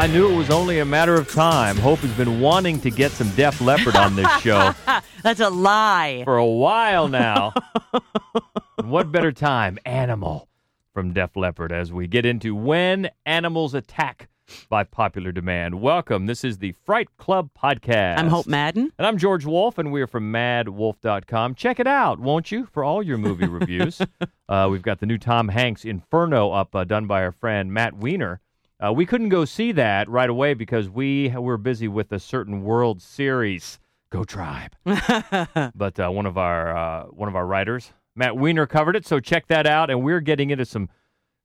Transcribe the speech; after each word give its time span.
I 0.00 0.06
knew 0.06 0.32
it 0.32 0.34
was 0.34 0.48
only 0.48 0.78
a 0.78 0.84
matter 0.86 1.14
of 1.14 1.30
time. 1.30 1.76
Hope 1.76 1.98
has 1.98 2.10
been 2.12 2.40
wanting 2.40 2.80
to 2.80 2.90
get 2.90 3.10
some 3.12 3.28
Def 3.36 3.60
Leppard 3.60 3.96
on 3.96 4.16
this 4.16 4.30
show 4.40 4.72
That's 5.22 5.40
a 5.40 5.50
lie. 5.50 6.22
for 6.24 6.38
a 6.38 6.46
while 6.46 7.06
now. 7.06 7.52
What 8.82 9.12
better 9.12 9.30
time? 9.30 9.78
Animal 9.84 10.48
from 10.94 11.12
Def 11.12 11.36
Leppard 11.36 11.70
as 11.70 11.92
we 11.92 12.06
get 12.06 12.24
into 12.24 12.54
When 12.54 13.10
Animals 13.26 13.74
Attack 13.74 14.30
by 14.70 14.84
popular 14.84 15.32
demand. 15.32 15.82
Welcome. 15.82 16.24
This 16.24 16.44
is 16.44 16.56
the 16.56 16.72
Fright 16.86 17.14
Club 17.18 17.50
podcast. 17.54 18.16
I'm 18.16 18.28
Hope 18.28 18.46
Madden. 18.46 18.90
And 18.98 19.06
I'm 19.06 19.18
George 19.18 19.44
Wolf, 19.44 19.76
and 19.76 19.92
we're 19.92 20.06
from 20.06 20.32
maddwolf.com. 20.32 21.56
Check 21.56 21.78
it 21.78 21.86
out, 21.86 22.18
won't 22.18 22.50
you, 22.50 22.66
for 22.72 22.82
all 22.82 23.02
your 23.02 23.18
movie 23.18 23.46
reviews. 23.46 24.00
Uh, 24.48 24.66
we've 24.68 24.82
got 24.82 24.98
the 24.98 25.06
new 25.06 25.16
Tom 25.16 25.46
Hanks 25.46 25.84
Inferno 25.84 26.50
up, 26.50 26.74
uh, 26.74 26.82
done 26.82 27.06
by 27.06 27.22
our 27.22 27.30
friend 27.30 27.72
Matt 27.72 27.94
Weiner. 27.94 28.40
Uh, 28.82 28.92
we 28.92 29.04
couldn't 29.04 29.28
go 29.28 29.44
see 29.44 29.72
that 29.72 30.08
right 30.08 30.30
away 30.30 30.54
because 30.54 30.88
we 30.88 31.28
were 31.30 31.58
busy 31.58 31.86
with 31.86 32.10
a 32.12 32.18
certain 32.18 32.62
World 32.62 33.02
Series. 33.02 33.78
Go 34.10 34.24
Tribe! 34.24 34.74
but 34.84 36.00
uh, 36.00 36.08
one 36.08 36.26
of 36.26 36.38
our 36.38 36.76
uh, 36.76 37.04
one 37.06 37.28
of 37.28 37.36
our 37.36 37.46
writers, 37.46 37.92
Matt 38.16 38.36
Weiner, 38.36 38.66
covered 38.66 38.96
it. 38.96 39.06
So 39.06 39.20
check 39.20 39.46
that 39.48 39.66
out. 39.66 39.90
And 39.90 40.02
we're 40.02 40.20
getting 40.20 40.50
into 40.50 40.64
some 40.64 40.88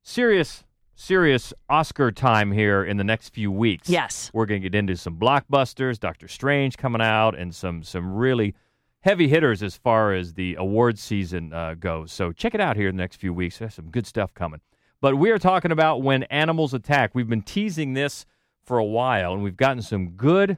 serious, 0.02 0.64
serious 0.96 1.54
Oscar 1.70 2.12
time 2.12 2.52
here 2.52 2.84
in 2.84 2.98
the 2.98 3.04
next 3.04 3.30
few 3.30 3.52
weeks. 3.52 3.90
Yes. 3.90 4.32
We're 4.34 4.46
going 4.46 4.62
to 4.62 4.70
get 4.70 4.78
into 4.78 4.96
some 4.96 5.18
blockbusters, 5.18 6.00
Doctor 6.00 6.28
Strange 6.28 6.78
coming 6.78 7.02
out, 7.02 7.38
and 7.38 7.54
some 7.54 7.84
some 7.84 8.16
really 8.16 8.56
heavy 9.02 9.28
hitters 9.28 9.62
as 9.62 9.76
far 9.76 10.14
as 10.14 10.34
the 10.34 10.56
award 10.56 10.98
season 10.98 11.54
uh, 11.54 11.76
goes. 11.76 12.12
So 12.12 12.32
check 12.32 12.56
it 12.56 12.62
out 12.62 12.78
here 12.78 12.88
in 12.88 12.96
the 12.96 13.04
next 13.04 13.18
few 13.18 13.34
weeks. 13.34 13.60
There's 13.60 13.76
some 13.76 13.92
good 13.92 14.08
stuff 14.08 14.34
coming. 14.34 14.62
But 15.02 15.18
we 15.18 15.30
are 15.32 15.40
talking 15.40 15.72
about 15.72 16.02
when 16.02 16.24
animals 16.24 16.74
attack. 16.74 17.12
We've 17.14 17.30
been 17.30 17.42
teasing 17.42 17.94
this 17.94 18.26
for 18.64 18.78
a 18.78 18.86
while, 18.86 19.34
and 19.34 19.44
we've 19.44 19.58
gotten 19.58 19.82
some 19.82 20.10
good 20.12 20.58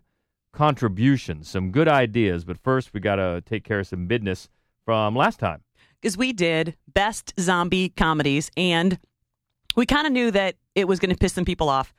contributions, 0.54 1.50
some 1.50 1.72
good 1.72 1.88
ideas. 1.88 2.46
But 2.46 2.58
first, 2.58 2.94
we 2.94 3.00
got 3.00 3.16
to 3.16 3.42
take 3.46 3.64
care 3.64 3.80
of 3.80 3.88
some 3.88 4.08
business 4.08 4.50
from 4.86 5.16
last 5.16 5.40
time. 5.40 5.64
Because 6.02 6.18
we 6.18 6.32
did 6.32 6.76
best 6.94 7.34
zombie 7.40 7.90
comedies, 7.90 8.50
and 8.56 9.00
we 9.76 9.86
kind 9.86 10.08
of 10.08 10.14
knew 10.14 10.32
that 10.32 10.56
it 10.76 10.88
was 10.88 11.00
going 11.00 11.12
to 11.12 11.18
piss 11.18 11.34
some 11.34 11.46
people 11.46 11.70
off. 11.70 11.94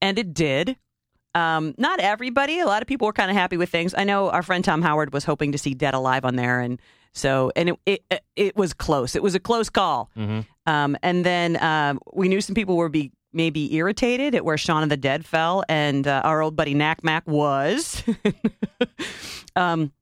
And 0.00 0.18
it 0.18 0.32
did. 0.32 0.76
Um, 1.34 1.74
not 1.78 2.00
everybody. 2.00 2.60
A 2.60 2.66
lot 2.66 2.82
of 2.82 2.88
people 2.88 3.06
were 3.06 3.12
kind 3.12 3.30
of 3.30 3.36
happy 3.36 3.56
with 3.56 3.68
things. 3.68 3.94
I 3.96 4.04
know 4.04 4.30
our 4.30 4.42
friend 4.42 4.64
Tom 4.64 4.82
Howard 4.82 5.12
was 5.12 5.24
hoping 5.24 5.52
to 5.52 5.58
see 5.58 5.74
Dead 5.74 5.94
Alive 5.94 6.24
on 6.24 6.36
there, 6.36 6.60
and 6.60 6.80
so 7.12 7.50
and 7.56 7.70
it 7.70 8.02
it, 8.10 8.22
it 8.36 8.56
was 8.56 8.72
close. 8.72 9.14
It 9.14 9.22
was 9.22 9.34
a 9.34 9.40
close 9.40 9.70
call. 9.70 10.10
Um, 10.66 10.96
and 11.02 11.24
then 11.24 11.62
um, 11.62 11.98
we 12.12 12.28
knew 12.28 12.40
some 12.40 12.54
people 12.54 12.76
were 12.76 12.88
be 12.88 13.12
maybe 13.32 13.74
irritated 13.74 14.34
at 14.34 14.44
where 14.44 14.58
Shaun 14.58 14.82
of 14.82 14.88
the 14.88 14.96
Dead 14.96 15.24
fell, 15.24 15.64
and 15.68 16.06
uh, 16.06 16.22
our 16.24 16.42
old 16.42 16.56
buddy 16.56 16.74
Knack 16.74 17.04
Mac 17.04 17.26
was. 17.26 18.02
um, 19.56 19.92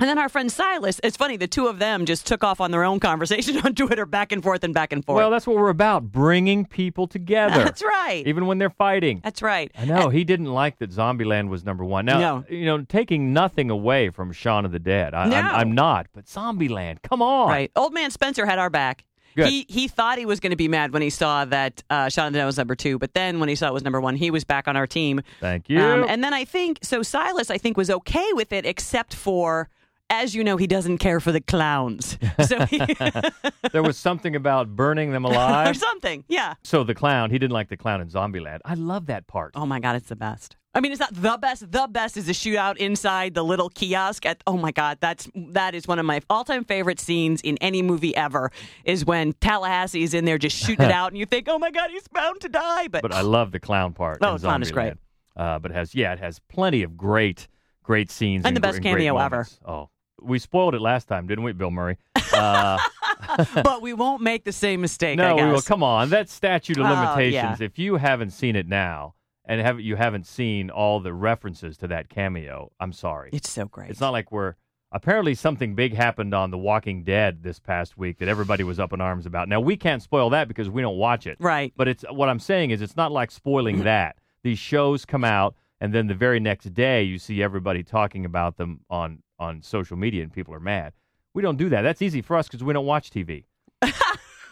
and 0.00 0.08
then 0.08 0.18
our 0.18 0.28
friend 0.28 0.50
Silas. 0.50 1.00
It's 1.04 1.16
funny, 1.16 1.36
the 1.36 1.46
two 1.46 1.66
of 1.68 1.78
them 1.78 2.06
just 2.06 2.26
took 2.26 2.42
off 2.42 2.60
on 2.60 2.70
their 2.70 2.82
own 2.82 2.98
conversation 3.00 3.58
on 3.64 3.74
Twitter, 3.74 4.06
back 4.06 4.32
and 4.32 4.42
forth 4.42 4.64
and 4.64 4.74
back 4.74 4.92
and 4.92 5.04
forth. 5.04 5.16
Well, 5.16 5.30
that's 5.30 5.46
what 5.46 5.56
we're 5.56 5.68
about 5.68 6.10
bringing 6.10 6.64
people 6.66 7.06
together. 7.06 7.62
that's 7.62 7.82
right. 7.82 8.26
Even 8.26 8.46
when 8.46 8.58
they're 8.58 8.70
fighting. 8.70 9.20
That's 9.22 9.42
right. 9.42 9.70
I 9.78 9.84
know 9.84 10.08
he 10.08 10.24
didn't 10.24 10.46
like 10.52 10.78
that 10.78 10.90
Zombieland 10.90 11.48
was 11.48 11.64
number 11.64 11.84
one. 11.84 12.06
Now, 12.06 12.18
No. 12.18 12.44
you 12.48 12.64
know, 12.66 12.82
taking 12.82 13.32
nothing 13.32 13.70
away 13.70 14.10
from 14.10 14.32
Shaun 14.32 14.64
of 14.64 14.72
the 14.72 14.78
Dead, 14.80 15.14
I, 15.14 15.28
No. 15.28 15.36
I'm, 15.36 15.54
I'm 15.54 15.72
not. 15.72 16.06
But 16.12 16.24
Zombieland, 16.26 17.02
come 17.02 17.22
on, 17.22 17.48
Right. 17.48 17.70
Old 17.76 17.92
man 17.94 18.10
Spencer 18.10 18.46
had 18.46 18.58
our 18.58 18.70
back. 18.70 19.04
Good. 19.36 19.46
He 19.48 19.64
he 19.68 19.86
thought 19.86 20.18
he 20.18 20.26
was 20.26 20.40
going 20.40 20.50
to 20.50 20.56
be 20.56 20.66
mad 20.66 20.92
when 20.92 21.02
he 21.02 21.10
saw 21.10 21.44
that 21.44 21.84
uh, 21.88 22.08
Shaun 22.08 22.26
of 22.26 22.32
the 22.32 22.40
Dead 22.40 22.46
was 22.46 22.56
number 22.58 22.74
two, 22.74 22.98
but 22.98 23.14
then 23.14 23.38
when 23.38 23.48
he 23.48 23.54
saw 23.54 23.68
it 23.68 23.72
was 23.72 23.84
number 23.84 24.00
one, 24.00 24.16
he 24.16 24.28
was 24.32 24.42
back 24.42 24.66
on 24.66 24.76
our 24.76 24.88
team. 24.88 25.20
Thank 25.38 25.68
you. 25.68 25.80
Um, 25.80 26.04
and 26.08 26.24
then 26.24 26.34
I 26.34 26.44
think 26.44 26.80
so. 26.82 27.02
Silas, 27.04 27.48
I 27.48 27.56
think, 27.56 27.76
was 27.76 27.90
okay 27.90 28.26
with 28.32 28.52
it, 28.52 28.66
except 28.66 29.14
for, 29.14 29.68
as 30.10 30.34
you 30.34 30.44
know, 30.44 30.56
he 30.56 30.66
doesn't 30.66 30.98
care 30.98 31.20
for 31.20 31.32
the 31.32 31.40
clowns. 31.40 32.18
So 32.46 32.64
he, 32.66 32.78
there 33.72 33.82
was 33.82 33.96
something 33.96 34.34
about 34.34 34.74
burning 34.74 35.12
them 35.12 35.24
alive 35.24 35.70
or 35.70 35.74
something. 35.74 36.24
Yeah. 36.26 36.54
so 36.64 36.84
the 36.84 36.94
clown, 36.94 37.30
he 37.30 37.38
didn't 37.38 37.52
like 37.52 37.68
the 37.68 37.76
clown 37.76 38.00
in 38.00 38.08
Zombieland. 38.08 38.60
I 38.64 38.74
love 38.74 39.06
that 39.06 39.26
part. 39.26 39.52
Oh 39.54 39.66
my 39.66 39.78
God, 39.78 39.94
it's 39.96 40.08
the 40.08 40.16
best. 40.16 40.56
I 40.74 40.80
mean, 40.80 40.92
it's 40.92 41.00
not 41.00 41.12
the 41.12 41.36
best. 41.40 41.70
The 41.70 41.88
best 41.90 42.16
is 42.16 42.26
the 42.26 42.32
shootout 42.32 42.76
inside 42.76 43.34
the 43.34 43.42
little 43.44 43.68
kiosk. 43.68 44.24
At 44.24 44.42
oh 44.46 44.56
my 44.56 44.70
God, 44.70 44.98
that's 45.00 45.28
that 45.34 45.74
is 45.74 45.88
one 45.88 45.98
of 45.98 46.06
my 46.06 46.20
all-time 46.30 46.64
favorite 46.64 47.00
scenes 47.00 47.40
in 47.40 47.56
any 47.60 47.82
movie 47.82 48.14
ever. 48.16 48.52
Is 48.84 49.04
when 49.04 49.32
Tallahassee 49.34 50.02
is 50.02 50.14
in 50.14 50.24
there 50.24 50.38
just 50.38 50.56
shooting 50.56 50.86
it 50.86 50.92
out, 51.00 51.08
and 51.08 51.18
you 51.18 51.26
think, 51.26 51.48
oh 51.48 51.58
my 51.58 51.70
God, 51.72 51.90
he's 51.90 52.06
bound 52.08 52.40
to 52.42 52.48
die. 52.48 52.86
But, 52.88 53.02
But 53.02 53.12
I 53.12 53.22
love 53.22 53.50
the 53.50 53.60
clown 53.60 53.92
part. 53.94 54.18
Oh, 54.22 54.38
the 54.38 54.46
clown 54.46 54.62
is 54.62 54.70
great. 54.70 54.94
Uh, 55.36 55.58
but 55.58 55.72
it 55.72 55.74
has 55.74 55.94
yeah, 55.94 56.12
it 56.12 56.20
has 56.20 56.38
plenty 56.48 56.82
of 56.84 56.96
great, 56.96 57.48
great 57.82 58.10
scenes 58.10 58.44
And 58.44 58.56
the 58.56 58.60
best 58.60 58.80
great 58.80 58.92
cameo 58.92 59.18
ever. 59.18 59.46
Oh, 59.66 59.90
we 60.22 60.38
spoiled 60.38 60.74
it 60.74 60.80
last 60.80 61.06
time, 61.08 61.26
didn't 61.26 61.44
we, 61.44 61.52
Bill 61.52 61.70
Murray? 61.70 61.96
Uh, 62.32 62.78
but 63.64 63.82
we 63.82 63.92
won't 63.92 64.22
make 64.22 64.44
the 64.44 64.52
same 64.52 64.80
mistake. 64.80 65.18
I 65.18 65.22
No, 65.30 65.36
we 65.36 65.42
will. 65.52 65.60
Come 65.62 65.82
on, 65.82 66.10
that 66.10 66.28
statute 66.30 66.78
of 66.78 66.86
Oh, 66.86 66.88
limitations. 66.88 67.58
yeah. 67.60 67.64
If 67.66 67.76
you 67.76 67.96
haven't 67.96 68.30
seen 68.30 68.54
it 68.54 68.68
now, 68.68 69.14
and 69.44 69.60
have 69.60 69.80
you 69.80 69.96
haven't 69.96 70.28
seen 70.28 70.70
all 70.70 71.00
the 71.00 71.12
references 71.12 71.76
to 71.78 71.88
that 71.88 72.08
cameo, 72.08 72.70
I'm 72.78 72.92
sorry. 72.92 73.30
It's 73.32 73.50
so 73.50 73.64
great. 73.66 73.90
It's 73.90 74.00
not 74.00 74.10
like 74.10 74.30
we're. 74.30 74.54
Apparently, 74.92 75.34
something 75.34 75.74
big 75.74 75.94
happened 75.94 76.32
on 76.32 76.50
The 76.52 76.58
Walking 76.58 77.02
Dead 77.02 77.42
this 77.42 77.58
past 77.58 77.98
week 77.98 78.18
that 78.18 78.28
everybody 78.28 78.62
was 78.62 78.78
up 78.78 78.92
in 78.92 79.00
arms 79.00 79.26
about. 79.26 79.48
Now 79.48 79.60
we 79.60 79.76
can't 79.76 80.02
spoil 80.02 80.30
that 80.30 80.46
because 80.48 80.70
we 80.70 80.80
don't 80.80 80.96
watch 80.96 81.26
it. 81.26 81.36
right. 81.40 81.72
But 81.76 81.88
it's 81.88 82.04
what 82.12 82.28
I'm 82.28 82.40
saying 82.40 82.70
is 82.70 82.80
it's 82.80 82.96
not 82.96 83.10
like 83.10 83.32
spoiling 83.32 83.82
that. 83.84 84.16
These 84.44 84.58
shows 84.60 85.04
come 85.04 85.24
out, 85.24 85.56
and 85.80 85.92
then 85.92 86.06
the 86.06 86.14
very 86.14 86.38
next 86.38 86.72
day 86.74 87.02
you 87.02 87.18
see 87.18 87.42
everybody 87.42 87.82
talking 87.82 88.24
about 88.24 88.56
them 88.56 88.80
on 88.88 89.22
on 89.40 89.62
social 89.62 89.96
media, 89.96 90.22
and 90.22 90.32
people 90.32 90.54
are 90.54 90.60
mad. 90.60 90.92
We 91.34 91.42
don't 91.42 91.56
do 91.56 91.68
that. 91.70 91.82
That's 91.82 92.02
easy 92.02 92.22
for 92.22 92.36
us 92.36 92.46
because 92.46 92.62
we 92.62 92.72
don't 92.72 92.86
watch 92.86 93.10
TV. 93.10 93.44
and 93.82 93.92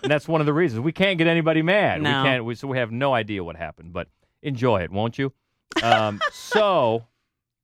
that's 0.02 0.26
one 0.26 0.40
of 0.40 0.46
the 0.46 0.52
reasons 0.52 0.80
we 0.80 0.92
can't 0.92 1.18
get 1.18 1.26
anybody 1.26 1.62
mad. 1.62 2.02
No. 2.02 2.22
We 2.22 2.28
can't. 2.28 2.44
We, 2.44 2.54
so 2.54 2.66
we 2.66 2.78
have 2.78 2.90
no 2.90 3.14
idea 3.14 3.44
what 3.44 3.56
happened. 3.56 3.92
But 3.92 4.08
enjoy 4.42 4.82
it, 4.82 4.90
won't 4.90 5.18
you? 5.18 5.32
Um, 5.82 6.20
so 6.32 7.06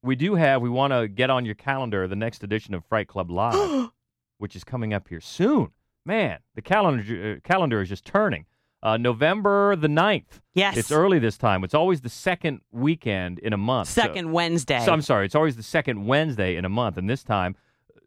we 0.02 0.14
do 0.14 0.34
have. 0.34 0.60
We 0.60 0.68
want 0.68 0.92
to 0.92 1.08
get 1.08 1.30
on 1.30 1.44
your 1.44 1.54
calendar 1.54 2.06
the 2.06 2.16
next 2.16 2.44
edition 2.44 2.74
of 2.74 2.84
Fright 2.84 3.08
Club 3.08 3.30
Live, 3.30 3.90
which 4.38 4.54
is 4.54 4.62
coming 4.62 4.92
up 4.92 5.08
here 5.08 5.20
soon. 5.20 5.70
Man, 6.04 6.40
the 6.54 6.62
calendar 6.62 7.36
uh, 7.36 7.48
calendar 7.48 7.80
is 7.80 7.88
just 7.88 8.04
turning. 8.04 8.44
Uh, 8.84 8.98
November 8.98 9.74
the 9.76 9.88
9th. 9.88 10.40
Yes. 10.54 10.76
It's 10.76 10.92
early 10.92 11.18
this 11.18 11.38
time. 11.38 11.64
It's 11.64 11.72
always 11.74 12.02
the 12.02 12.10
second 12.10 12.60
weekend 12.70 13.38
in 13.38 13.52
a 13.54 13.56
month. 13.56 13.88
So- 13.88 14.02
Second 14.02 14.30
Wednesday. 14.32 14.84
so 14.84 14.92
I'm 14.92 15.00
sorry. 15.02 15.24
It's 15.24 15.34
always 15.34 15.56
the 15.56 15.62
second 15.62 16.04
Wednesday 16.06 16.56
in 16.56 16.64
a 16.66 16.68
month, 16.68 16.98
and 16.98 17.08
this 17.08 17.24
time, 17.24 17.56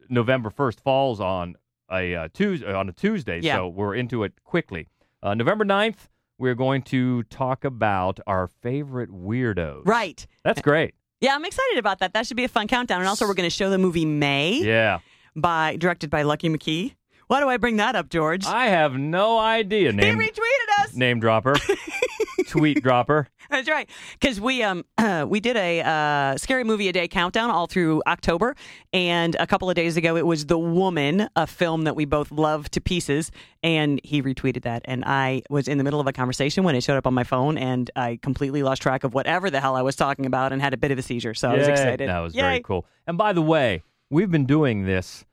November 0.08 0.50
first 0.50 0.80
falls 0.80 1.20
on 1.20 1.56
a 1.90 2.14
uh, 2.14 2.28
Tuesday. 2.32 2.72
On 2.72 2.88
a 2.88 2.92
Tuesday, 2.92 3.40
Yeah. 3.42 3.56
so 3.56 3.68
we're 3.68 3.94
into 3.96 4.22
it 4.22 4.32
quickly. 4.44 4.86
Uh, 5.22 5.34
November 5.34 5.64
9th, 5.64 6.08
we're 6.38 6.54
going 6.54 6.82
to 6.82 7.24
talk 7.24 7.64
about 7.64 8.20
our 8.26 8.46
favorite 8.46 9.10
weirdos. 9.10 9.82
right. 9.84 10.24
That's 10.44 10.62
great. 10.62 10.94
Yeah, 11.20 11.34
I'm 11.34 11.44
excited 11.44 11.78
about 11.78 11.98
that. 11.98 12.12
That 12.14 12.24
should 12.28 12.36
be 12.36 12.44
a 12.44 12.48
fun 12.48 12.68
countdown. 12.68 13.00
And 13.00 13.08
also, 13.08 13.26
we're 13.26 13.34
going 13.34 13.50
to 13.50 13.54
show 13.54 13.68
the 13.70 13.78
movie 13.78 14.04
May 14.04 14.60
Yeah. 14.62 15.00
by 15.34 15.74
directed 15.76 16.08
by 16.10 16.22
Lucky 16.22 16.48
McKee. 16.48 16.94
Why 17.28 17.40
do 17.40 17.48
I 17.50 17.58
bring 17.58 17.76
that 17.76 17.94
up, 17.94 18.08
George? 18.08 18.46
I 18.46 18.68
have 18.68 18.94
no 18.94 19.38
idea. 19.38 19.92
Name, 19.92 20.18
he 20.18 20.28
retweeted 20.28 20.84
us. 20.84 20.94
name 20.94 21.20
dropper, 21.20 21.54
tweet 22.48 22.82
dropper. 22.82 23.28
That's 23.50 23.68
right. 23.68 23.88
Because 24.18 24.40
we 24.40 24.62
um 24.62 24.84
we 25.28 25.38
did 25.38 25.56
a 25.56 25.82
uh, 25.82 26.38
scary 26.38 26.64
movie 26.64 26.88
a 26.88 26.92
day 26.92 27.06
countdown 27.06 27.50
all 27.50 27.66
through 27.66 28.02
October, 28.06 28.56
and 28.94 29.36
a 29.38 29.46
couple 29.46 29.68
of 29.68 29.76
days 29.76 29.98
ago 29.98 30.16
it 30.16 30.24
was 30.24 30.46
The 30.46 30.58
Woman, 30.58 31.28
a 31.36 31.46
film 31.46 31.84
that 31.84 31.94
we 31.94 32.06
both 32.06 32.30
love 32.32 32.70
to 32.70 32.80
pieces, 32.80 33.30
and 33.62 34.00
he 34.02 34.22
retweeted 34.22 34.62
that, 34.62 34.82
and 34.86 35.04
I 35.04 35.42
was 35.50 35.68
in 35.68 35.76
the 35.76 35.84
middle 35.84 36.00
of 36.00 36.06
a 36.06 36.14
conversation 36.14 36.64
when 36.64 36.74
it 36.76 36.82
showed 36.82 36.96
up 36.96 37.06
on 37.06 37.12
my 37.12 37.24
phone, 37.24 37.58
and 37.58 37.90
I 37.94 38.18
completely 38.22 38.62
lost 38.62 38.80
track 38.80 39.04
of 39.04 39.12
whatever 39.12 39.50
the 39.50 39.60
hell 39.60 39.76
I 39.76 39.82
was 39.82 39.96
talking 39.96 40.24
about, 40.24 40.54
and 40.54 40.62
had 40.62 40.72
a 40.72 40.78
bit 40.78 40.92
of 40.92 40.98
a 40.98 41.02
seizure. 41.02 41.34
So 41.34 41.50
I 41.50 41.58
was 41.58 41.68
excited. 41.68 42.08
That 42.08 42.20
was 42.20 42.34
Yay. 42.34 42.40
very 42.40 42.60
cool. 42.60 42.86
And 43.06 43.18
by 43.18 43.34
the 43.34 43.42
way, 43.42 43.82
we've 44.08 44.30
been 44.30 44.46
doing 44.46 44.86
this 44.86 45.26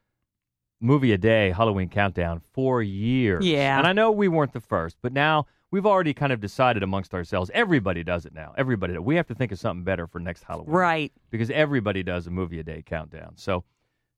movie 0.86 1.12
a 1.12 1.18
day 1.18 1.52
Halloween 1.52 1.90
countdown 1.90 2.42
for 2.54 2.82
years. 2.82 3.46
Yeah. 3.46 3.78
And 3.78 3.88
I 3.88 3.94
know 3.94 4.12
we 4.12 4.28
weren't 4.28 4.54
the 4.54 4.62
first, 4.62 4.98
but 5.02 5.12
now 5.12 5.48
we've 5.72 5.86
already 5.86 6.14
kind 6.14 6.32
of 6.32 6.40
decided 6.40 6.84
amongst 6.84 7.14
ourselves. 7.14 7.52
Everybody 7.54 8.04
does 8.04 8.26
it 8.26 8.34
now. 8.34 8.54
Everybody. 8.58 8.98
We 8.98 9.16
have 9.16 9.28
to 9.28 9.36
think 9.36 9.52
of 9.52 9.60
something 9.60 9.84
better 9.84 10.08
for 10.08 10.20
next 10.20 10.44
Halloween. 10.44 10.74
Right. 10.74 11.12
Because 11.32 11.50
everybody 11.50 12.04
does 12.04 12.28
a 12.28 12.32
movie 12.32 12.60
a 12.60 12.64
day 12.64 12.84
countdown. 12.86 13.34
So, 13.36 13.64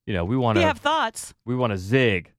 you 0.06 0.14
know, 0.14 0.26
we 0.26 0.38
want 0.38 0.58
to 0.58 0.62
you 0.62 0.68
have 0.68 0.80
thoughts, 0.80 1.34
we 1.46 1.56
want 1.56 1.72
to 1.72 1.78
zig 1.78 2.32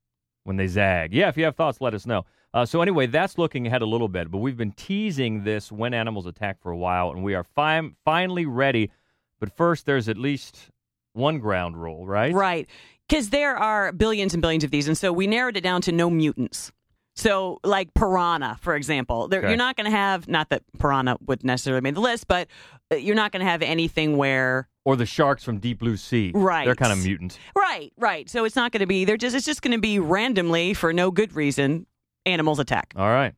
when 0.45 0.57
they 0.57 0.67
zag. 0.67 1.13
Yeah, 1.13 1.29
if 1.29 1.37
you 1.37 1.45
have 1.45 1.57
thoughts, 1.57 1.81
let 1.81 1.95
us 1.95 2.07
know. 2.07 2.25
Uh, 2.55 2.65
so 2.65 2.81
anyway, 2.81 3.07
that's 3.07 3.37
looking 3.37 3.67
ahead 3.67 3.83
a 3.83 3.87
little 3.87 4.09
bit, 4.09 4.31
but 4.31 4.39
we've 4.39 4.57
been 4.57 4.73
teasing 4.73 5.45
this 5.45 5.71
when 5.71 5.93
animals 5.93 6.25
attack 6.25 6.59
for 6.63 6.71
a 6.71 6.77
while, 6.77 7.11
and 7.11 7.23
we 7.23 7.35
are 7.35 7.45
fi- 7.45 7.91
finally 8.05 8.47
ready. 8.47 8.91
But 9.39 9.55
first, 9.55 9.85
there's 9.85 10.09
at 10.09 10.17
least 10.17 10.71
one 11.13 11.39
ground 11.39 11.81
rule, 11.81 12.07
right? 12.07 12.33
right? 12.33 12.67
Because 13.09 13.31
there 13.31 13.57
are 13.57 13.93
billions 13.93 14.35
and 14.35 14.43
billions 14.43 14.65
of 14.65 14.71
these, 14.71 14.87
and 14.87 14.97
so 14.99 15.13
we 15.13 15.27
narrowed 15.27 15.57
it 15.57 15.63
down 15.63 15.81
to 15.83 15.93
no 15.93 16.11
mutants. 16.11 16.71
So, 17.17 17.59
like 17.65 17.95
piranha, 17.95 18.59
for 18.61 18.77
example, 18.77 19.27
there, 19.27 19.41
Okay. 19.41 19.49
you're 19.49 19.57
not 19.57 19.77
going 19.77 19.87
to 19.91 19.97
have, 19.97 20.29
not 20.29 20.51
that 20.51 20.63
piranha 20.79 21.17
would 21.27 21.43
necessarily 21.43 21.81
make 21.81 21.95
the 21.95 22.01
list, 22.01 22.29
but 22.29 22.47
uh, 22.93 22.97
you're 22.97 23.17
not 23.17 23.33
going 23.33 23.41
to 23.45 23.51
have 23.51 23.61
anything 23.61 24.17
where, 24.17 24.69
Or 24.85 24.95
the 24.95 25.05
sharks 25.07 25.43
from 25.43 25.59
Deep 25.59 25.81
Blue 25.81 25.97
Sea. 25.97 26.31
Right. 26.33 26.65
They're 26.65 26.77
kind 26.77 26.93
of 26.93 27.03
mutants, 27.03 27.37
right, 27.57 27.93
right. 27.97 28.31
So 28.31 28.45
it's 28.45 28.55
not 28.55 28.71
going 28.71 28.83
to 28.83 28.87
be, 28.87 29.05
they're 29.05 29.17
just, 29.17 29.35
it's 29.35 29.47
just 29.47 29.63
going 29.63 29.73
to 29.73 29.81
be 29.81 29.99
randomly, 29.99 30.75
for 30.75 30.93
no 30.93 31.11
good 31.11 31.33
reason, 31.35 31.87
animals 32.25 32.61
attack. 32.61 32.93
All 32.95 33.09
right. 33.09 33.35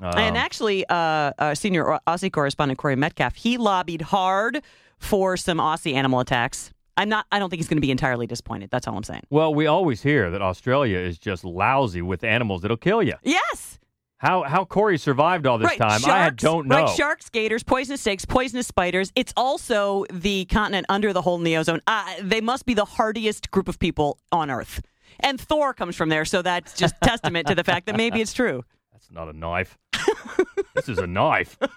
Um, 0.00 0.14
and 0.16 0.38
actually, 0.38 0.86
uh, 0.88 0.94
uh, 1.38 1.54
senior 1.54 1.98
Aussie 2.06 2.32
correspondent 2.32 2.78
Corey 2.78 2.96
Metcalf, 2.96 3.34
he 3.34 3.58
lobbied 3.58 4.00
hard 4.00 4.62
for 4.98 5.36
some 5.36 5.58
Aussie 5.58 5.92
animal 5.92 6.20
attacks. 6.20 6.72
I'm 7.00 7.08
not, 7.08 7.24
I 7.32 7.38
don't 7.38 7.48
think 7.48 7.60
he's 7.60 7.68
going 7.68 7.78
to 7.78 7.82
be 7.82 7.90
entirely 7.90 8.26
disappointed. 8.26 8.68
That's 8.70 8.86
all 8.86 8.94
I'm 8.96 9.04
saying. 9.04 9.22
well, 9.30 9.54
we 9.54 9.66
always 9.66 10.02
hear 10.02 10.30
that 10.30 10.42
Australia 10.42 10.98
is 10.98 11.18
just 11.18 11.44
lousy 11.44 12.02
with 12.02 12.24
animals 12.24 12.60
that'll 12.60 12.76
kill 12.76 13.02
you. 13.02 13.14
Yes. 13.22 13.78
How 14.18 14.42
how 14.42 14.66
Corey 14.66 14.98
survived 14.98 15.46
all 15.46 15.56
this 15.56 15.68
right. 15.68 15.78
time, 15.78 16.00
Sharks, 16.00 16.04
I 16.04 16.28
don't 16.28 16.68
know. 16.68 16.84
Right, 16.84 16.94
sharks, 16.94 17.30
gators, 17.30 17.62
poisonous 17.62 18.02
snakes, 18.02 18.26
poisonous 18.26 18.66
spiders. 18.66 19.10
It's 19.16 19.32
also 19.34 20.04
the 20.12 20.44
continent 20.44 20.84
under 20.90 21.14
the 21.14 21.22
whole 21.22 21.40
neozone. 21.40 21.80
Uh, 21.86 22.04
they 22.20 22.42
must 22.42 22.66
be 22.66 22.74
the 22.74 22.84
hardiest 22.84 23.50
group 23.50 23.66
of 23.66 23.78
people 23.78 24.18
on 24.30 24.50
Earth. 24.50 24.82
And 25.20 25.40
Thor 25.40 25.72
comes 25.72 25.96
from 25.96 26.10
there, 26.10 26.26
so 26.26 26.42
that's 26.42 26.74
just 26.74 26.94
testament 27.02 27.46
to 27.46 27.54
the 27.54 27.64
fact 27.64 27.86
that 27.86 27.96
maybe 27.96 28.20
it's 28.20 28.34
true. 28.34 28.62
That's 28.92 29.10
not 29.10 29.30
a 29.30 29.32
knife. 29.32 29.78
this 30.74 30.90
is 30.90 30.98
a 30.98 31.06
knife. 31.06 31.56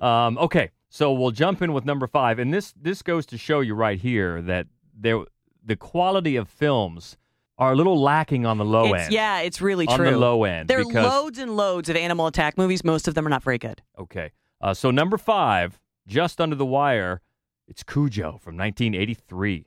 Um, 0.00 0.38
okay, 0.38 0.70
so 0.90 1.12
we'll 1.12 1.30
jump 1.30 1.62
in 1.62 1.72
with 1.72 1.84
number 1.86 2.06
five, 2.06 2.38
and 2.38 2.52
this 2.52 2.74
this 2.80 3.00
goes 3.02 3.24
to 3.26 3.38
show 3.38 3.60
you 3.60 3.74
right 3.74 3.98
here 3.98 4.42
that 4.42 4.66
there 4.94 5.24
the 5.64 5.76
quality 5.76 6.36
of 6.36 6.48
films 6.48 7.16
are 7.58 7.72
a 7.72 7.76
little 7.76 8.00
lacking 8.00 8.44
on 8.46 8.58
the 8.58 8.64
low 8.64 8.86
It's- 8.86 9.06
end. 9.06 9.14
Yeah, 9.14 9.40
it's 9.40 9.60
really 9.60 9.86
on 9.86 9.96
true. 9.98 10.10
the 10.10 10.18
low 10.18 10.44
end. 10.44 10.68
There 10.68 10.80
are 10.80 10.84
loads 10.84 11.38
and 11.38 11.56
loads 11.56 11.88
of 11.88 11.96
animal 11.96 12.26
attack 12.26 12.56
movies. 12.58 12.82
Most 12.84 13.06
of 13.08 13.14
them 13.14 13.26
are 13.26 13.30
not 13.30 13.42
very 13.42 13.58
good. 13.58 13.82
Okay, 13.98 14.32
uh, 14.60 14.74
so 14.74 14.90
number 14.90 15.16
five, 15.18 15.78
just 16.06 16.40
under 16.40 16.56
the 16.56 16.66
wire, 16.66 17.20
it's 17.68 17.82
Cujo 17.82 18.38
from 18.42 18.56
1983. 18.56 19.66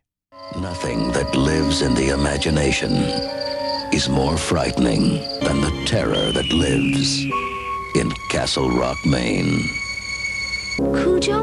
Nothing 0.59 1.11
that 1.13 1.35
lives 1.35 1.81
in 1.81 1.93
the 1.93 2.09
imagination 2.09 2.91
is 3.93 4.09
more 4.09 4.35
frightening 4.37 5.19
than 5.41 5.61
the 5.61 5.83
terror 5.85 6.31
that 6.31 6.51
lives 6.51 7.23
in 7.95 8.11
Castle 8.31 8.71
Rock, 8.71 8.97
Maine. 9.05 9.63
Cujo? 10.75 11.37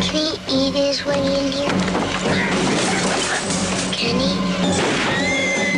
Can 0.00 0.12
he 0.12 0.26
eat 0.48 0.74
his 0.74 1.04
way 1.06 1.18
in 1.18 1.52
here? 1.52 1.68
Can 3.92 4.18
he? 4.18 4.34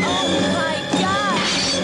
Oh 0.07 0.29
my 0.55 0.77
gosh! 0.99 1.75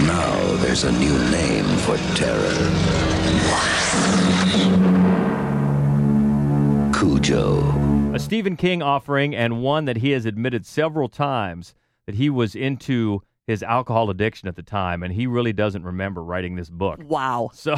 Now 0.00 0.56
there's 0.62 0.84
a 0.84 0.92
new 0.92 1.18
name 1.30 1.66
for 1.80 1.98
terror. 2.16 2.70
Cujo. 6.94 8.14
A 8.14 8.18
Stephen 8.18 8.56
King 8.56 8.80
offering, 8.82 9.34
and 9.36 9.62
one 9.62 9.84
that 9.84 9.98
he 9.98 10.12
has 10.12 10.24
admitted 10.24 10.64
several 10.64 11.10
times 11.10 11.74
that 12.06 12.14
he 12.14 12.30
was 12.30 12.54
into 12.54 13.22
his 13.46 13.62
alcohol 13.62 14.10
addiction 14.10 14.48
at 14.48 14.56
the 14.56 14.62
time, 14.62 15.02
and 15.02 15.12
he 15.12 15.26
really 15.26 15.52
doesn't 15.52 15.84
remember 15.84 16.22
writing 16.22 16.56
this 16.56 16.70
book. 16.70 17.00
Wow. 17.04 17.50
So, 17.64 17.76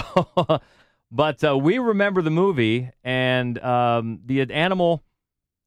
but 1.10 1.42
uh, 1.44 1.56
we 1.56 1.78
remember 1.78 2.22
the 2.22 2.30
movie, 2.30 2.90
and 3.04 3.58
um, 3.62 4.20
the 4.24 4.40
animal 4.52 5.04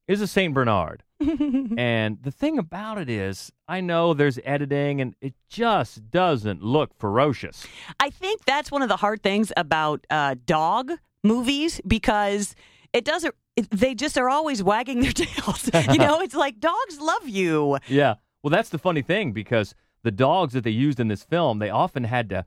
is 0.06 0.20
a 0.20 0.26
Saint 0.26 0.54
Bernard. 0.54 1.02
and 1.76 2.18
the 2.22 2.30
thing 2.30 2.58
about 2.58 2.98
it 2.98 3.08
is, 3.08 3.52
I 3.68 3.80
know 3.80 4.12
there's 4.14 4.38
editing, 4.44 5.00
and 5.00 5.14
it 5.20 5.34
just 5.48 6.10
doesn't 6.10 6.62
look 6.62 6.94
ferocious. 6.98 7.66
I 7.98 8.10
think 8.10 8.44
that's 8.44 8.70
one 8.70 8.82
of 8.82 8.88
the 8.88 8.96
hard 8.96 9.22
things 9.22 9.52
about 9.56 10.06
uh, 10.10 10.34
dog 10.46 10.92
movies 11.22 11.80
because 11.86 12.54
it 12.92 13.04
doesn't. 13.04 13.34
It, 13.56 13.70
they 13.70 13.94
just 13.94 14.16
are 14.16 14.28
always 14.28 14.62
wagging 14.62 15.00
their 15.00 15.12
tails. 15.12 15.70
you 15.90 15.98
know, 15.98 16.20
it's 16.20 16.34
like 16.34 16.60
dogs 16.60 17.00
love 17.00 17.28
you. 17.28 17.78
Yeah. 17.86 18.14
Well, 18.42 18.50
that's 18.50 18.70
the 18.70 18.78
funny 18.78 19.02
thing 19.02 19.32
because 19.32 19.74
the 20.02 20.10
dogs 20.10 20.54
that 20.54 20.64
they 20.64 20.70
used 20.70 21.00
in 21.00 21.08
this 21.08 21.24
film, 21.24 21.58
they 21.58 21.70
often 21.70 22.04
had 22.04 22.28
to, 22.30 22.44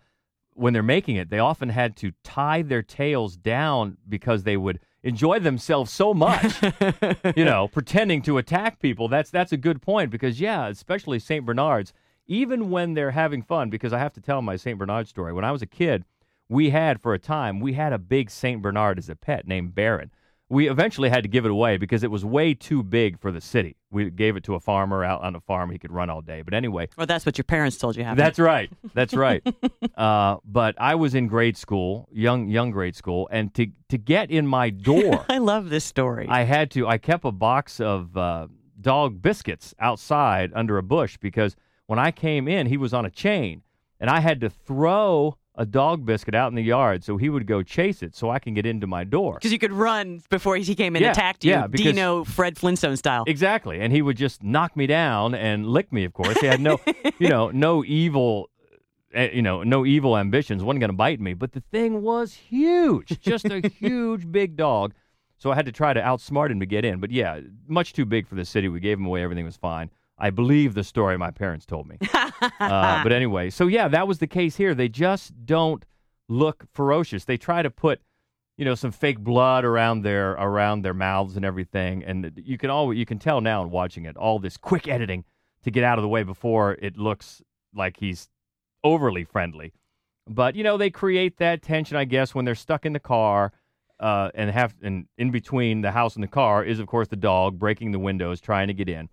when 0.53 0.73
they're 0.73 0.83
making 0.83 1.15
it, 1.15 1.29
they 1.29 1.39
often 1.39 1.69
had 1.69 1.95
to 1.97 2.11
tie 2.23 2.61
their 2.61 2.81
tails 2.81 3.37
down 3.37 3.97
because 4.07 4.43
they 4.43 4.57
would 4.57 4.79
enjoy 5.03 5.39
themselves 5.39 5.91
so 5.91 6.13
much, 6.13 6.61
you 7.35 7.45
know, 7.45 7.67
pretending 7.67 8.21
to 8.23 8.37
attack 8.37 8.79
people. 8.79 9.07
That's 9.07 9.29
that's 9.29 9.51
a 9.51 9.57
good 9.57 9.81
point 9.81 10.09
because 10.09 10.39
yeah, 10.39 10.67
especially 10.67 11.19
Saint 11.19 11.45
Bernards, 11.45 11.93
even 12.25 12.69
when 12.69 12.93
they're 12.93 13.11
having 13.11 13.43
fun. 13.43 13.69
Because 13.69 13.93
I 13.93 13.99
have 13.99 14.13
to 14.13 14.21
tell 14.21 14.41
my 14.41 14.55
Saint 14.55 14.79
Bernard 14.79 15.07
story. 15.07 15.33
When 15.33 15.45
I 15.45 15.51
was 15.51 15.61
a 15.61 15.67
kid, 15.67 16.05
we 16.49 16.71
had 16.71 17.01
for 17.01 17.13
a 17.13 17.19
time 17.19 17.59
we 17.59 17.73
had 17.73 17.93
a 17.93 17.99
big 17.99 18.31
Saint 18.31 18.61
Bernard 18.61 18.97
as 18.97 19.09
a 19.09 19.15
pet 19.15 19.47
named 19.47 19.75
Baron. 19.75 20.11
We 20.49 20.69
eventually 20.69 21.09
had 21.09 21.23
to 21.23 21.29
give 21.29 21.45
it 21.45 21.51
away 21.51 21.77
because 21.77 22.03
it 22.03 22.11
was 22.11 22.23
way 22.23 22.53
too 22.53 22.83
big 22.83 23.19
for 23.19 23.31
the 23.31 23.41
city. 23.41 23.75
We 23.89 24.09
gave 24.11 24.35
it 24.35 24.43
to 24.43 24.55
a 24.55 24.59
farmer 24.59 25.03
out 25.03 25.21
on 25.23 25.35
a 25.35 25.39
farm 25.41 25.71
he 25.71 25.79
could 25.79 25.91
run 25.91 26.09
all 26.09 26.21
day. 26.21 26.41
But 26.43 26.53
anyway, 26.53 26.89
Or 26.97 27.05
that's 27.05 27.25
what 27.25 27.37
your 27.37 27.43
parents 27.43 27.77
told 27.77 27.95
you. 27.95 28.03
Happened. 28.03 28.19
that's 28.19 28.39
right. 28.39 28.69
That's 28.93 29.13
right. 29.13 29.41
uh, 29.97 30.37
but 30.45 30.75
I 30.77 30.95
was 30.95 31.15
in 31.15 31.27
grade 31.27 31.57
school, 31.57 32.07
young 32.11 32.49
young 32.49 32.71
grade 32.71 32.95
school, 32.95 33.27
and 33.31 33.53
to 33.55 33.67
to 33.89 33.97
get 33.97 34.29
in 34.29 34.45
my 34.45 34.69
door, 34.69 35.25
I 35.29 35.37
love 35.39 35.69
this 35.69 35.85
story. 35.85 36.27
I 36.29 36.43
had 36.43 36.69
to. 36.71 36.87
I 36.87 36.97
kept 36.97 37.25
a 37.25 37.31
box 37.31 37.79
of 37.79 38.15
uh, 38.15 38.47
dog 38.79 39.21
biscuits 39.21 39.73
outside 39.79 40.51
under 40.53 40.77
a 40.77 40.83
bush 40.83 41.17
because 41.17 41.55
when 41.87 41.99
I 41.99 42.11
came 42.11 42.47
in, 42.47 42.67
he 42.67 42.77
was 42.77 42.93
on 42.93 43.05
a 43.05 43.09
chain, 43.11 43.63
and 43.99 44.09
I 44.09 44.19
had 44.19 44.41
to 44.41 44.49
throw 44.49 45.37
a 45.55 45.65
dog 45.65 46.03
biscuit 46.05 46.33
out 46.33 46.47
in 46.51 46.55
the 46.55 46.63
yard 46.63 47.03
so 47.03 47.15
he 47.17 47.29
would 47.29 47.45
go 47.45 47.61
chase 47.61 48.01
it 48.01 48.15
so 48.15 48.29
I 48.31 48.39
can 48.39 48.53
get 48.55 48.65
into 48.65 48.87
my 48.87 49.03
door. 49.03 49.35
because 49.35 49.51
you 49.51 49.59
could 49.59 49.71
run 49.71 50.21
before 50.29 50.55
he 50.55 50.73
came 50.75 50.95
and 50.95 51.03
Yeah, 51.03 51.11
attacked 51.11 51.45
you, 51.45 51.51
yeah, 51.51 51.67
because- 51.67 51.85
Dino 51.93 52.23
Fred 52.23 52.57
Flintstone 52.57 52.97
style. 52.97 53.23
Exactly, 53.27 53.79
and 53.79 53.93
he 53.93 54.01
would 54.01 54.17
just 54.17 54.41
knock 54.43 54.75
me 54.75 54.87
down 54.87 55.35
and 55.35 55.67
lick 55.67 55.91
me. 55.93 56.05
Of 56.05 56.13
course, 56.13 56.39
he 56.39 56.47
had 56.47 56.59
no, 56.59 56.79
you 57.19 57.29
know, 57.29 57.49
no 57.51 57.83
evil, 57.85 58.49
uh, 59.15 59.27
you 59.31 59.43
know, 59.43 59.61
no 59.61 59.85
evil 59.85 60.17
ambitions. 60.17 60.63
wasn't 60.63 60.79
going 60.79 60.89
to 60.89 60.97
bite 60.97 61.19
me, 61.21 61.35
but 61.35 61.51
the 61.51 61.61
thing 61.71 62.01
was 62.01 62.33
huge, 62.33 63.19
just 63.21 63.45
a 63.45 63.59
huge, 63.79 64.31
big 64.31 64.55
dog. 64.55 64.93
So 65.37 65.51
I 65.51 65.55
had 65.55 65.65
to 65.65 65.71
try 65.73 65.93
to 65.93 66.01
outsmart 66.01 66.49
him 66.51 66.61
to 66.61 66.65
get 66.65 66.83
in. 66.85 66.99
But 66.99 67.11
yeah, 67.11 67.41
much 67.67 67.93
too 67.93 68.05
big 68.05 68.27
for 68.27 68.35
the 68.35 68.45
city. 68.45 68.69
We 68.69 68.79
gave 68.79 68.97
him 68.97 69.05
away. 69.05 69.21
Everything 69.23 69.43
was 69.45 69.57
fine. 69.57 69.89
I 70.17 70.29
believe 70.29 70.73
the 70.73 70.83
story 70.85 71.17
my 71.17 71.31
parents 71.31 71.65
told 71.65 71.85
me. 71.87 71.97
uh, 72.59 73.03
but 73.03 73.11
anyway, 73.11 73.49
so 73.49 73.67
yeah, 73.67 73.87
that 73.87 74.07
was 74.07 74.19
the 74.19 74.27
case 74.27 74.55
here. 74.55 74.75
They 74.75 74.89
just 74.89 75.45
don't 75.45 75.85
look 76.29 76.65
ferocious. 76.73 77.25
They 77.25 77.37
try 77.37 77.61
to 77.61 77.69
put 77.69 78.01
you 78.57 78.65
know 78.65 78.75
some 78.75 78.91
fake 78.91 79.19
blood 79.19 79.65
around 79.65 80.03
their 80.03 80.31
around 80.33 80.83
their 80.83 80.93
mouths 80.93 81.35
and 81.35 81.45
everything 81.45 82.03
and 82.03 82.31
you 82.35 82.57
can 82.57 82.69
always 82.69 82.97
you 82.97 83.05
can 83.05 83.19
tell 83.19 83.41
now 83.41 83.63
in 83.63 83.69
watching 83.69 84.05
it 84.05 84.15
all 84.15 84.39
this 84.39 84.57
quick 84.57 84.87
editing 84.87 85.23
to 85.63 85.71
get 85.71 85.83
out 85.83 85.97
of 85.97 86.03
the 86.03 86.07
way 86.07 86.23
before 86.23 86.73
it 86.81 86.97
looks 86.97 87.41
like 87.73 87.97
he's 87.97 88.29
overly 88.83 89.23
friendly 89.23 89.73
but 90.27 90.55
you 90.55 90.63
know 90.63 90.77
they 90.77 90.89
create 90.89 91.37
that 91.37 91.61
tension 91.61 91.97
i 91.97 92.05
guess 92.05 92.35
when 92.35 92.45
they're 92.45 92.55
stuck 92.55 92.85
in 92.85 92.93
the 92.93 92.99
car 92.99 93.51
uh, 93.99 94.29
and 94.35 94.51
have 94.51 94.75
and 94.81 95.07
in 95.17 95.31
between 95.31 95.81
the 95.81 95.91
house 95.91 96.15
and 96.15 96.23
the 96.23 96.27
car 96.27 96.63
is 96.63 96.79
of 96.79 96.87
course 96.87 97.07
the 97.07 97.15
dog 97.15 97.57
breaking 97.57 97.91
the 97.91 97.99
windows 97.99 98.41
trying 98.41 98.67
to 98.67 98.73
get 98.73 98.89
in 98.89 99.09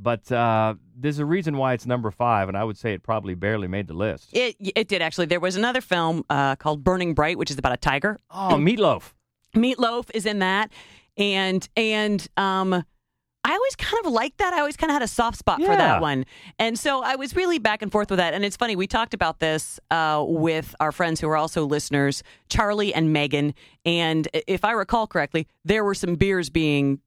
but 0.00 0.30
uh, 0.30 0.74
there's 0.96 1.18
a 1.18 1.24
reason 1.26 1.56
why 1.56 1.72
it's 1.72 1.86
number 1.86 2.10
five 2.10 2.48
and 2.48 2.56
i 2.56 2.62
would 2.64 2.76
say 2.76 2.92
it 2.92 3.02
probably 3.02 3.34
barely 3.34 3.66
made 3.68 3.86
the 3.88 3.94
list 3.94 4.28
It 4.32 4.56
it 4.60 4.88
did 4.88 5.02
actually. 5.02 5.26
There 5.26 5.40
was 5.40 5.56
another 5.56 5.80
film 5.80 6.24
uh, 6.30 6.56
called 6.56 6.84
Burning 6.84 7.14
Bright, 7.14 7.38
which 7.38 7.50
is 7.50 7.58
about 7.58 7.72
a 7.72 7.76
tiger. 7.78 8.20
oh 8.30 8.56
meatloaf 8.56 9.12
Meatloaf 9.54 10.10
is 10.12 10.26
in 10.26 10.40
that, 10.40 10.70
and 11.16 11.66
and 11.76 12.26
um, 12.36 12.74
I 12.74 13.52
always 13.52 13.76
kind 13.76 14.04
of 14.04 14.12
liked 14.12 14.38
that. 14.38 14.52
I 14.52 14.58
always 14.58 14.76
kind 14.76 14.90
of 14.90 14.94
had 14.94 15.02
a 15.02 15.08
soft 15.08 15.38
spot 15.38 15.60
for 15.62 15.74
that 15.76 16.00
one, 16.02 16.26
and 16.58 16.78
so 16.78 17.02
I 17.02 17.16
was 17.16 17.34
really 17.34 17.58
back 17.58 17.80
and 17.80 17.90
forth 17.90 18.10
with 18.10 18.18
that. 18.18 18.34
And 18.34 18.44
it's 18.44 18.56
funny 18.56 18.76
we 18.76 18.86
talked 18.86 19.14
about 19.14 19.38
this 19.38 19.80
uh, 19.90 20.22
with 20.26 20.74
our 20.80 20.92
friends 20.92 21.20
who 21.20 21.28
are 21.30 21.36
also 21.38 21.64
listeners, 21.64 22.22
Charlie 22.50 22.92
and 22.92 23.12
Megan. 23.14 23.54
And 23.86 24.28
if 24.46 24.62
I 24.64 24.72
recall 24.72 25.06
correctly, 25.06 25.46
there 25.64 25.84
were 25.84 25.94
some 25.94 26.16
beers 26.16 26.50
being 26.50 27.00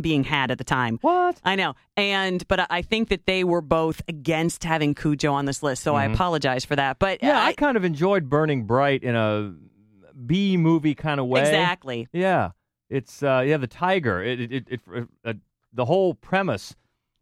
being 0.00 0.24
had 0.24 0.50
at 0.50 0.58
the 0.58 0.64
time. 0.64 0.98
what 1.02 1.40
I 1.44 1.54
know, 1.54 1.74
and 1.96 2.46
but 2.48 2.66
I 2.70 2.82
think 2.82 3.08
that 3.10 3.26
they 3.26 3.44
were 3.44 3.60
both 3.60 4.02
against 4.08 4.64
having 4.64 4.94
Cujo 4.94 5.32
on 5.32 5.44
this 5.44 5.62
list, 5.62 5.82
so 5.82 5.94
I 5.94 6.04
apologize 6.06 6.64
for 6.64 6.76
that. 6.76 6.98
But 6.98 7.18
Mm-hmm. 7.18 7.26
yeah 7.26 7.40
uh, 7.42 7.46
i 7.46 7.52
kind 7.52 7.76
of 7.76 7.84
enjoyed 7.84 8.28
burning 8.28 8.64
bright 8.64 9.02
in 9.04 9.14
a 9.14 9.54
b 10.26 10.56
movie 10.56 10.94
kind 10.94 11.20
of 11.20 11.26
way 11.26 11.40
exactly. 11.42 12.08
Yeah, 12.12 12.50
it's 12.90 13.22
uh, 13.22 13.42
yeah 13.46 13.56
the 13.56 13.66
tiger. 13.66 14.22
It 14.22 14.40
it, 14.40 14.52
it, 14.52 14.80
it 14.92 15.08
uh, 15.24 15.32
the 15.72 15.84
whole 15.84 16.14
premise 16.14 16.74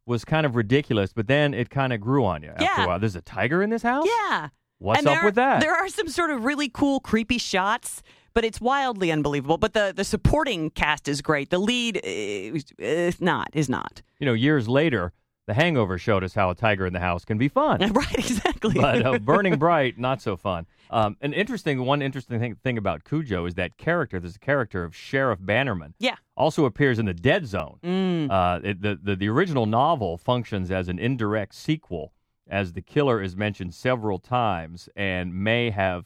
was 0.07 0.25
kind 0.25 0.45
of 0.47 0.57
ridiculous, 0.57 1.13
but 1.13 1.27
then 1.29 1.55
it 1.55 1.71
kind 1.71 1.93
of 1.93 2.01
grew 2.01 2.25
on 2.25 2.43
you 2.43 2.51
after 2.51 2.65
Yeah. 2.65 2.85
a 2.85 2.87
while. 2.89 2.99
There's 2.99 3.17
a 3.17 3.21
tiger 3.23 3.63
in 3.63 3.71
this 3.71 3.83
house. 3.83 4.07
Yeah. 4.07 4.49
What's 4.79 4.99
and 4.99 5.07
up 5.09 5.15
there, 5.17 5.25
with 5.25 5.35
that? 5.37 5.61
There 5.61 5.75
are 5.75 5.89
some 5.89 6.09
sort 6.09 6.31
of 6.31 6.45
really 6.45 6.69
cool, 6.69 6.99
creepy 6.99 7.39
shots 7.39 8.03
but 8.35 8.45
it's 8.45 8.61
wildly 8.61 9.11
unbelievable. 9.13 9.59
But 9.59 9.73
the 9.75 9.93
the 9.95 10.05
supporting 10.05 10.71
cast 10.71 11.09
is 11.09 11.23
great. 11.23 11.51
The 11.51 11.59
lead 11.59 11.97
uh, 11.99 12.59
is 12.79 13.21
not 13.21 13.49
is 13.53 13.69
not 13.69 14.03
You 14.19 14.27
know, 14.27 14.33
years 14.35 14.69
later, 14.69 15.13
The 15.47 15.55
Hangover 15.55 15.99
showed 15.99 16.23
us 16.25 16.35
how 16.35 16.51
a 16.51 16.55
tiger 16.55 16.87
in 16.87 16.93
the 16.93 17.01
house 17.01 17.25
can 17.25 17.37
be 17.39 17.49
fun. 17.49 17.81
right 17.93 18.15
exactly. 18.15 18.75
but 18.75 19.05
uh, 19.05 19.19
Burning 19.31 19.59
Bright, 19.59 19.99
not 19.99 20.23
so 20.23 20.37
fun. 20.37 20.67
Um, 20.91 21.17
an 21.21 21.33
interesting 21.33 21.85
one 21.85 22.03
interesting 22.03 22.39
thing, 22.39 22.55
thing 22.63 22.79
about 22.79 23.03
Cujo 23.05 23.47
is 23.47 23.55
that 23.55 23.77
character. 23.79 24.21
There's 24.21 24.37
a 24.37 24.39
character 24.39 24.85
of 24.85 24.95
Sheriff 24.95 25.39
Bannerman. 25.41 25.95
yeah, 25.99 26.17
Also 26.37 26.65
appears 26.67 26.99
in 26.99 27.07
the 27.07 27.15
Dead 27.15 27.47
Zone. 27.47 27.79
Mm. 27.83 28.31
Uh, 28.31 28.61
it, 28.63 28.83
the, 28.83 28.99
the 29.03 29.17
the 29.17 29.29
original 29.29 29.67
novel 29.67 30.17
functions 30.19 30.71
as 30.71 30.89
an 30.89 30.99
indirect 30.99 31.55
sequel, 31.55 32.13
as 32.47 32.75
the 32.75 32.83
killer 32.83 33.23
is 33.23 33.35
mentioned 33.37 33.73
several 33.75 34.19
times 34.19 34.89
and 34.95 35.35
may 35.35 35.71
have 35.71 36.05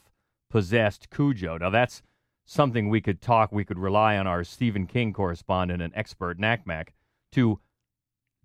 possessed 0.49 1.09
Cujo. 1.09 1.57
Now 1.57 1.69
that's 1.69 2.01
something 2.47 2.89
we 2.89 3.01
could 3.01 3.21
talk. 3.21 3.51
We 3.51 3.63
could 3.63 3.77
rely 3.77 4.17
on 4.17 4.25
our 4.25 4.43
Stephen 4.43 4.87
King 4.87 5.13
correspondent 5.13 5.81
and 5.83 5.93
expert 5.95 6.39
Nakmak 6.39 6.89
to 7.33 7.59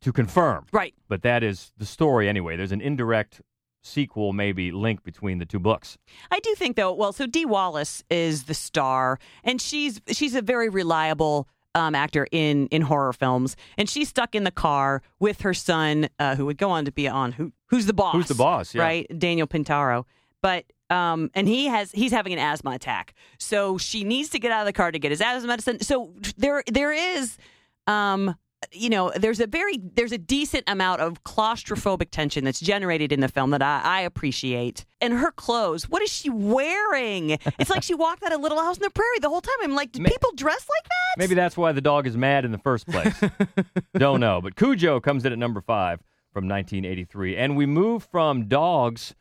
to 0.03 0.13
confirm. 0.13 0.67
right. 0.73 0.93
But 1.09 1.23
that 1.23 1.45
is 1.45 1.73
the 1.79 1.87
story 1.87 2.29
anyway. 2.29 2.57
There's 2.57 2.73
an 2.73 2.81
indirect 2.81 3.41
sequel, 3.85 4.33
maybe 4.33 4.73
link 4.73 5.05
between 5.05 5.39
the 5.39 5.47
two 5.47 5.61
books. 5.61 5.97
I 6.31 6.41
do 6.41 6.55
think 6.57 6.77
though. 6.77 6.93
Well, 6.93 7.13
so 7.13 7.27
Dee 7.27 7.47
Wallace 7.47 8.03
is 8.11 8.45
the 8.45 8.55
star, 8.55 9.19
and 9.45 9.63
she's 9.63 10.01
she's 10.09 10.35
a 10.35 10.43
very 10.43 10.69
reliable 10.69 11.49
um, 11.75 11.95
actor 11.95 12.27
in 12.33 12.67
in 12.69 12.83
horror 12.83 13.13
films, 13.13 13.57
and 13.79 13.89
she's 13.89 14.09
stuck 14.09 14.35
in 14.35 14.43
the 14.45 14.51
car 14.51 15.03
with 15.21 15.43
her 15.43 15.55
son, 15.55 16.09
uh, 16.19 16.35
who 16.35 16.47
would 16.47 16.59
go 16.59 16.71
on 16.71 16.85
to 16.85 16.93
be 16.93 17.07
on 17.07 17.33
who 17.33 17.53
who's 17.67 17.87
the 17.87 17.95
boss? 17.95 18.15
Who's 18.15 18.29
the 18.29 18.35
boss? 18.35 18.75
Yeah. 18.75 18.83
Right, 18.83 19.19
Daniel 19.19 19.47
Pintauro. 19.47 20.05
But 20.43 20.65
um, 20.93 21.31
and 21.35 21.49
he 21.49 21.67
has 21.67 21.91
he's 21.93 22.13
having 22.13 22.33
an 22.33 22.39
asthma 22.39 22.73
attack, 22.73 23.15
so 23.39 23.79
she 23.79 24.05
needs 24.05 24.29
to 24.31 24.39
get 24.39 24.53
out 24.53 24.61
of 24.61 24.67
the 24.67 24.73
car 24.73 24.93
to 24.93 24.99
get 24.99 25.11
his 25.11 25.21
asthma 25.21 25.49
medicine. 25.49 25.81
So 25.81 26.13
there 26.37 26.63
there 26.67 26.93
is. 26.93 27.39
Um, 27.87 28.37
you 28.71 28.89
know, 28.91 29.11
there's 29.17 29.41
a 29.41 29.47
very 29.49 29.79
there's 29.79 30.13
a 30.13 30.19
decent 30.19 30.63
amount 30.69 31.01
of 31.01 31.25
claustrophobic 31.25 32.11
tension 32.11 32.45
that's 32.45 32.61
generated 32.61 33.11
in 33.11 33.19
the 33.19 33.27
film 33.27 33.51
that 33.51 33.63
I, 33.63 33.81
I 33.83 34.01
appreciate. 34.03 34.85
And 35.01 35.15
her 35.15 35.33
clothes, 35.33 35.89
what 35.89 36.01
is 36.01 36.11
she 36.11 36.31
wearing? 36.31 37.31
It's 37.59 37.71
like 37.71 37.83
she 37.83 37.95
walked 37.95 38.23
out 38.23 38.33
of 38.33 38.41
Little 38.41 38.61
House 38.61 38.77
on 38.77 38.83
the 38.83 38.91
Prairie 38.91 39.19
the 39.21 39.29
whole 39.29 39.41
time. 39.41 39.55
I'm 39.63 39.75
like, 39.75 39.91
do 39.91 40.01
Ma- 40.01 40.09
people 40.09 40.31
dress 40.37 40.65
like 40.69 40.85
that? 40.85 41.19
Maybe 41.19 41.35
that's 41.35 41.57
why 41.57 41.73
the 41.73 41.81
dog 41.81 42.07
is 42.07 42.17
mad 42.17 42.45
in 42.45 42.53
the 42.53 42.59
first 42.59 42.87
place. 42.87 43.15
Don't 43.97 44.21
know. 44.21 44.41
But 44.41 44.55
Cujo 44.55 45.01
comes 45.01 45.25
in 45.25 45.33
at 45.33 45.39
number 45.39 45.61
five 45.61 45.99
from 46.33 46.47
1983. 46.47 47.37
And 47.37 47.57
we 47.57 47.67
move 47.67 48.05
from 48.05 48.47
dogs 48.47 49.17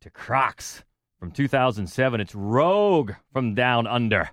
to 0.00 0.10
Crocs 0.10 0.82
from 1.20 1.30
2007. 1.30 2.18
It's 2.18 2.34
Rogue 2.34 3.12
from 3.30 3.54
Down 3.54 3.86
Under. 3.86 4.30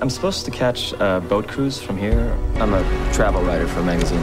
I'm 0.00 0.08
supposed 0.08 0.44
to 0.44 0.52
catch 0.52 0.92
a 0.92 1.20
boat 1.20 1.48
cruise 1.48 1.82
from 1.82 1.98
here. 1.98 2.32
I'm 2.56 2.72
a 2.74 3.12
travel 3.12 3.42
writer 3.42 3.66
for 3.66 3.80
a 3.80 3.84
magazine. 3.84 4.22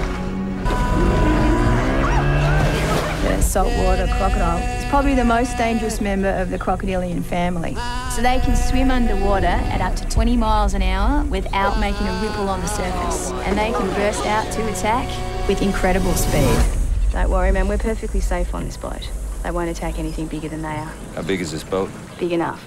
The 3.24 3.42
saltwater 3.42 4.08
crocodile 4.16 4.58
is 4.78 4.86
probably 4.90 5.14
the 5.14 5.26
most 5.26 5.58
dangerous 5.58 6.00
member 6.00 6.30
of 6.30 6.50
the 6.50 6.58
crocodilian 6.58 7.22
family. 7.22 7.76
So 8.16 8.22
they 8.22 8.40
can 8.40 8.56
swim 8.56 8.92
underwater 8.92 9.48
at 9.48 9.82
up 9.82 9.96
to 9.98 10.08
20 10.08 10.38
miles 10.38 10.74
an 10.74 10.82
hour 10.82 11.26
without 11.26 11.82
making 11.82 12.08
a 12.08 12.22
ripple 12.22 12.48
on 12.48 12.62
the 12.62 12.68
surface. 12.68 13.32
And 13.46 13.58
they 13.58 13.72
can 13.72 13.88
burst 13.96 14.26
out 14.26 14.50
to 14.54 14.72
attack 14.72 15.08
with 15.50 15.62
incredible 15.62 16.14
speed. 16.14 16.58
Don't 17.12 17.30
worry, 17.30 17.52
man, 17.52 17.68
we're 17.68 17.78
perfectly 17.78 18.22
safe 18.22 18.56
on 18.56 18.64
this 18.64 18.78
boat. 18.78 19.10
They 19.44 19.52
won't 19.52 19.70
attack 19.70 20.00
anything 20.00 20.28
bigger 20.28 20.50
than 20.50 20.62
they 20.62 20.68
are. 20.70 20.94
How 21.16 21.22
big 21.22 21.42
is 21.42 21.52
this 21.52 21.64
boat? 21.64 21.90
Big 22.20 22.32
enough. 22.34 22.66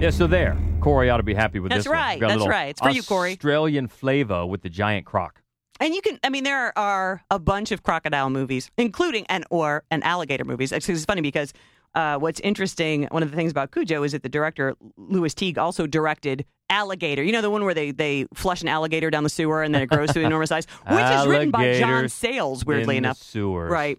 Yeah, 0.00 0.10
so 0.10 0.28
there. 0.28 0.56
Corey 0.80 1.10
ought 1.10 1.16
to 1.16 1.24
be 1.24 1.34
happy 1.34 1.58
with 1.58 1.70
That's 1.70 1.84
this 1.84 1.88
one. 1.88 1.96
right, 1.96 2.20
Got 2.20 2.30
a 2.30 2.34
that's 2.34 2.48
right. 2.48 2.68
It's 2.68 2.80
for 2.80 2.90
you, 2.90 3.02
Corey. 3.02 3.32
Australian 3.32 3.88
flavor 3.88 4.46
with 4.46 4.62
the 4.62 4.68
giant 4.68 5.06
croc. 5.06 5.42
And 5.80 5.92
you 5.92 6.00
can, 6.00 6.20
I 6.22 6.28
mean, 6.28 6.44
there 6.44 6.76
are 6.78 7.22
a 7.32 7.38
bunch 7.40 7.72
of 7.72 7.82
crocodile 7.82 8.30
movies, 8.30 8.70
including 8.78 9.26
and 9.28 9.44
or 9.50 9.82
an 9.90 10.04
alligator 10.04 10.44
movies. 10.44 10.70
It's, 10.70 10.88
it's 10.88 11.04
funny 11.04 11.20
because 11.20 11.52
uh, 11.96 12.16
what's 12.18 12.38
interesting, 12.40 13.08
one 13.10 13.24
of 13.24 13.30
the 13.30 13.36
things 13.36 13.50
about 13.50 13.72
Cujo 13.72 14.04
is 14.04 14.12
that 14.12 14.22
the 14.22 14.28
director 14.28 14.76
Lewis 14.96 15.34
Teague 15.34 15.58
also 15.58 15.86
directed 15.86 16.44
Alligator. 16.70 17.22
You 17.22 17.32
know 17.32 17.40
the 17.40 17.50
one 17.50 17.64
where 17.64 17.74
they 17.74 17.90
they 17.92 18.26
flush 18.34 18.62
an 18.62 18.68
alligator 18.68 19.10
down 19.10 19.22
the 19.24 19.30
sewer 19.30 19.62
and 19.62 19.74
then 19.74 19.82
it 19.82 19.86
grows 19.86 20.10
to 20.12 20.20
enormous 20.20 20.48
size, 20.50 20.66
which 20.90 21.04
is 21.04 21.26
written 21.26 21.50
by 21.50 21.78
John 21.78 22.08
Sayles. 22.08 22.64
Weirdly 22.64 22.96
enough, 22.96 23.18
sewers. 23.18 23.70
right? 23.70 23.98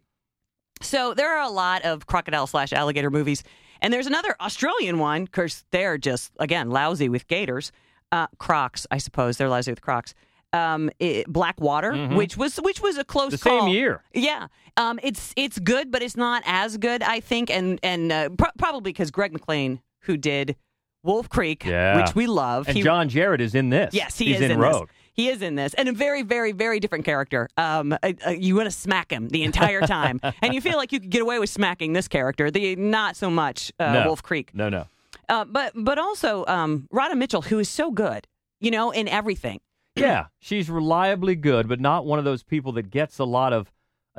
So 0.82 1.14
there 1.14 1.36
are 1.38 1.44
a 1.44 1.50
lot 1.50 1.82
of 1.84 2.06
crocodile 2.06 2.48
slash 2.48 2.72
alligator 2.72 3.10
movies, 3.10 3.44
and 3.82 3.94
there's 3.94 4.08
another 4.08 4.36
Australian 4.40 4.98
one 5.00 5.26
because 5.26 5.66
they're 5.72 5.98
just 5.98 6.32
again 6.40 6.70
lousy 6.70 7.10
with 7.10 7.28
gators. 7.28 7.72
Uh, 8.12 8.28
Crocs, 8.38 8.88
I 8.90 8.98
suppose 8.98 9.38
they're 9.38 9.50
lousy 9.50 9.72
with 9.72 9.82
Crocs. 9.82 10.14
Um, 10.52 10.90
it, 11.00 11.28
Black 11.28 11.62
Water, 11.62 12.08
which 12.08 12.36
was 12.38 12.58
which 12.58 12.82
was 12.82 12.98
a 12.98 13.04
close 13.04 13.34
Mm-hmm. 13.34 13.50
The 13.50 13.60
same 13.62 13.68
year. 13.68 14.04
Yeah, 14.14 14.48
um, 14.78 15.00
it's 15.04 15.34
it's 15.36 15.60
good, 15.60 15.92
but 15.92 16.02
it's 16.02 16.18
not 16.18 16.42
as 16.46 16.78
good, 16.78 17.04
I 17.04 17.20
think, 17.20 17.52
and 17.52 17.80
and 17.84 18.12
uh, 18.12 18.30
pro- 18.30 18.50
probably 18.58 18.92
because 18.92 19.12
Greg 19.12 19.32
McLean, 19.34 19.82
who 20.02 20.18
did 20.18 20.56
Wolf 21.04 21.30
Creek, 21.30 21.66
Yeah. 21.66 22.02
which 22.02 22.16
we 22.16 22.28
love, 22.28 22.68
And 22.68 22.76
he- 22.78 22.84
John 22.84 23.10
Jarratt 23.10 23.40
is 23.40 23.56
in 23.56 23.70
this. 23.70 23.94
Yes, 23.94 24.18
he 24.18 24.26
He's 24.28 24.38
is 24.38 24.42
in, 24.44 24.52
in, 24.52 24.60
Rogue. 24.60 24.88
This. 24.88 24.96
He 25.14 25.28
is 25.30 25.42
in 25.42 25.56
this, 25.56 25.74
and 25.74 25.90
a 25.90 25.92
very, 25.92 26.22
very, 26.22 26.52
very 26.54 26.80
different 26.80 27.04
character. 27.04 27.50
Um, 27.58 27.92
uh, 27.92 28.14
uh, 28.26 28.30
you 28.32 28.56
want 28.56 28.68
to 28.68 28.72
smack 28.72 29.12
him 29.12 29.28
the 29.30 29.44
entire 29.44 29.82
time, 29.82 30.20
and 30.42 30.54
you 30.54 30.62
feel 30.62 30.78
like 30.78 30.92
you 30.94 31.00
could 31.02 31.10
get 31.10 31.22
away 31.22 31.40
with 31.40 31.50
smacking 31.50 31.92
this 31.94 32.08
character. 32.08 32.50
The 32.50 32.76
not 32.78 33.16
so 33.18 33.30
much 33.30 33.72
uh, 33.80 33.92
No. 33.94 34.06
Wolf 34.06 34.24
Creek, 34.24 34.52
No, 34.54 34.70
no. 34.70 34.86
uh, 35.28 35.44
but 35.46 35.74
but 35.76 35.98
also 36.00 36.46
um, 36.46 36.88
Radha 36.92 37.16
Mitchell, 37.18 37.42
who 37.42 37.60
is 37.60 37.68
so 37.68 37.92
good, 37.92 38.28
you 38.62 38.72
know, 38.72 38.92
in 38.92 39.08
everything. 39.10 39.60
Yeah, 39.96 40.28
she's 40.40 40.70
reliably 40.70 41.36
good, 41.36 41.68
but 41.68 41.82
not 41.82 42.06
one 42.06 42.20
of 42.20 42.24
those 42.26 42.42
people 42.44 42.72
that 42.74 42.90
gets 42.90 43.20
a 43.20 43.26
lot 43.26 43.52
of 43.52 43.70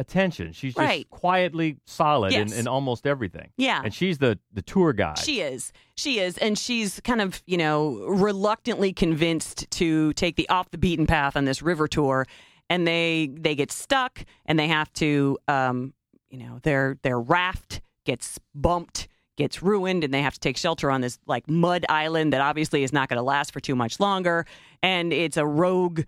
attention. 0.01 0.53
She's 0.53 0.75
just 0.75 0.85
Right. 0.85 1.09
quietly 1.11 1.77
solid 1.87 2.33
in, 2.33 2.49
Yes. 2.49 2.59
in 2.59 2.67
almost 2.67 3.07
everything. 3.07 3.51
Yeah. 3.57 3.83
And 3.85 3.93
she's 3.95 4.19
the, 4.19 4.39
the 4.53 4.63
tour 4.63 4.93
guide. 4.93 5.19
She 5.19 5.41
is. 5.41 5.73
She 5.95 6.19
is. 6.19 6.39
And 6.39 6.59
she's 6.59 7.01
kind 7.01 7.21
of, 7.21 7.43
you 7.47 7.57
know, 7.57 7.97
reluctantly 8.09 8.93
convinced 8.93 9.71
to 9.73 10.13
take 10.15 10.37
the 10.37 10.49
off 10.49 10.71
the 10.71 10.79
beaten 10.79 11.07
path 11.07 11.37
on 11.37 11.45
this 11.45 11.61
river 11.63 11.87
tour. 11.87 12.27
And 12.69 12.87
they 12.87 13.31
they 13.33 13.55
get 13.55 13.71
stuck 13.73 14.25
and 14.47 14.59
they 14.59 14.69
have 14.69 14.93
to 14.95 15.39
um, 15.49 15.93
you 16.31 16.39
know, 16.39 16.61
their 16.63 16.97
their 17.03 17.21
raft 17.21 17.81
gets 18.07 18.39
bumped, 18.55 19.09
gets 19.37 19.63
ruined, 19.63 20.05
and 20.05 20.15
they 20.15 20.23
have 20.23 20.35
to 20.35 20.41
take 20.41 20.57
shelter 20.57 20.91
on 20.91 21.01
this 21.01 21.19
like 21.27 21.49
mud 21.49 21.85
island 21.89 22.33
that 22.33 22.41
obviously 22.41 22.83
is 22.85 22.93
not 22.93 23.09
gonna 23.09 23.23
last 23.25 23.53
for 23.53 23.59
too 23.61 23.75
much 23.75 23.99
longer. 24.01 24.47
And 24.83 25.13
it's 25.13 25.37
a 25.37 25.45
rogue 25.45 26.03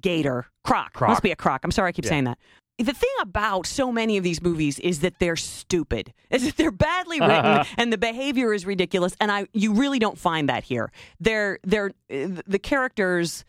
gator. 0.00 0.46
Croc. 0.64 0.92
Croc. 0.92 1.10
Must 1.10 1.22
be 1.22 1.30
a 1.30 1.36
croc. 1.36 1.60
I'm 1.64 1.70
sorry 1.70 1.88
I 1.88 1.92
keep 1.92 2.04
saying 2.06 2.24
that. 2.24 2.38
The 2.78 2.92
thing 2.92 3.10
about 3.20 3.66
so 3.66 3.90
many 3.90 4.16
of 4.18 4.24
these 4.24 4.40
movies 4.40 4.78
is 4.78 5.00
that 5.00 5.18
they're 5.18 5.34
stupid. 5.36 6.12
Is 6.30 6.44
that 6.44 6.56
they're 6.56 6.70
badly 6.70 7.20
written 7.28 7.64
and 7.76 7.92
the 7.92 7.98
behavior 7.98 8.52
is 8.54 8.64
ridiculous 8.66 9.16
and 9.20 9.32
I 9.32 9.46
you 9.52 9.72
really 9.74 9.98
don't 9.98 10.18
find 10.18 10.48
that 10.48 10.62
here. 10.62 10.92
They're 11.18 11.58
they're 11.64 11.90
the 12.08 12.58
characters 12.62 13.44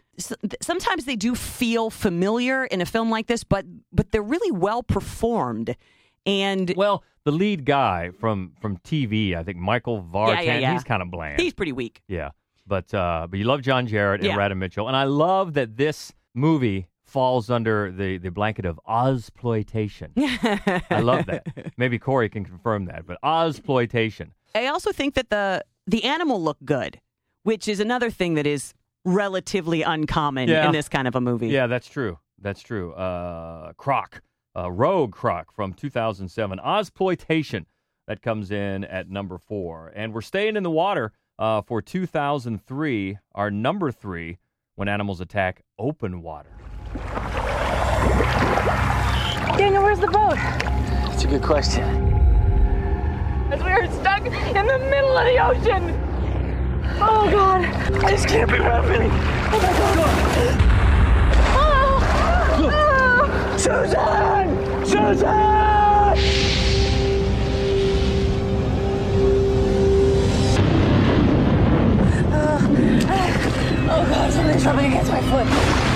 sometimes 0.61 1.05
they 1.05 1.15
do 1.15 1.35
feel 1.35 1.89
familiar 1.89 2.65
in 2.65 2.81
a 2.81 2.85
film 2.85 3.09
like 3.09 3.27
this 3.27 3.43
but 3.43 3.65
but 3.91 4.11
they're 4.11 4.21
really 4.23 4.51
well 4.51 4.81
performed. 4.83 5.75
And 6.25 6.73
well, 6.75 7.03
the 7.23 7.31
lead 7.31 7.65
guy 7.65 8.09
from 8.19 8.53
from 8.61 8.77
TV, 8.77 9.35
I 9.35 9.43
think 9.43 9.57
Michael 9.57 10.01
Vartan, 10.03 10.35
Yeah, 10.35 10.41
yeah, 10.41 10.57
yeah. 10.59 10.73
he's 10.73 10.83
kind 10.83 11.01
of 11.01 11.11
bland. 11.11 11.39
he's 11.39 11.53
pretty 11.53 11.71
weak. 11.73 12.01
yeah. 12.07 12.31
But 12.67 12.93
uh, 12.93 13.27
but 13.29 13.37
you 13.39 13.45
love 13.45 13.61
John 13.61 13.87
Jarratt 13.87 14.15
and 14.15 14.23
Yeah. 14.25 14.35
Radha 14.35 14.55
Mitchell. 14.55 14.87
And 14.87 14.95
I 14.97 15.05
love 15.05 15.53
that 15.53 15.75
this 15.77 16.11
movie 16.35 16.87
falls 17.09 17.49
under 17.49 17.91
the, 17.91 18.17
the 18.17 18.29
blanket 18.31 18.65
of 18.65 18.79
Ozploitation. 18.87 20.11
I 20.89 20.99
love 21.01 21.25
that. 21.25 21.45
Maybe 21.77 21.99
Corey 21.99 22.29
can 22.29 22.45
confirm 22.45 22.85
that, 22.85 23.05
but 23.05 23.17
Ozploitation. 23.23 24.31
I 24.55 24.67
also 24.67 24.91
think 24.91 25.15
that 25.15 25.29
the 25.29 25.63
the 25.87 26.03
animal 26.03 26.41
look 26.41 26.57
good, 26.63 26.99
which 27.43 27.67
is 27.67 27.79
another 27.79 28.09
thing 28.11 28.35
that 28.35 28.45
is 28.45 28.73
relatively 29.05 29.81
uncommon 29.81 30.47
Yeah. 30.49 30.67
in 30.67 30.71
this 30.71 30.87
kind 30.87 31.07
of 31.07 31.15
a 31.15 31.21
movie. 31.21 31.47
Yeah, 31.47 31.67
that's 31.67 31.87
true. 31.87 32.19
That's 32.41 32.61
true. 32.61 32.93
Uh, 32.93 33.73
Croc, 33.73 34.21
uh, 34.55 34.71
Rogue 34.71 35.11
Croc 35.13 35.51
from 35.53 35.73
2007. 35.73 36.59
Ozploitation 36.59 37.65
that 38.07 38.21
comes 38.21 38.51
in 38.51 38.83
at 38.85 39.09
number 39.09 39.37
four, 39.37 39.91
and 39.95 40.13
we're 40.13 40.21
staying 40.21 40.55
in 40.55 40.63
the 40.63 40.71
water 40.71 41.11
uh, 41.39 41.61
for 41.61 41.81
2003. 41.81 43.17
Our 43.35 43.51
number 43.51 43.91
three, 43.91 44.37
when 44.75 44.87
animals 44.87 45.21
attack 45.21 45.63
open 45.77 46.21
water. 46.21 46.49
Daniel, 49.57 49.83
where's 49.83 49.99
the 49.99 50.07
boat? 50.07 50.35
That's 50.35 51.23
a 51.23 51.27
good 51.27 51.43
question. 51.43 51.83
As 53.51 53.61
we 53.61 53.69
are 53.69 53.85
stuck 53.91 54.25
in 54.25 54.65
the 54.65 54.79
middle 54.79 55.15
of 55.17 55.25
the 55.25 55.37
ocean. 55.37 55.93
Oh 57.01 57.29
God! 57.29 57.61
this 58.09 58.25
can't 58.25 58.49
be 58.49 58.57
happening. 58.57 59.11
Oh 59.11 59.59
my 59.61 59.71
God! 59.77 59.97
Go. 59.97 60.03
Oh. 61.61 62.71
Oh. 62.73 63.57
Susan! 63.57 64.85
Susan! 64.85 65.59
Oh 73.91 74.05
god, 74.05 74.31
something's 74.31 74.65
rubbing 74.65 74.85
against 74.85 75.11
my 75.11 75.21
foot. 75.21 75.88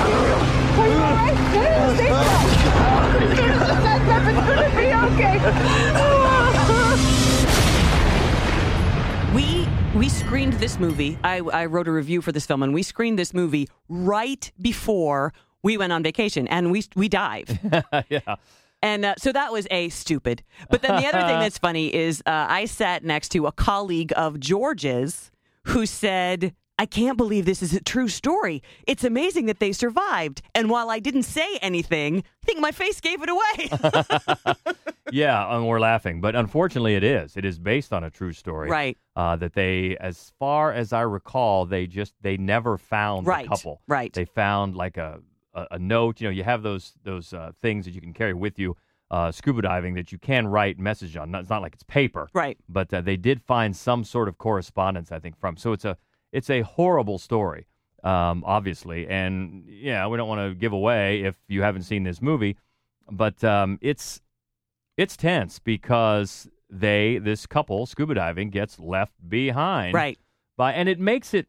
We 9.34 9.68
we 9.96 10.10
screened 10.10 10.54
this 10.54 10.80
movie. 10.80 11.18
I, 11.24 11.38
I 11.38 11.66
wrote 11.66 11.88
a 11.88 11.92
review 11.92 12.22
for 12.22 12.32
this 12.32 12.46
film, 12.46 12.64
and 12.64 12.74
we 12.74 12.82
screened 12.84 13.20
this 13.20 13.34
movie 13.34 13.68
right 13.88 14.52
before 14.62 15.34
we 15.62 15.78
went 15.78 15.94
on 15.94 16.02
vacation, 16.04 16.48
and 16.48 16.72
we 16.72 16.84
we 16.96 17.08
dive. 17.08 17.60
yeah. 18.10 18.36
And 18.82 19.06
uh, 19.06 19.16
so 19.18 19.32
that 19.32 19.52
was 19.52 19.66
a 19.72 19.90
stupid. 19.90 20.44
But 20.70 20.82
then 20.82 21.02
the 21.02 21.08
other 21.08 21.22
thing 21.26 21.40
that's 21.40 21.58
funny 21.70 21.94
is 21.94 22.22
uh, 22.26 22.48
I 22.50 22.66
sat 22.66 23.04
next 23.04 23.30
to 23.30 23.48
a 23.48 23.52
colleague 23.52 24.12
of 24.16 24.40
George's 24.40 25.32
who 25.68 25.86
said 25.86 26.54
I 26.80 26.86
can't 26.88 27.18
believe 27.18 27.46
this 27.46 27.62
is 27.62 27.74
a 27.74 27.82
true 27.82 28.08
story. 28.08 28.64
It's 28.88 29.04
amazing 29.04 29.46
that 29.46 29.60
they 29.60 29.72
survived. 29.74 30.42
And 30.56 30.70
while 30.70 30.90
I 30.90 31.00
didn't 31.00 31.24
say 31.24 31.58
anything, 31.62 32.20
I 32.20 32.46
think 32.46 32.60
my 32.60 32.72
face 32.72 33.00
gave 33.00 33.22
it 33.22 33.30
away. 33.30 34.56
Yeah, 35.12 35.56
and 35.56 35.68
we're 35.68 35.80
laughing, 35.82 36.22
but 36.22 36.36
unfortunately, 36.36 36.96
it 36.96 37.04
is. 37.04 37.38
It 37.38 37.46
is 37.46 37.60
based 37.60 37.94
on 37.94 38.04
a 38.04 38.10
true 38.10 38.32
story, 38.34 38.68
Right. 38.68 38.98
Uh, 39.16 39.36
that 39.36 39.54
they, 39.54 39.96
as 39.98 40.32
far 40.40 40.74
as 40.74 40.92
I 40.92 41.02
recall, 41.02 41.66
they 41.68 41.86
just 41.86 42.16
they 42.22 42.36
never 42.36 42.80
found 42.80 43.28
Right, 43.28 43.44
the 43.46 43.50
couple. 43.50 43.82
right. 43.88 44.12
They 44.12 44.26
found 44.26 44.76
like 44.76 44.98
a, 44.98 45.20
a 45.54 45.68
a 45.72 45.78
note. 45.80 46.20
You 46.20 46.30
know, 46.30 46.32
you 46.32 46.44
have 46.44 46.64
those 46.64 46.94
those 47.04 47.32
uh, 47.32 47.52
things 47.62 47.86
that 47.86 47.94
you 47.94 48.02
can 48.02 48.14
carry 48.14 48.34
with 48.34 48.58
you, 48.58 48.76
uh, 49.12 49.32
scuba 49.32 49.62
diving 49.62 49.94
that 49.96 50.12
you 50.12 50.18
can 50.18 50.48
write 50.48 50.80
message 50.80 51.16
on. 51.16 51.36
It's 51.36 51.50
not 51.50 51.62
like 51.62 51.74
it's 51.76 51.84
paper, 51.84 52.28
right. 52.34 52.58
but 52.68 52.92
uh, 52.92 53.02
they 53.02 53.18
did 53.18 53.40
find 53.44 53.76
some 53.76 54.04
sort 54.04 54.28
of 54.28 54.40
correspondence, 54.40 55.12
I 55.12 55.20
think, 55.20 55.38
from. 55.38 55.58
So 55.58 55.74
it's 55.74 55.86
a 55.86 55.96
it's 56.34 56.50
a 56.50 56.62
horrible 56.62 57.20
story, 57.20 57.68
um, 58.04 58.44
obviously, 58.46 59.08
and 59.08 59.64
yeah, 59.68 60.08
we 60.08 60.18
don't 60.18 60.28
want 60.28 60.42
to 60.42 60.56
give 60.56 60.74
away 60.74 61.22
if 61.22 61.36
you 61.48 61.62
haven't 61.62 61.84
seen 61.84 62.04
this 62.04 62.22
movie, 62.22 62.58
but 63.10 63.42
um, 63.44 63.78
it's 63.82 64.20
it's 64.98 65.16
tense 65.16 65.60
because 65.60 66.50
they 66.70 67.20
this 67.20 67.46
couple 67.46 67.86
scuba 67.86 68.16
diving 68.16 68.50
gets 68.50 68.80
left 68.80 69.14
behind, 69.30 69.94
Right. 69.94 70.20
By 70.58 70.74
and 70.74 70.90
it 70.90 71.00
makes 71.00 71.34
it 71.34 71.48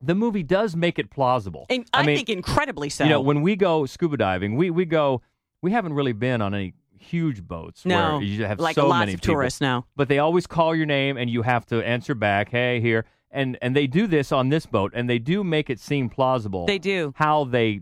the 0.00 0.14
movie 0.14 0.42
does 0.42 0.76
make 0.76 0.98
it 0.98 1.10
plausible. 1.10 1.66
And 1.70 1.86
I, 1.92 2.04
mean, 2.04 2.16
think 2.16 2.30
incredibly 2.30 2.88
so. 2.88 3.04
you 3.04 3.10
know, 3.10 3.20
when 3.20 3.42
we 3.42 3.56
go 3.56 3.86
scuba 3.86 4.16
diving, 4.16 4.56
we 4.56 4.70
we 4.70 4.84
go. 4.84 5.22
We 5.62 5.70
haven't 5.70 5.94
really 5.94 6.12
been 6.12 6.42
on 6.42 6.54
any 6.54 6.74
huge 6.98 7.42
boats 7.42 7.84
no, 7.84 8.18
where 8.18 8.22
you 8.22 8.44
have 8.44 8.58
like 8.58 8.74
so 8.74 8.88
lots 8.88 9.00
many 9.00 9.14
of 9.14 9.20
people 9.20 9.34
tourists 9.34 9.60
now. 9.60 9.86
but 9.96 10.08
they 10.08 10.18
always 10.18 10.46
call 10.46 10.74
your 10.74 10.86
name 10.86 11.16
and 11.16 11.28
you 11.28 11.42
have 11.42 11.66
to 11.66 11.84
answer 11.84 12.14
back 12.14 12.48
hey 12.48 12.80
here 12.80 13.04
and 13.32 13.58
and 13.62 13.74
they 13.74 13.86
do 13.86 14.06
this 14.06 14.30
on 14.32 14.48
this 14.50 14.66
boat 14.66 14.92
and 14.94 15.08
they 15.10 15.18
do 15.18 15.42
make 15.42 15.68
it 15.70 15.80
seem 15.80 16.08
plausible 16.08 16.66
They 16.66 16.78
do. 16.78 17.12
how 17.16 17.44
they 17.44 17.80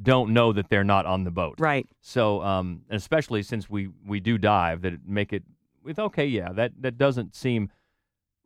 don't 0.00 0.32
know 0.32 0.52
that 0.52 0.68
they're 0.70 0.84
not 0.84 1.06
on 1.06 1.24
the 1.24 1.30
boat 1.30 1.54
Right. 1.58 1.86
so 2.00 2.42
um 2.42 2.82
especially 2.90 3.42
since 3.42 3.68
we 3.70 3.88
we 4.06 4.20
do 4.20 4.38
dive 4.38 4.82
that 4.82 4.94
make 5.06 5.32
it 5.32 5.42
with 5.82 5.98
okay 5.98 6.26
yeah 6.26 6.52
that 6.52 6.72
that 6.80 6.96
doesn't 6.98 7.34
seem 7.34 7.70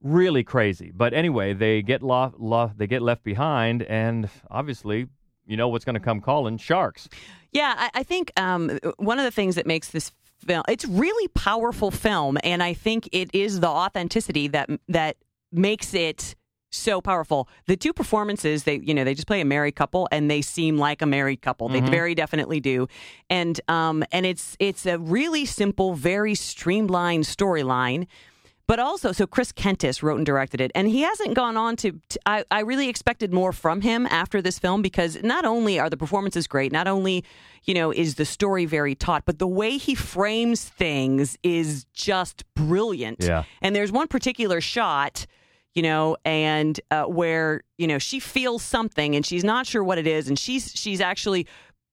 really 0.03 0.45
crazy 0.45 0.93
but 0.95 1.13
anyway 1.13 1.53
they 1.53 1.83
get 1.83 2.03
lo- 2.03 2.33
lo- 2.39 2.71
they 2.77 2.87
get 2.87 3.03
left 3.03 3.25
behind 3.25 3.83
and 3.85 4.29
obviously 4.51 5.07
you 5.47 5.57
know 5.57 5.69
what's 5.69 5.85
going 5.85 5.95
to 5.95 6.01
come 6.01 6.21
calling 6.21 6.57
sharks 6.59 7.09
Yeah, 7.53 7.75
I, 7.79 8.01
I 8.01 8.03
think 8.03 8.31
um, 8.39 8.79
one 8.99 9.19
of 9.19 9.25
the 9.25 9.31
things 9.31 9.55
that 9.55 9.67
makes 9.67 9.89
this 9.91 10.13
film 10.47 10.63
it's 10.69 10.85
really 10.85 11.29
powerful 11.29 11.91
film, 11.91 12.37
and 12.45 12.63
I 12.63 12.75
think 12.75 13.09
it 13.11 13.31
is 13.35 13.61
the 13.61 13.67
authenticity 13.69 14.47
that 14.49 14.69
that 14.89 15.17
makes 15.51 15.95
it 15.95 16.37
so 16.71 17.01
powerful. 17.01 17.49
The 17.67 17.77
two 17.77 17.93
performances, 17.93 18.65
they 18.65 18.79
you 18.79 18.95
know 18.95 19.05
they 19.05 19.15
just 19.15 19.27
play 19.27 19.41
a 19.41 19.45
married 19.45 19.77
couple, 19.77 20.09
and 20.13 20.31
they 20.31 20.43
seem 20.43 20.79
like 20.79 21.03
a 21.03 21.07
married 21.07 21.43
couple. 21.43 21.69
They 21.69 21.81
very 21.81 22.15
definitely 22.15 22.61
do, 22.61 22.89
and 23.31 23.61
um 23.69 24.05
and 24.13 24.27
it's 24.27 24.57
it's 24.59 24.87
a 24.87 24.99
really 24.99 25.45
simple, 25.45 25.95
very 25.95 26.35
streamlined 26.35 27.25
storyline. 27.25 28.07
But 28.67 28.79
also, 28.79 29.13
so 29.13 29.27
Chris 29.27 29.51
Kentis 29.51 30.03
wrote 30.03 30.19
and 30.19 30.27
directed 30.27 30.61
it, 30.61 30.71
and 30.75 30.89
he 30.89 31.01
hasn't 31.01 31.35
gone 31.35 31.57
on 31.57 31.75
to. 31.77 31.93
to 32.11 32.21
I, 32.27 32.45
I 32.51 32.61
really 32.61 32.91
expected 32.91 33.33
more 33.33 33.55
from 33.55 33.81
him 33.81 34.07
after 34.11 34.43
this 34.43 34.59
film 34.59 34.83
because 34.83 35.23
not 35.23 35.47
only 35.47 35.81
are 35.81 35.89
the 35.89 35.97
performances 35.97 36.47
great, 36.47 36.71
not 36.71 36.87
only, 36.87 37.25
you 37.65 37.73
know, 37.73 37.91
is 37.91 38.17
the 38.17 38.27
story 38.27 38.67
very 38.67 38.95
taut, 38.95 39.23
but 39.25 39.39
the 39.39 39.47
way 39.47 39.79
he 39.79 39.95
frames 39.95 40.65
things 40.65 41.39
is 41.43 41.87
just 41.95 42.45
brilliant. 42.55 43.25
Yeah. 43.25 43.45
And 43.63 43.75
there's 43.75 43.91
one 43.91 44.07
particular 44.07 44.61
shot, 44.61 45.25
you 45.79 45.83
know, 45.83 46.17
and 46.25 46.81
uh, 46.91 47.05
where 47.05 47.63
you 47.79 47.87
know 47.87 47.99
she 47.99 48.19
feels 48.19 48.63
something 48.65 49.15
and 49.17 49.25
she's 49.25 49.45
not 49.45 49.65
sure 49.67 49.85
what 49.85 49.97
it 49.99 50.07
is, 50.09 50.29
and 50.29 50.37
she's 50.39 50.73
she's 50.75 51.01
actually 51.01 51.47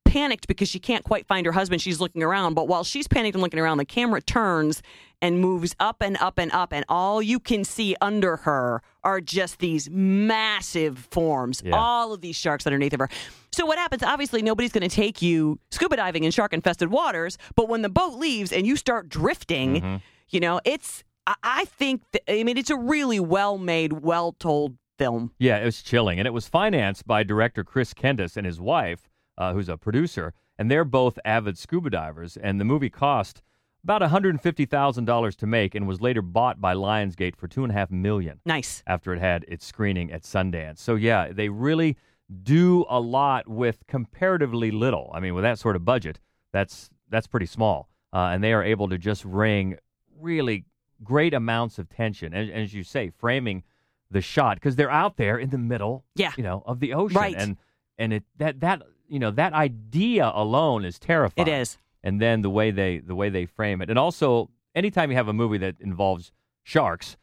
panicked 0.06 0.48
because 0.48 0.70
she 0.70 0.80
can't 0.80 1.04
quite 1.04 1.28
find 1.28 1.46
her 1.46 1.52
husband. 1.52 1.82
She's 1.82 2.00
looking 2.00 2.24
around, 2.24 2.54
but 2.56 2.68
while 2.68 2.84
she's 2.84 3.08
panicked 3.08 3.36
and 3.36 3.42
looking 3.44 3.60
around, 3.60 3.78
the 3.78 3.86
camera 3.86 4.22
turns 4.22 4.82
and 5.22 5.40
moves 5.40 5.76
up 5.80 5.98
and 6.02 6.18
up 6.18 6.38
and 6.40 6.52
up, 6.52 6.74
and 6.74 6.84
all 6.90 7.22
you 7.22 7.40
can 7.40 7.64
see 7.64 7.96
under 8.02 8.38
her 8.38 8.82
are 9.04 9.22
just 9.22 9.60
these 9.60 9.90
massive 9.90 10.98
forms, 11.12 11.62
Yeah. 11.66 11.76
all 11.76 12.14
of 12.14 12.22
these 12.22 12.36
sharks 12.36 12.66
underneath 12.66 12.94
of 12.94 13.00
her. 13.00 13.10
So 13.52 13.66
what 13.66 13.78
happens? 13.78 14.04
Obviously, 14.04 14.42
nobody's 14.42 14.72
going 14.72 14.88
to 14.88 14.96
take 14.96 15.22
you 15.22 15.60
scuba 15.72 15.96
diving 15.98 16.24
in 16.24 16.32
shark-infested 16.32 16.90
waters, 16.90 17.38
but 17.56 17.70
when 17.70 17.82
the 17.82 17.90
boat 17.90 18.14
leaves 18.16 18.52
and 18.52 18.66
you 18.68 18.76
start 18.76 19.10
drifting, 19.10 19.76
Mm-hmm. 19.76 19.96
you 20.30 20.40
know, 20.40 20.60
it's. 20.66 21.04
I- 21.44 21.66
think. 21.66 22.04
That, 22.12 22.22
I 22.32 22.44
mean, 22.44 22.58
it's 22.58 22.70
a 22.70 22.78
really 22.78 23.20
well-made, 23.20 23.94
well-told 23.94 24.78
film. 24.98 25.32
Yeah, 25.40 25.58
it 25.58 25.66
was 25.66 25.82
chilling, 25.82 26.20
and 26.20 26.28
it 26.28 26.32
was 26.32 26.48
financed 26.48 27.06
by 27.08 27.24
director 27.24 27.64
Chris 27.64 27.94
Kentis 27.94 28.38
and 28.38 28.46
his 28.46 28.60
wife, 28.60 29.10
uh, 29.38 29.54
who's 29.54 29.68
a 29.70 29.78
producer, 29.78 30.34
and 30.58 30.72
they're 30.72 30.86
both 30.86 31.20
avid 31.26 31.58
scuba 31.58 31.90
divers. 31.90 32.38
And 32.38 32.60
the 32.62 32.66
movie 32.66 32.90
cost 32.90 33.42
about 33.84 34.02
one 34.02 34.10
hundred 34.10 34.30
and 34.30 34.42
fifty 34.42 34.66
thousand 34.66 35.06
dollars 35.06 35.36
to 35.38 35.48
make, 35.48 35.76
and 35.76 35.88
was 35.88 36.00
later 36.02 36.22
bought 36.22 36.62
by 36.62 36.74
Lionsgate 36.74 37.36
for 37.36 37.48
two 37.48 37.64
and 37.64 37.72
a 37.72 37.76
half 37.76 37.92
million 37.92 38.40
Nice. 38.46 38.82
after 38.88 39.14
it 39.14 39.20
had 39.20 39.44
its 39.48 39.66
screening 39.66 40.12
at 40.12 40.22
Sundance. 40.24 40.78
So 40.80 40.96
yeah, 40.96 41.32
they 41.32 41.50
really 41.50 41.98
do 42.44 42.86
a 42.90 43.00
lot 43.00 43.48
with 43.48 43.86
comparatively 43.88 44.72
little. 44.72 45.12
I 45.14 45.20
mean, 45.20 45.34
with 45.36 45.44
that 45.44 45.60
sort 45.60 45.76
of 45.76 45.84
budget, 45.86 46.20
that's 46.54 46.90
that's 47.10 47.28
pretty 47.28 47.46
small, 47.48 47.90
uh, 48.14 48.30
and 48.32 48.44
they 48.44 48.54
are 48.54 48.64
able 48.64 48.88
to 48.90 48.98
just 48.98 49.26
wring 49.26 49.78
really 50.20 50.66
great 51.04 51.34
amounts 51.34 51.78
of 51.80 51.90
tension, 51.90 52.34
and, 52.34 52.50
and 52.50 52.62
as 52.64 52.74
you 52.74 52.84
say, 52.84 53.10
framing 53.10 53.64
the 54.12 54.22
shot 54.22 54.58
because 54.58 54.76
they're 54.76 54.92
out 54.92 55.18
there 55.18 55.38
in 55.38 55.50
the 55.50 55.58
middle, 55.58 56.04
Yeah. 56.16 56.32
you 56.38 56.44
know, 56.44 56.64
of 56.66 56.80
the 56.80 56.94
ocean, 56.94 57.18
Right. 57.18 57.36
and 57.38 57.58
and 57.98 58.14
it 58.14 58.24
that 58.38 58.60
that 58.62 58.82
you 59.08 59.20
know 59.20 59.32
that 59.32 59.54
idea 59.54 60.32
alone 60.34 60.86
is 60.86 61.00
terrifying. 61.00 61.48
It 61.48 61.52
is. 61.52 61.78
and 62.04 62.22
then 62.22 62.42
the 62.42 62.50
way 62.50 62.72
they 62.72 63.00
the 63.00 63.16
way 63.16 63.30
they 63.30 63.46
frame 63.46 63.82
it, 63.82 63.90
and 63.90 63.98
also 64.00 64.50
anytime 64.76 65.10
you 65.12 65.18
have 65.18 65.28
a 65.28 65.34
movie 65.34 65.58
that 65.60 65.76
involves 65.80 66.32
sharks, 66.64 67.18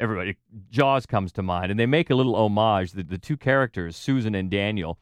everybody 0.00 0.36
Jaws 0.70 1.06
comes 1.06 1.32
to 1.32 1.42
mind, 1.42 1.70
and 1.70 1.78
they 1.78 1.86
make 1.86 2.10
a 2.10 2.14
little 2.14 2.34
homage. 2.36 2.92
The, 2.92 3.02
the 3.02 3.18
two 3.18 3.36
characters, 3.36 3.96
Susan 3.96 4.34
and 4.34 4.50
Daniel, 4.50 4.98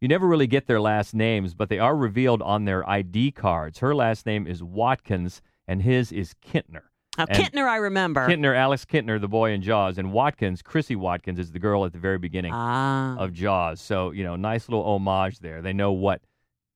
you 0.00 0.08
never 0.08 0.26
really 0.26 0.46
get 0.46 0.66
their 0.66 0.80
last 0.80 1.14
names, 1.14 1.54
but 1.54 1.68
they 1.70 1.78
are 1.78 1.96
revealed 1.96 2.42
on 2.42 2.64
their 2.66 2.88
ID 2.88 3.32
cards. 3.32 3.78
Her 3.78 3.94
last 3.94 4.26
name 4.26 4.46
is 4.46 4.62
Watkins, 4.62 5.40
and 5.66 5.82
his 5.82 6.12
is 6.12 6.34
Kintner. 6.44 6.87
Now, 7.18 7.26
And- 7.28 7.38
Kintner, 7.44 7.66
I 7.68 7.76
remember. 7.76 8.26
Kintner, 8.28 8.54
Alex 8.56 8.84
Kintner, 8.84 9.20
the 9.20 9.28
boy 9.28 9.50
in 9.52 9.60
Jaws, 9.60 9.98
and 9.98 10.12
Watkins, 10.12 10.62
Chrissy 10.62 10.94
Watkins, 10.96 11.38
is 11.38 11.50
the 11.52 11.58
girl 11.58 11.84
at 11.84 11.92
the 11.92 11.98
very 11.98 12.18
beginning 12.18 12.52
Ah. 12.54 13.16
of 13.16 13.32
Jaws. 13.32 13.80
So 13.80 14.12
you 14.12 14.22
know, 14.24 14.36
nice 14.36 14.68
little 14.68 14.84
homage 14.84 15.40
there. 15.40 15.60
They 15.60 15.72
know 15.72 15.92
what 15.92 16.22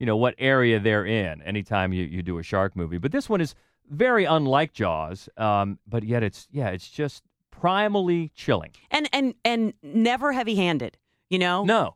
you 0.01 0.07
know 0.07 0.17
what 0.17 0.35
area 0.39 0.81
they're 0.81 1.07
in 1.07 1.41
anytime 1.43 1.93
you, 1.93 2.05
you 2.05 2.23
do 2.23 2.39
a 2.39 2.43
shark 2.43 2.75
movie. 2.75 2.99
But 2.99 3.13
this 3.13 3.29
one 3.29 3.41
is 3.41 3.55
very 3.89 4.25
unlike 4.25 4.73
Jaws, 4.73 5.29
um, 5.37 5.79
but 5.87 6.03
yet 6.03 6.23
it's 6.25 6.49
yeah, 6.51 6.71
it's 6.71 6.89
just 6.91 7.23
primally 7.55 8.31
chilling. 8.35 8.73
and 8.91 9.09
and 9.13 9.35
and 9.45 9.75
never 9.83 10.33
heavy-handed. 10.33 10.99
You 11.31 11.39
know, 11.39 11.65
No, 11.65 11.95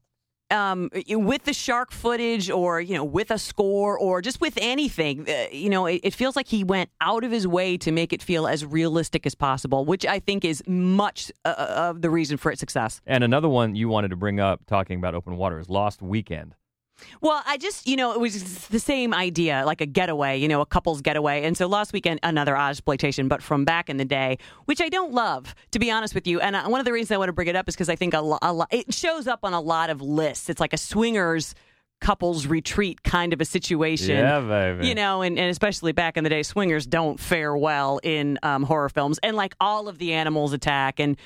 um, 0.51 0.91
with 1.09 1.45
the 1.45 1.53
shark 1.53 1.91
footage, 1.91 2.51
or 2.51 2.81
you 2.81 2.95
know, 2.95 3.05
with 3.05 3.31
a 3.31 3.39
score, 3.39 3.99
or 3.99 4.23
just 4.23 4.41
with 4.41 4.59
anything. 4.61 5.29
Uh, 5.29 5.47
you 5.51 5.69
know, 5.69 5.87
it, 5.87 6.01
it 6.03 6.15
feels 6.15 6.37
like 6.37 6.49
he 6.49 6.65
went 6.65 6.91
out 7.01 7.25
of 7.25 7.31
his 7.31 7.47
way 7.47 7.77
to 7.79 7.93
make 7.93 8.13
it 8.13 8.23
feel 8.23 8.47
as 8.47 8.65
realistic 8.65 9.27
as 9.27 9.35
possible, 9.35 9.85
which 9.85 10.07
I 10.07 10.19
think 10.19 10.45
is 10.45 10.63
much 10.67 11.33
uh, 11.45 11.55
of 11.59 12.03
the 12.03 12.11
reason 12.11 12.37
for 12.37 12.51
its 12.51 12.61
success. 12.61 13.01
and 13.07 13.25
another 13.25 13.49
one 13.49 13.75
you 13.75 13.89
wanted 13.89 14.09
to 14.09 14.17
bring 14.17 14.41
up 14.41 14.67
talking 14.67 14.99
about 14.99 15.15
open 15.15 15.37
water 15.37 15.59
is 15.59 15.69
Lost 15.69 16.03
Weekend. 16.03 16.55
Well, 17.21 17.43
I 17.47 17.59
just, 17.59 17.87
you 17.87 17.97
know, 17.97 18.13
it 18.13 18.21
was 18.21 18.69
the 18.69 18.79
same 18.81 19.13
idea, 19.13 19.65
like 19.67 19.81
a 19.81 19.87
getaway, 19.87 20.39
you 20.39 20.49
know, 20.49 20.61
a 20.61 20.67
couple's 20.67 21.03
getaway. 21.03 21.45
And 21.45 21.57
so 21.57 21.67
last 21.67 21.93
weekend, 21.93 22.21
another 22.23 22.57
exploitation, 22.57 23.29
but 23.29 23.43
from 23.43 23.65
back 23.65 23.91
in 23.91 23.97
the 23.97 24.05
day, 24.05 24.39
which 24.65 24.81
I 24.81 24.89
don't 24.89 25.13
love, 25.13 25.55
to 25.73 25.79
be 25.79 25.91
honest 25.91 26.15
with 26.15 26.27
you. 26.27 26.41
And 26.41 26.57
uh, 26.57 26.65
one 26.69 26.81
of 26.81 26.87
the 26.87 26.93
reasons 26.93 27.13
I 27.13 27.19
want 27.19 27.29
to 27.29 27.33
bring 27.33 27.49
it 27.49 27.57
up 27.57 27.69
is 27.69 27.75
because 27.75 27.89
I 27.89 27.97
think 27.97 28.15
a, 28.15 28.21
lo- 28.21 28.39
a 28.41 28.53
lot, 28.53 28.69
it 28.71 28.95
shows 28.95 29.27
up 29.27 29.41
on 29.43 29.53
a 29.53 29.61
lot 29.61 29.91
of 29.91 30.01
lists. 30.01 30.49
It's 30.49 30.61
like 30.61 30.73
a 30.73 30.79
swingers 30.79 31.55
couples 32.01 32.47
retreat 32.47 33.03
kind 33.03 33.33
of 33.33 33.41
a 33.41 33.45
situation. 33.45 34.17
Yeah, 34.17 34.41
baby. 34.41 34.89
You 34.89 34.95
know, 34.95 35.23
and, 35.23 35.39
and 35.39 35.51
especially 35.51 35.93
back 35.93 36.17
in 36.17 36.25
the 36.25 36.31
day, 36.31 36.43
swingers 36.43 36.87
don't 36.87 37.19
fare 37.19 37.57
well 37.57 38.01
in 38.03 38.39
um, 38.43 38.63
horror 38.63 38.89
films. 38.89 39.19
And 39.23 39.37
like 39.37 39.55
all 39.61 39.89
of 39.89 39.99
the 39.99 40.13
animals 40.13 40.53
attack. 40.53 41.01
And 41.01 41.17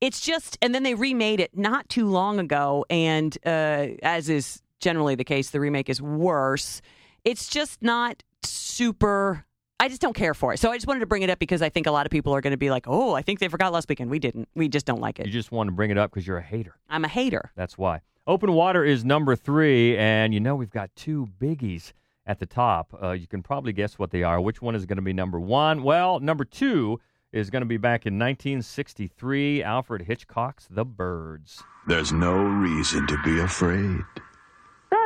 it's 0.00 0.20
just, 0.20 0.58
and 0.60 0.74
then 0.74 0.82
they 0.82 0.94
remade 0.94 1.40
it 1.40 1.56
not 1.56 1.88
too 1.88 2.06
long 2.06 2.38
ago. 2.38 2.84
And 2.90 3.36
uh, 3.46 3.86
as 4.02 4.28
is 4.28 4.62
generally 4.80 5.14
the 5.14 5.24
case, 5.24 5.50
the 5.50 5.60
remake 5.60 5.88
is 5.88 6.02
worse. 6.02 6.82
It's 7.24 7.48
just 7.48 7.82
not 7.82 8.22
super 8.42 9.44
I 9.80 9.88
just 9.88 10.02
don't 10.02 10.14
care 10.14 10.34
for 10.34 10.52
it. 10.52 10.60
So 10.60 10.70
I 10.70 10.76
just 10.76 10.86
wanted 10.86 11.00
to 11.00 11.06
bring 11.06 11.22
it 11.22 11.30
up 11.30 11.38
because 11.38 11.62
I 11.62 11.70
think 11.70 11.86
a 11.86 11.90
lot 11.90 12.04
of 12.04 12.10
people 12.10 12.34
are 12.34 12.42
going 12.42 12.50
to 12.50 12.58
be 12.58 12.68
like, 12.68 12.84
"Oh, 12.86 13.14
I 13.14 13.22
think 13.22 13.38
they 13.38 13.48
forgot 13.48 13.72
last 13.72 13.88
weekend." 13.88 14.10
We 14.10 14.18
didn't. 14.18 14.46
We 14.54 14.68
just 14.68 14.84
don't 14.84 15.00
like 15.00 15.18
it. 15.18 15.24
You 15.24 15.32
just 15.32 15.50
want 15.50 15.68
to 15.68 15.72
bring 15.72 15.90
it 15.90 15.96
up 15.96 16.10
because 16.10 16.26
you're 16.26 16.36
a 16.36 16.42
hater. 16.42 16.76
I'm 16.90 17.02
a 17.06 17.08
hater. 17.08 17.50
That's 17.56 17.78
why. 17.78 18.02
Open 18.26 18.52
Water 18.52 18.84
is 18.84 19.06
number 19.06 19.34
three, 19.34 19.96
and 19.96 20.34
you 20.34 20.40
know 20.40 20.54
we've 20.54 20.70
got 20.70 20.94
two 20.96 21.30
biggies 21.40 21.94
at 22.26 22.38
the 22.38 22.44
top. 22.44 22.94
Uh, 23.02 23.12
you 23.12 23.26
can 23.26 23.42
probably 23.42 23.72
guess 23.72 23.98
what 23.98 24.10
they 24.10 24.22
are. 24.22 24.38
Which 24.38 24.60
one 24.60 24.74
is 24.74 24.84
going 24.84 24.98
to 24.98 25.02
be 25.02 25.14
number 25.14 25.40
one? 25.40 25.82
Well, 25.82 26.20
number 26.20 26.44
two 26.44 27.00
is 27.32 27.48
going 27.48 27.62
to 27.62 27.66
be 27.66 27.78
back 27.78 28.04
in 28.04 28.18
1963, 28.18 29.62
Alfred 29.62 30.02
Hitchcock's 30.02 30.66
The 30.68 30.84
Birds. 30.84 31.62
There's 31.86 32.12
no 32.12 32.34
reason 32.34 33.06
to 33.06 33.16
be 33.24 33.40
afraid. 33.40 34.02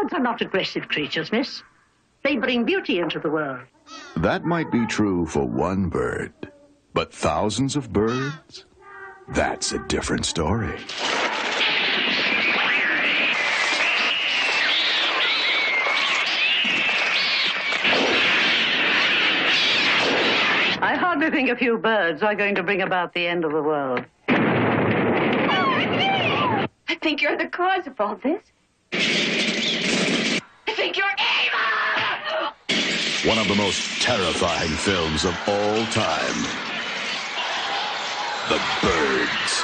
Birds 0.04 0.12
are 0.12 0.20
not 0.20 0.42
aggressive 0.42 0.86
creatures, 0.86 1.32
miss. 1.32 1.62
They 2.22 2.36
bring 2.36 2.66
beauty 2.66 2.98
into 2.98 3.18
the 3.18 3.30
world. 3.30 3.62
That 4.18 4.44
might 4.44 4.70
be 4.70 4.84
true 4.84 5.24
for 5.24 5.48
one 5.48 5.88
bird, 5.88 6.34
but 6.92 7.10
thousands 7.10 7.74
of 7.74 7.90
birds? 7.90 8.66
That's 9.28 9.72
a 9.72 9.78
different 9.88 10.26
story. 10.26 10.76
I 20.82 20.96
hardly 21.00 21.30
think 21.30 21.48
a 21.48 21.56
few 21.56 21.78
birds 21.78 22.22
are 22.22 22.34
going 22.34 22.56
to 22.56 22.62
bring 22.62 22.82
about 22.82 23.14
the 23.14 23.26
end 23.26 23.46
of 23.46 23.52
the 23.52 23.62
world. 23.62 24.04
I 24.28 26.68
think 27.00 27.22
you're 27.22 27.38
the 27.38 27.46
cause 27.46 27.86
of 27.86 27.98
all 27.98 28.16
this. 28.16 28.42
One 33.26 33.38
of 33.38 33.48
the 33.48 33.54
most 33.54 34.02
terrifying 34.02 34.68
films 34.70 35.24
of 35.24 35.32
all 35.48 35.84
time. 35.86 36.36
The 38.50 38.60
Birds. 38.82 39.62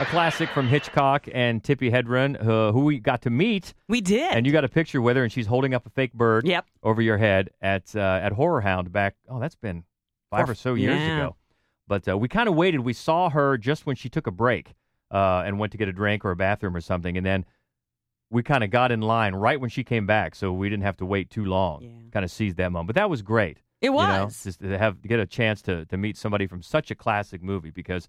A 0.00 0.06
classic 0.06 0.48
from 0.50 0.68
Hitchcock 0.68 1.28
and 1.34 1.62
Tippi 1.62 1.92
Hedren, 1.92 2.40
uh, 2.40 2.72
who 2.72 2.84
we 2.84 2.98
got 2.98 3.20
to 3.22 3.30
meet, 3.30 3.74
We 3.88 4.00
did. 4.00 4.32
and 4.32 4.46
you 4.46 4.52
got 4.52 4.64
a 4.64 4.68
picture 4.68 5.02
with 5.02 5.16
her, 5.16 5.22
and 5.24 5.30
she's 5.30 5.46
holding 5.46 5.74
up 5.74 5.84
a 5.86 5.90
fake 5.90 6.14
bird 6.14 6.46
Yep. 6.46 6.64
over 6.82 7.02
your 7.02 7.18
head 7.18 7.50
at 7.60 7.94
uh, 7.94 8.20
at 8.22 8.32
Horror 8.32 8.62
Hound 8.62 8.90
back. 8.90 9.16
Oh, 9.28 9.38
that's 9.38 9.56
been 9.56 9.84
five 10.30 10.48
or 10.48 10.54
so 10.54 10.74
years 10.74 10.98
yeah. 10.98 11.16
ago. 11.18 11.36
But 11.86 12.08
uh, 12.08 12.16
we 12.16 12.28
kind 12.28 12.48
of 12.48 12.54
waited. 12.54 12.80
We 12.80 12.92
saw 12.94 13.28
her 13.28 13.58
just 13.58 13.84
when 13.84 13.96
she 13.96 14.08
took 14.08 14.26
a 14.26 14.30
break 14.30 14.74
uh, 15.10 15.42
and 15.44 15.58
went 15.58 15.72
to 15.72 15.78
get 15.78 15.88
a 15.88 15.92
drink 15.92 16.24
or 16.24 16.30
a 16.30 16.36
bathroom 16.36 16.74
or 16.76 16.80
something, 16.80 17.16
and 17.18 17.26
then 17.26 17.44
we 18.30 18.42
kind 18.42 18.62
of 18.62 18.70
got 18.70 18.92
in 18.92 19.00
line 19.00 19.34
right 19.34 19.60
when 19.60 19.70
she 19.70 19.84
came 19.84 20.06
back, 20.06 20.34
so 20.34 20.52
we 20.52 20.68
didn't 20.68 20.82
have 20.84 20.96
to 20.98 21.06
wait 21.06 21.30
too 21.30 21.44
long. 21.44 21.82
Yeah. 21.82 22.10
Kind 22.12 22.24
of 22.24 22.30
seized 22.30 22.56
that 22.58 22.70
moment, 22.70 22.88
but 22.88 22.96
that 22.96 23.08
was 23.08 23.22
great. 23.22 23.58
It 23.80 23.90
was 23.90 24.08
You 24.08 24.12
know, 24.12 24.26
just 24.26 24.60
to 24.60 24.78
have 24.78 25.00
to 25.02 25.08
get 25.08 25.20
a 25.20 25.26
chance 25.26 25.62
to 25.62 25.84
to 25.86 25.96
meet 25.96 26.16
somebody 26.16 26.46
from 26.46 26.62
such 26.62 26.90
a 26.90 26.94
classic 26.94 27.42
movie 27.42 27.70
because 27.70 28.08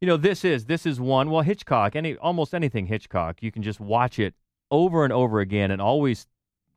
you 0.00 0.06
know 0.06 0.16
this 0.16 0.44
is 0.44 0.66
this 0.66 0.86
is 0.86 1.00
one 1.00 1.30
well 1.30 1.42
Hitchcock 1.42 1.96
any 1.96 2.16
almost 2.16 2.54
anything 2.54 2.86
Hitchcock 2.86 3.42
you 3.42 3.50
can 3.50 3.62
just 3.62 3.80
watch 3.80 4.18
it 4.18 4.34
over 4.70 5.02
and 5.04 5.12
over 5.12 5.40
again 5.40 5.70
and 5.72 5.82
always 5.82 6.26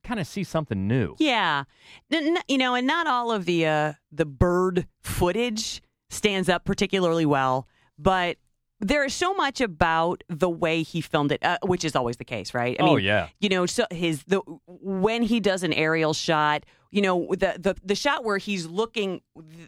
kind 0.04 0.20
of 0.20 0.28
see 0.28 0.44
something 0.44 0.88
new. 0.88 1.16
Yeah, 1.20 1.64
you 2.10 2.58
know, 2.58 2.76
and 2.76 2.86
not 2.86 3.08
all 3.08 3.32
of 3.32 3.46
the 3.46 3.66
uh, 3.66 3.94
the 4.12 4.26
bird 4.26 4.88
footage 5.02 5.82
stands 6.10 6.50
up 6.50 6.66
particularly 6.66 7.26
well, 7.26 7.68
but 7.98 8.38
there 8.84 9.04
is 9.04 9.14
so 9.14 9.34
much 9.34 9.62
about 9.62 10.24
the 10.30 10.50
way 10.50 10.84
he 10.84 11.02
filmed 11.02 11.32
it, 11.32 11.44
uh, 11.44 11.58
which 11.64 11.84
is 11.84 11.96
always 11.96 12.18
the 12.18 12.26
case, 12.26 12.54
right? 12.54 12.76
I 12.80 12.84
Oh, 12.84 12.96
mean, 12.96 13.06
yeah. 13.06 13.30
you 13.40 13.50
know, 13.50 13.66
so 13.66 13.86
his 13.92 14.24
the 14.26 14.40
when 14.68 15.24
he 15.24 15.40
does 15.40 15.64
an 15.64 15.74
aerial 15.74 16.14
shot, 16.14 16.66
you 16.92 17.02
know, 17.02 17.28
the 17.32 17.56
the 17.60 17.76
the 17.84 17.96
shot 17.96 18.24
where 18.24 18.38
he's 18.38 18.66
looking, 18.66 19.22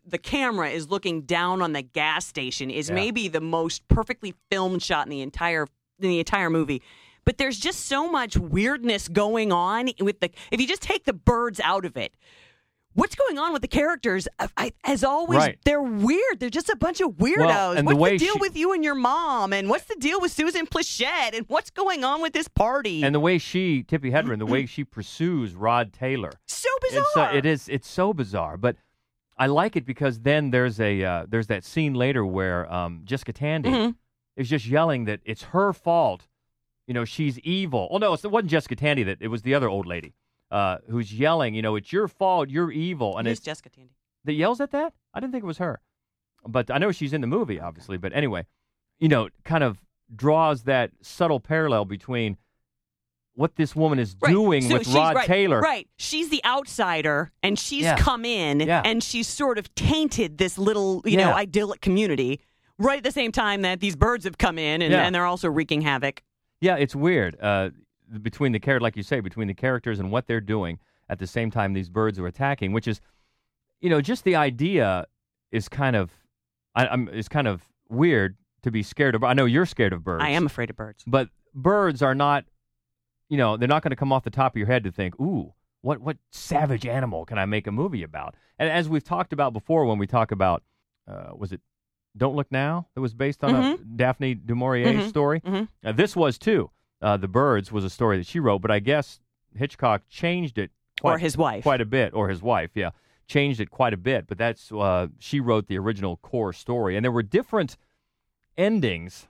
the 0.06 0.18
camera 0.18 0.70
is 0.70 0.90
looking 0.90 1.22
down 1.24 1.62
on 1.62 1.74
the 1.74 1.82
gas 1.82 2.26
station 2.28 2.70
is 2.70 2.90
Yeah. 2.90 2.96
maybe 2.96 3.28
the 3.28 3.42
most 3.42 3.88
perfectly 3.88 4.36
filmed 4.52 4.84
shot 4.84 5.06
in 5.08 5.10
the 5.12 5.22
entire 5.22 5.68
in 6.00 6.10
the 6.10 6.20
entire 6.20 6.50
movie. 6.50 6.82
But 7.26 7.40
there's 7.40 7.58
just 7.58 7.88
so 7.88 8.12
much 8.12 8.38
weirdness 8.38 9.08
going 9.08 9.52
on 9.52 9.90
with 10.00 10.20
the. 10.20 10.30
If 10.52 10.62
you 10.62 10.68
just 10.68 10.84
take 10.84 11.06
the 11.06 11.14
birds 11.14 11.60
out 11.60 11.84
of 11.86 11.98
it, 11.98 12.14
what's 12.96 13.14
going 13.16 13.38
on 13.38 13.54
with 13.54 13.62
the 13.62 13.68
characters? 13.68 14.28
I, 14.58 14.74
as 14.84 15.04
always, 15.04 15.38
Right. 15.38 15.58
they're 15.64 15.82
weird. 15.82 16.40
They're 16.40 16.50
just 16.50 16.70
a 16.70 16.76
bunch 16.76 17.00
of 17.02 17.12
weirdos. 17.12 17.46
Well, 17.46 17.72
and 17.74 17.88
the 17.88 17.96
what's 17.96 18.02
way 18.02 18.18
the 18.18 18.26
deal 18.26 18.34
she- 18.34 18.40
with 18.42 18.58
you 18.58 18.74
and 18.74 18.84
your 18.84 18.96
mom? 18.96 19.54
And 19.54 19.70
what's 19.70 19.86
the 19.86 19.96
deal 19.96 20.20
with 20.20 20.32
Susan 20.32 20.66
Pleshette? 20.66 21.36
And 21.36 21.46
what's 21.48 21.70
going 21.70 22.04
on 22.04 22.22
with 22.22 22.34
this 22.34 22.48
party? 22.48 23.04
And 23.04 23.14
the 23.14 23.20
way 23.20 23.38
she 23.38 23.84
Tippi 23.84 24.12
Hedren, 24.12 24.40
the 24.40 24.46
way 24.46 24.66
she 24.66 24.84
pursues 24.84 25.54
Rod 25.54 25.94
Taylor, 25.94 26.32
so 26.48 26.70
bizarre. 26.82 27.04
it's 27.04 27.18
uh, 27.18 27.30
it 27.34 27.46
is 27.46 27.70
it's 27.70 27.88
so 27.88 28.14
bizarre, 28.14 28.58
but 28.58 28.76
I 29.38 29.48
like 29.48 29.76
it 29.76 29.86
because 29.86 30.22
then 30.22 30.52
there's 30.52 30.80
a 30.80 31.04
uh, 31.04 31.26
there's 31.28 31.48
that 31.48 31.64
scene 31.64 31.94
later 31.94 32.26
where 32.26 32.72
um, 32.74 33.02
Jessica 33.04 33.34
Tandy 33.34 33.70
Mm-hmm. 33.70 33.92
is 34.38 34.50
just 34.50 34.66
yelling 34.66 35.06
that 35.06 35.20
it's 35.26 35.44
her 35.44 35.74
fault. 35.74 36.28
You 36.88 36.94
know, 36.94 37.04
she's 37.04 37.40
evil. 37.40 37.88
Oh 37.92 37.98
no, 37.98 38.14
it 38.14 38.26
wasn't 38.32 38.52
Jessica 38.52 38.76
Tandy. 38.76 39.04
That 39.04 39.18
it 39.20 39.28
was 39.28 39.42
the 39.42 39.54
other 39.54 39.68
old 39.68 39.86
lady 39.88 40.14
uh, 40.56 40.78
who's 40.90 41.14
yelling. 41.14 41.54
You 41.54 41.62
know, 41.62 41.76
it's 41.76 41.92
your 41.92 42.08
fault. 42.08 42.50
You're 42.50 42.72
evil. 42.72 43.18
And 43.18 43.28
it's 43.28 43.42
Jessica 43.42 43.70
Tandy. 43.70 43.96
that 44.24 44.34
yells 44.34 44.62
at 44.62 44.72
that. 44.72 44.94
I 45.14 45.20
didn't 45.20 45.34
think 45.34 45.44
it 45.44 45.48
was 45.48 45.58
her, 45.60 45.82
but 46.48 46.72
I 46.72 46.78
know 46.78 46.92
she's 46.92 47.14
in 47.14 47.22
the 47.22 47.28
movie, 47.28 47.60
obviously. 47.60 47.98
But 47.98 48.14
anyway, 48.14 48.46
you 49.00 49.08
know, 49.10 49.30
kind 49.44 49.64
of 49.64 49.82
draws 50.16 50.64
that 50.64 50.92
subtle 51.02 51.40
parallel 51.40 51.86
between 51.86 52.38
what 53.34 53.56
this 53.58 53.76
woman 53.76 54.00
is 54.00 54.16
Right. 54.22 54.32
doing 54.32 54.62
So 54.62 54.76
with 54.78 54.84
she's- 54.86 54.96
Rod 54.96 55.16
right, 55.16 55.28
Taylor. 55.28 55.60
Right. 55.60 55.90
She's 55.98 56.30
the 56.30 56.42
outsider 56.46 57.32
and 57.44 57.60
she's 57.60 57.84
Yeah. 57.84 57.98
come 57.98 58.24
in 58.24 58.62
Yeah. 58.62 58.82
and 58.86 59.04
she's 59.04 59.28
sort 59.28 59.58
of 59.58 59.74
tainted 59.76 60.38
this 60.38 60.58
little, 60.58 61.02
you 61.06 61.18
know, 61.18 61.30
Yeah. 61.30 61.36
idyllic 61.36 61.82
community 61.82 62.40
right 62.80 62.98
at 63.00 63.04
the 63.04 63.12
same 63.12 63.34
time 63.34 63.62
that 63.64 63.82
these 63.82 63.98
birds 63.98 64.24
have 64.24 64.38
come 64.38 64.58
in 64.58 64.82
and, 64.82 64.92
Yeah. 64.94 65.04
and 65.06 65.14
they're 65.14 65.26
also 65.26 65.50
wreaking 65.50 65.82
havoc. 65.82 66.24
Yeah, 66.62 66.78
it's 66.78 66.96
weird. 66.96 67.36
Uh, 67.42 67.72
between 68.22 68.52
the 68.52 68.60
character, 68.60 68.84
like 68.84 68.96
you 68.96 69.04
say, 69.04 69.20
between 69.20 69.48
the 69.48 69.54
characters 69.54 70.00
and 70.00 70.12
what 70.12 70.28
they're 70.28 70.42
doing 70.42 70.80
at 71.10 71.20
the 71.20 71.28
same 71.28 71.52
time 71.52 71.74
these 71.74 71.90
birds 71.90 72.18
are 72.20 72.28
attacking, 72.28 72.72
which 72.74 72.88
is, 72.88 73.02
you 73.82 73.90
know, 73.90 74.02
just 74.02 74.24
the 74.24 74.36
idea 74.36 75.06
is 75.52 75.70
kind 75.70 75.96
of, 75.96 76.12
I, 76.76 76.88
I'm 76.88 77.08
is 77.10 77.28
kind 77.30 77.48
of 77.48 77.64
weird 77.90 78.38
to 78.64 78.72
be 78.72 78.82
scared 78.84 79.16
of. 79.16 79.24
I 79.24 79.34
know 79.34 79.46
you're 79.46 79.66
scared 79.66 79.94
of 79.94 80.04
birds. 80.04 80.24
I 80.24 80.30
am 80.30 80.46
afraid 80.46 80.70
of 80.70 80.76
birds. 80.76 81.04
but 81.06 81.30
birds 81.54 82.02
are 82.02 82.16
not, 82.16 82.46
you 83.30 83.38
know, 83.38 83.58
they're 83.58 83.68
not 83.68 83.82
going 83.84 83.92
to 83.92 83.96
come 83.96 84.12
off 84.12 84.24
the 84.24 84.30
top 84.30 84.54
of 84.54 84.58
your 84.58 84.68
head 84.68 84.84
to 84.84 84.92
think, 84.92 85.20
ooh, 85.20 85.54
what 85.82 86.00
what 86.02 86.18
savage 86.32 86.86
animal 86.88 87.26
can 87.26 87.38
I 87.38 87.46
make 87.46 87.68
a 87.68 87.72
movie 87.72 88.04
about? 88.04 88.36
And 88.58 88.70
as 88.70 88.90
we've 88.90 89.04
talked 89.04 89.34
about 89.34 89.54
before, 89.54 89.86
when 89.86 89.98
we 90.00 90.08
talk 90.08 90.32
about, 90.32 90.64
uh, 91.08 91.30
was 91.36 91.52
it 91.52 91.62
Don't 92.18 92.36
Look 92.36 92.52
Now? 92.52 92.88
That 92.96 93.02
was 93.02 93.14
based 93.14 93.44
on 93.44 93.54
a 93.56 93.78
Daphne 93.96 94.34
du 94.34 94.56
Maurier 94.56 94.94
Mhm. 94.94 95.08
story. 95.10 95.42
Mhm. 95.42 95.68
Uh, 95.84 95.92
this 95.92 96.16
was 96.16 96.38
too. 96.40 96.72
Uh, 97.02 97.18
the 97.18 97.28
Birds 97.28 97.72
was 97.72 97.84
a 97.84 97.90
story 97.90 98.18
that 98.18 98.26
she 98.26 98.40
wrote, 98.40 98.60
but 98.60 98.72
I 98.72 98.80
guess 98.80 99.20
Hitchcock 99.56 100.04
changed 100.10 100.58
it. 100.58 100.72
Or 101.04 101.18
his 101.18 101.38
wife. 101.38 101.64
quite 101.64 101.82
a 101.82 101.86
bit, 101.86 102.14
or 102.14 102.30
his 102.30 102.42
wife, 102.42 102.72
yeah, 102.74 102.92
changed 103.28 103.60
it 103.60 103.70
quite 103.70 103.94
a 103.94 103.98
bit. 103.98 104.28
But 104.28 104.38
that's 104.38 104.72
uh, 104.72 105.08
she 105.20 105.40
wrote 105.40 105.68
the 105.68 105.78
original 105.78 106.18
core 106.18 106.54
story, 106.54 106.96
and 106.96 107.04
there 107.04 107.12
were 107.12 107.22
different 107.22 107.78
endings 108.58 109.28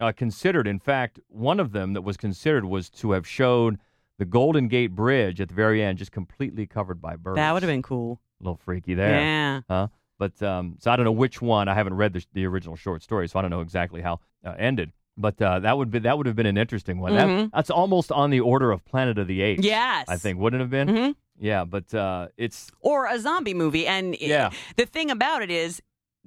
uh, 0.00 0.12
considered. 0.12 0.66
In 0.66 0.78
fact, 0.78 1.20
one 1.28 1.60
of 1.60 1.72
them 1.72 1.92
that 1.92 2.02
was 2.02 2.16
considered 2.16 2.64
was 2.64 2.90
to 2.90 3.12
have 3.12 3.26
showed 3.26 3.78
the 4.18 4.24
Golden 4.24 4.68
Gate 4.68 4.94
Bridge 4.94 5.40
at 5.40 5.48
the 5.48 5.54
very 5.54 5.82
end, 5.82 5.98
just 5.98 6.12
completely 6.12 6.66
covered 6.66 7.00
by 7.00 7.16
birds. 7.16 7.36
That 7.36 7.52
would 7.52 7.62
have 7.62 7.70
been 7.70 7.82
cool. 7.82 8.20
a 8.40 8.44
little 8.44 8.56
freaky 8.56 8.94
there. 8.94 9.20
Yeah. 9.20 9.60
Huh? 9.68 9.88
But 10.18 10.42
um, 10.42 10.76
so 10.78 10.90
I 10.90 10.96
don't 10.96 11.04
know 11.04 11.12
which 11.12 11.42
one. 11.42 11.68
I 11.68 11.74
haven't 11.74 11.94
read 11.94 12.14
the, 12.14 12.24
the 12.32 12.46
original 12.46 12.76
short 12.76 13.02
story, 13.02 13.28
so 13.28 13.38
I 13.38 13.42
don't 13.42 13.50
know 13.50 13.60
exactly 13.60 14.00
how 14.00 14.20
uh, 14.44 14.54
ended. 14.58 14.92
But 15.18 15.40
uh, 15.40 15.60
that 15.60 15.78
would 15.78 15.90
be 15.90 16.00
that 16.00 16.16
would 16.18 16.26
have 16.26 16.36
been 16.36 16.46
an 16.46 16.58
interesting 16.58 16.98
one. 17.00 17.14
That- 17.14 17.26
Mhm. 17.28 17.50
that's 17.54 17.70
almost 17.70 18.12
on 18.12 18.30
the 18.30 18.40
order 18.40 18.70
of 18.70 18.84
Planet 18.84 19.16
of 19.18 19.26
the 19.26 19.40
Apes. 19.42 19.64
Yes. 19.64 20.04
I 20.08 20.16
think 20.16 20.38
wouldn't 20.38 20.60
it 20.60 20.64
have 20.64 20.70
been. 20.70 20.88
Mhm. 20.88 21.14
Yeah, 21.38 21.64
but 21.64 21.92
uh, 21.94 22.28
it's 22.36 22.70
Or 22.80 23.06
a 23.06 23.18
zombie 23.18 23.54
movie. 23.54 23.86
And 23.86 24.16
Yeah. 24.20 24.50
the 24.76 24.86
thing 24.86 25.10
about 25.10 25.42
it 25.42 25.50
is, 25.50 25.82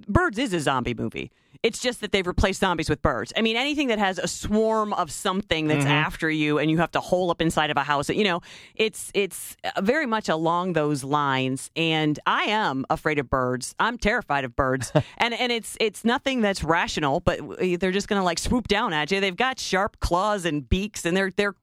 Birds 0.07 0.37
is 0.37 0.53
a 0.53 0.59
zombie 0.59 0.93
movie. 0.93 1.31
It's 1.61 1.79
just 1.79 1.99
that 1.99 2.13
they've 2.13 2.25
replaced 2.25 2.61
zombies 2.61 2.89
with 2.89 3.01
birds. 3.01 3.33
I 3.35 3.41
mean, 3.41 3.57
anything 3.57 3.89
that 3.89 3.99
has 3.99 4.17
a 4.17 4.29
swarm 4.29 4.93
of 4.93 5.11
something 5.11 5.67
that's 5.67 5.83
Mm-hmm. 5.83 5.91
after 5.91 6.29
you 6.29 6.57
and 6.57 6.71
you 6.71 6.77
have 6.77 6.91
to 6.91 7.01
hole 7.01 7.31
up 7.31 7.41
inside 7.41 7.69
of 7.69 7.75
a 7.75 7.83
house, 7.83 8.07
you 8.09 8.23
know, 8.23 8.39
it's 8.75 9.11
it's 9.13 9.57
very 9.81 10.05
much 10.05 10.29
along 10.29 10.71
those 10.73 11.03
lines. 11.03 11.69
And 11.75 12.17
I 12.25 12.43
am 12.43 12.85
afraid 12.89 13.19
of 13.19 13.29
birds. 13.29 13.75
I'm 13.77 13.97
terrified 13.97 14.45
of 14.45 14.55
birds. 14.55 14.93
and 15.17 15.33
and 15.33 15.51
it's 15.51 15.75
it's 15.81 16.05
nothing 16.05 16.39
that's 16.39 16.63
rational, 16.63 17.19
but 17.19 17.39
they're 17.59 17.91
just 17.91 18.07
going 18.07 18.19
to 18.21 18.23
like 18.25 18.39
swoop 18.39 18.69
down 18.69 18.93
at 18.93 19.11
you. 19.11 19.19
They've 19.19 19.35
got 19.35 19.59
sharp 19.59 19.99
claws 19.99 20.45
and 20.45 20.67
beaks 20.69 21.05
and 21.05 21.17
they're 21.17 21.31
they're 21.35 21.55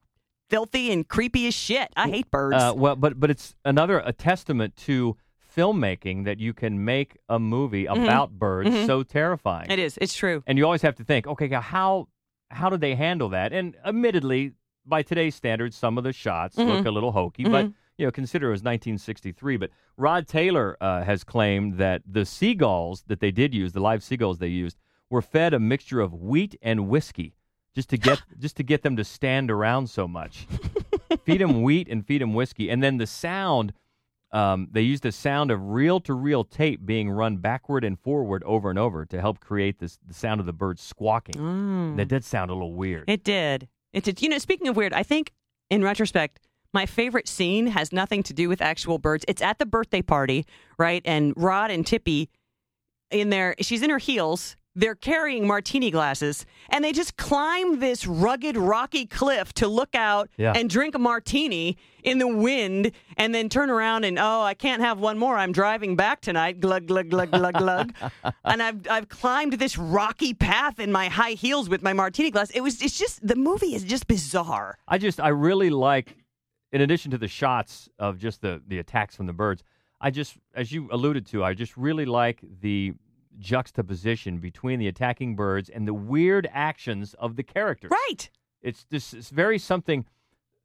filthy 0.49 0.91
and 0.91 1.07
creepy 1.07 1.47
as 1.47 1.55
shit. 1.55 1.89
I 1.95 2.07
hate 2.09 2.29
birds. 2.29 2.55
Uh, 2.61 2.73
well, 2.75 2.95
but 2.95 3.19
but 3.19 3.31
it's 3.31 3.55
another 3.65 3.99
a 4.05 4.13
testament 4.13 4.75
to 4.85 5.17
filmmaking 5.57 6.25
that 6.25 6.39
you 6.39 6.53
can 6.53 6.85
make 6.85 7.17
a 7.29 7.39
movie 7.39 7.85
about 7.85 8.31
birds 8.31 8.69
so 8.85 9.03
terrifying. 9.03 9.63
Mm-hmm. 9.63 9.71
it 9.71 9.79
is. 9.79 9.97
It's 9.99 10.13
true. 10.13 10.43
and 10.45 10.57
you 10.57 10.65
always 10.65 10.83
have 10.83 10.95
to 10.95 11.03
think, 11.03 11.25
okay, 11.27 11.49
how 11.49 12.07
how 12.49 12.69
did 12.69 12.79
they 12.81 12.95
handle 12.95 13.29
that? 13.29 13.51
And 13.51 13.75
admittedly, 13.83 14.53
by 14.85 15.01
today's 15.01 15.35
standards, 15.35 15.75
some 15.75 15.97
of 15.97 16.03
the 16.03 16.13
shots 16.13 16.55
Mm-hmm. 16.55 16.69
look 16.69 16.85
a 16.85 16.91
little 16.91 17.11
hokey, 17.11 17.43
but 17.43 17.71
you 17.97 18.05
know, 18.05 18.11
consider 18.11 18.47
it 18.47 18.51
was 18.51 18.59
1963. 18.61 19.57
But 19.57 19.71
Rod 19.97 20.27
Taylor 20.27 20.77
uh, 20.79 21.03
has 21.03 21.23
claimed 21.23 21.77
that 21.79 22.03
the 22.05 22.25
seagulls 22.25 23.03
that 23.07 23.19
they 23.19 23.31
did 23.31 23.53
use, 23.55 23.73
the 23.73 23.79
live 23.79 24.03
seagulls 24.03 24.37
they 24.37 24.47
used, 24.47 24.77
were 25.09 25.21
fed 25.23 25.53
a 25.53 25.59
mixture 25.59 25.99
of 25.99 26.13
wheat 26.13 26.55
and 26.61 26.87
whiskey 26.87 27.33
just 27.73 27.89
to 27.89 27.97
get 27.97 28.21
just 28.39 28.55
to 28.57 28.63
get 28.63 28.83
them 28.83 28.95
to 28.95 29.03
stand 29.03 29.49
around 29.51 29.89
so 29.89 30.07
much. 30.07 30.45
feed 31.25 31.41
them 31.41 31.63
wheat 31.63 31.87
and 31.89 32.05
feed 32.05 32.21
them 32.21 32.33
whiskey, 32.35 32.69
and 32.69 32.81
then 32.83 32.97
the 32.97 33.07
sound. 33.07 33.73
Um, 34.31 34.67
they 34.71 34.81
used 34.81 35.03
the 35.03 35.11
sound 35.11 35.51
of 35.51 35.69
reel-to-reel 35.69 36.43
tape 36.43 36.85
being 36.85 37.09
run 37.09 37.37
backward 37.37 37.83
and 37.83 37.97
forward 37.97 38.43
over 38.43 38.69
and 38.69 38.77
over 38.77 39.05
to 39.05 39.21
help 39.21 39.39
create 39.39 39.79
this 39.79 39.99
the 40.05 40.13
sound 40.13 40.39
of 40.39 40.45
the 40.45 40.53
birds 40.53 40.81
squawking. 40.81 41.35
Mm. 41.35 41.97
That 41.97 42.09
did 42.09 42.25
sound 42.25 42.51
a 42.51 42.53
little 42.53 42.73
weird. 42.73 43.05
It 43.07 43.23
did. 43.23 43.69
It 43.93 44.03
did. 44.03 44.21
You 44.21 44.29
know, 44.29 44.37
speaking 44.37 44.67
of 44.67 44.75
weird, 44.75 44.93
I 44.93 45.03
think 45.03 45.31
in 45.69 45.81
retrospect, 45.81 46.39
my 46.73 46.85
favorite 46.85 47.27
scene 47.27 47.67
has 47.67 47.93
nothing 47.93 48.21
to 48.23 48.33
do 48.33 48.49
with 48.49 48.61
actual 48.61 48.99
birds. 48.99 49.23
It's 49.27 49.41
at 49.41 49.59
the 49.59 49.65
birthday 49.65 50.01
party, 50.01 50.45
right? 50.77 51.01
And 51.05 51.33
Rod 51.37 51.71
and 51.71 51.85
Tippi 51.85 52.27
in 53.09 53.29
there, 53.29 53.55
she's 53.61 53.81
in 53.81 53.89
her 53.89 53.97
heels. 53.97 54.57
They're 54.79 54.95
carrying 54.95 55.47
martini 55.47 55.89
glasses 55.89 56.45
and 56.69 56.85
they 56.85 56.91
just 56.93 57.17
climb 57.17 57.79
this 57.79 58.05
rugged, 58.05 58.55
rocky 58.55 59.07
cliff 59.07 59.51
to 59.53 59.67
look 59.67 59.95
out 59.95 60.29
Yeah. 60.37 60.53
and 60.55 60.69
drink 60.69 60.93
a 60.93 60.99
martini 60.99 61.77
in 62.03 62.19
the 62.19 62.27
wind 62.27 62.91
and 63.17 63.33
then 63.33 63.49
turn 63.49 63.69
around 63.71 64.03
and, 64.05 64.19
oh, 64.19 64.41
I 64.41 64.53
can't 64.53 64.81
have 64.81 64.99
one 64.99 65.17
more. 65.17 65.35
I'm 65.35 65.51
driving 65.51 65.95
back 65.95 66.21
tonight. 66.21 66.59
Glug, 66.59 66.85
glug, 66.85 67.09
glug, 67.09 67.31
glug, 67.31 67.55
glug. 67.55 67.93
and 68.45 68.61
I've, 68.61 68.87
I've 68.89 69.09
climbed 69.09 69.53
this 69.53 69.77
rocky 69.77 70.33
path 70.35 70.79
in 70.79 70.91
my 70.91 71.07
high 71.09 71.31
heels 71.31 71.67
with 71.69 71.81
my 71.81 71.93
martini 71.93 72.29
glass. 72.29 72.51
It 72.51 72.61
was, 72.61 72.79
it's 72.81 72.97
just, 72.99 73.25
the 73.27 73.35
movie 73.35 73.73
is 73.73 73.83
just 73.83 74.07
bizarre. 74.07 74.77
I 74.87 74.99
just 74.99 75.19
I 75.19 75.29
really 75.29 75.71
like, 75.71 76.15
in 76.71 76.81
addition 76.81 77.09
to 77.11 77.17
the 77.17 77.27
shots 77.27 77.89
of 77.97 78.19
just 78.19 78.41
the 78.41 78.61
the 78.67 78.77
attacks 78.77 79.15
from 79.15 79.25
the 79.25 79.33
birds, 79.33 79.63
I 79.99 80.11
just 80.11 80.37
as 80.53 80.71
you 80.71 80.87
alluded 80.91 81.25
to, 81.27 81.43
I 81.43 81.53
just 81.55 81.75
really 81.77 82.05
like 82.05 82.41
the 82.61 82.93
juxtaposition 83.39 84.39
between 84.39 84.79
the 84.79 84.87
attacking 84.87 85.35
birds 85.35 85.69
and 85.69 85.87
the 85.87 85.93
weird 85.93 86.47
actions 86.51 87.13
of 87.15 87.35
the 87.35 87.43
characters. 87.43 87.91
Right. 87.91 88.29
It's 88.61 88.85
this 88.89 89.13
it's 89.13 89.29
very 89.29 89.59
something 89.59 90.05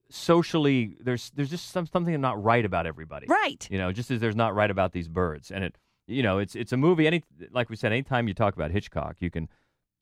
socially. 0.08 0.96
There's 1.00 1.30
there's 1.34 1.50
just 1.50 1.70
some 1.70 1.86
something 1.86 2.18
not 2.20 2.42
right 2.42 2.64
about 2.64 2.86
everybody. 2.86 3.26
Right. 3.28 3.66
You 3.70 3.78
know, 3.78 3.92
just 3.92 4.10
as 4.10 4.20
there's 4.20 4.36
not 4.36 4.54
right 4.54 4.70
about 4.70 4.92
these 4.92 5.08
birds, 5.08 5.50
and 5.50 5.64
it 5.64 5.76
you 6.06 6.22
know 6.22 6.38
it's 6.38 6.54
it's 6.54 6.72
a 6.72 6.76
movie. 6.76 7.06
Any 7.06 7.22
like 7.50 7.70
we 7.70 7.76
said, 7.76 7.92
anytime 7.92 8.28
you 8.28 8.34
talk 8.34 8.54
about 8.54 8.70
Hitchcock, 8.70 9.16
you 9.20 9.30
can 9.30 9.48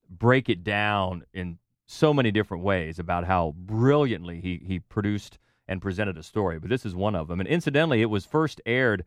break 0.08 0.48
it 0.48 0.64
down 0.64 1.24
in 1.32 1.58
so 1.86 2.14
many 2.14 2.30
different 2.30 2.62
ways 2.62 2.98
about 2.98 3.24
how 3.24 3.54
brilliantly 3.56 4.40
he 4.40 4.62
he 4.64 4.78
produced 4.78 5.38
and 5.66 5.80
presented 5.80 6.18
a 6.18 6.22
story. 6.22 6.58
But 6.58 6.70
this 6.70 6.84
is 6.84 6.94
one 6.94 7.14
of 7.14 7.28
them. 7.28 7.40
And 7.40 7.48
incidentally, 7.48 8.02
it 8.02 8.10
was 8.10 8.26
first 8.26 8.60
aired. 8.66 9.04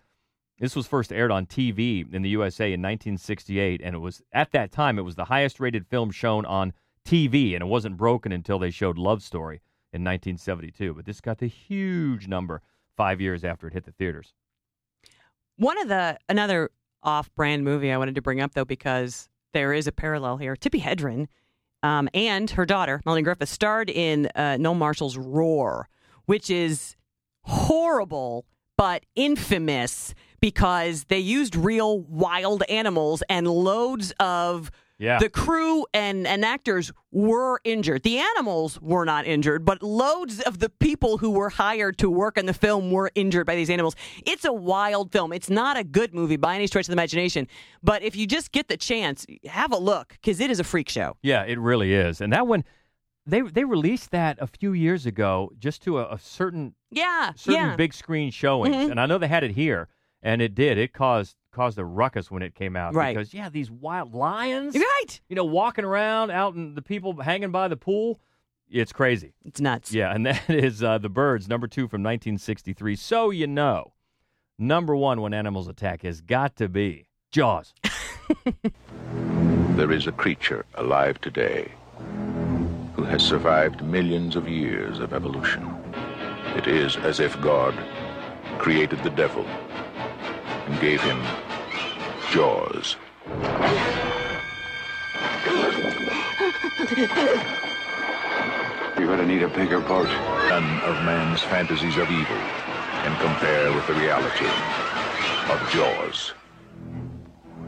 This 0.59 0.75
was 0.75 0.87
first 0.87 1.11
aired 1.11 1.31
on 1.31 1.45
TV 1.45 2.11
in 2.13 2.21
the 2.21 2.29
USA 2.29 2.65
in 2.67 2.81
1968, 2.81 3.81
and 3.83 3.95
it 3.95 3.99
was 3.99 4.21
at 4.31 4.51
that 4.51 4.71
time 4.71 4.99
it 4.99 5.03
was 5.03 5.15
the 5.15 5.25
highest 5.25 5.59
rated 5.59 5.87
film 5.87 6.11
shown 6.11 6.45
on 6.45 6.73
TV, 7.05 7.53
and 7.53 7.63
it 7.63 7.67
wasn't 7.67 7.97
broken 7.97 8.31
until 8.31 8.59
they 8.59 8.69
showed 8.69 8.97
Love 8.97 9.23
Story 9.23 9.61
in 9.91 10.03
1972. 10.03 10.93
But 10.93 11.05
this 11.05 11.21
got 11.21 11.39
the 11.39 11.47
huge 11.47 12.27
number 12.27 12.61
five 12.95 13.19
years 13.19 13.43
after 13.43 13.67
it 13.67 13.73
hit 13.73 13.85
the 13.85 13.91
theaters. 13.91 14.33
One 15.57 15.79
of 15.79 15.87
the 15.87 16.17
another 16.29 16.69
off-brand 17.01 17.63
movie 17.63 17.91
I 17.91 17.97
wanted 17.97 18.15
to 18.15 18.21
bring 18.21 18.39
up 18.39 18.53
though 18.53 18.65
because 18.65 19.29
there 19.53 19.73
is 19.73 19.87
a 19.87 19.91
parallel 19.91 20.37
here. 20.37 20.55
Tippi 20.55 20.81
Hedren 20.81 21.27
um, 21.81 22.07
and 22.13 22.49
her 22.51 22.65
daughter 22.65 23.01
Melanie 23.05 23.23
Griffith 23.23 23.49
starred 23.49 23.89
in 23.89 24.29
uh, 24.35 24.57
Noel 24.57 24.75
Marshall's 24.75 25.17
Roar, 25.17 25.89
which 26.25 26.49
is 26.49 26.95
horrible 27.41 28.45
but 28.77 29.05
infamous 29.15 30.13
because 30.43 31.05
they 31.05 31.19
used 31.19 31.55
real 31.55 32.01
wild 32.01 32.63
animals 32.67 33.23
and 33.29 33.47
loads 33.47 34.11
of 34.19 34.71
Yeah. 34.99 35.17
the 35.17 35.29
crew 35.29 35.85
and, 35.93 36.27
and 36.27 36.43
actors 36.43 36.91
were 37.13 37.61
injured. 37.63 38.03
The 38.03 38.17
animals 38.17 38.77
were 38.81 39.05
not 39.05 39.25
injured, 39.25 39.63
but 39.63 39.81
loads 39.81 40.41
of 40.41 40.59
the 40.59 40.67
people 40.69 41.17
who 41.19 41.31
were 41.31 41.49
hired 41.49 41.97
to 41.99 42.09
work 42.09 42.37
in 42.37 42.45
the 42.45 42.53
film 42.53 42.91
were 42.91 43.09
injured 43.15 43.45
by 43.45 43.55
these 43.55 43.69
animals. 43.69 43.95
It's 44.25 44.43
a 44.43 44.51
wild 44.51 45.13
film. 45.13 45.31
It's 45.31 45.49
not 45.49 45.77
a 45.77 45.83
good 45.85 46.13
movie 46.13 46.35
by 46.35 46.55
any 46.55 46.67
stretch 46.67 46.85
of 46.85 46.87
the 46.87 46.99
imagination, 47.01 47.47
but 47.81 48.03
if 48.03 48.13
you 48.17 48.27
just 48.27 48.51
get 48.51 48.67
the 48.67 48.75
chance, 48.75 49.25
have 49.47 49.71
a 49.71 49.77
look 49.77 50.09
because 50.21 50.41
it 50.41 50.51
is 50.51 50.59
a 50.59 50.65
freak 50.65 50.89
show. 50.89 51.15
Yeah, 51.21 51.43
it 51.45 51.57
really 51.57 51.93
is. 51.93 52.19
And 52.19 52.33
that 52.33 52.47
one, 52.47 52.65
they 53.25 53.39
they 53.43 53.63
released 53.63 54.11
that 54.11 54.37
a 54.41 54.47
few 54.47 54.73
years 54.73 55.05
ago, 55.05 55.53
just 55.57 55.81
to 55.83 55.99
a, 55.99 56.15
a 56.15 56.19
certain 56.19 56.75
Yeah, 56.91 57.31
certain 57.35 57.69
yeah. 57.69 57.75
big 57.77 57.93
screen 57.93 58.29
showings, 58.29 58.75
Mhm. 58.75 58.91
and 58.91 58.99
I 58.99 59.05
know 59.05 59.17
they 59.17 59.29
had 59.29 59.45
it 59.45 59.51
here, 59.51 59.87
and 60.23 60.41
it 60.41 60.55
did. 60.55 60.79
It 60.79 60.93
caused 60.93 61.35
caused 61.51 61.77
a 61.77 61.85
ruckus 61.85 62.31
when 62.31 62.41
it 62.41 62.55
came 62.55 62.75
out, 62.75 62.95
Right. 62.95 63.15
Because 63.15 63.31
yeah, 63.31 63.49
these 63.49 63.69
wild 63.69 64.15
lions, 64.15 64.75
right? 64.75 65.21
You 65.29 65.35
know, 65.35 65.45
walking 65.45 65.85
around 65.85 66.31
out 66.31 66.55
and 66.55 66.75
the 66.75 66.81
people 66.81 67.21
hanging 67.21 67.51
by 67.51 67.67
the 67.67 67.77
pool, 67.77 68.19
it's 68.71 68.91
crazy. 68.91 69.35
It's 69.45 69.61
nuts. 69.61 69.93
Yeah, 69.93 70.11
and 70.15 70.25
that 70.25 70.49
is 70.49 70.81
uh, 70.81 70.97
the 70.97 71.09
Birds, 71.09 71.47
number 71.47 71.67
two 71.67 71.83
from 71.83 72.01
1963. 72.01 72.95
So 72.95 73.29
you 73.29 73.45
know, 73.45 73.93
number 74.57 74.95
one 74.95 75.21
when 75.21 75.33
animals 75.33 75.67
attack 75.67 76.01
has 76.01 76.21
got 76.21 76.55
to 76.55 76.67
be 76.67 77.09
Jaws. 77.31 77.73
There 79.75 79.91
is 79.91 80.05
a 80.05 80.11
creature 80.11 80.67
alive 80.75 81.19
today 81.19 81.71
who 82.95 83.03
has 83.03 83.23
survived 83.23 83.83
millions 83.83 84.35
of 84.35 84.47
years 84.47 84.99
of 84.99 85.13
evolution. 85.13 85.67
It 86.55 86.67
is 86.67 86.95
as 86.97 87.19
if 87.19 87.41
God 87.41 87.73
created 88.59 89.01
the 89.01 89.09
devil 89.09 89.43
and 90.65 90.79
gave 90.79 91.01
him 91.01 91.21
jaws. 92.31 92.95
You're 98.97 99.07
gonna 99.07 99.25
need 99.25 99.43
a 99.43 99.49
bigger 99.49 99.79
boat. 99.79 100.07
None 100.49 100.81
of 100.81 101.03
man's 101.05 101.41
fantasies 101.41 101.97
of 101.97 102.09
evil 102.09 102.37
can 103.03 103.15
compare 103.19 103.73
with 103.73 103.85
the 103.87 103.93
reality 103.93 104.45
of 105.51 105.69
Jaws. 105.71 106.33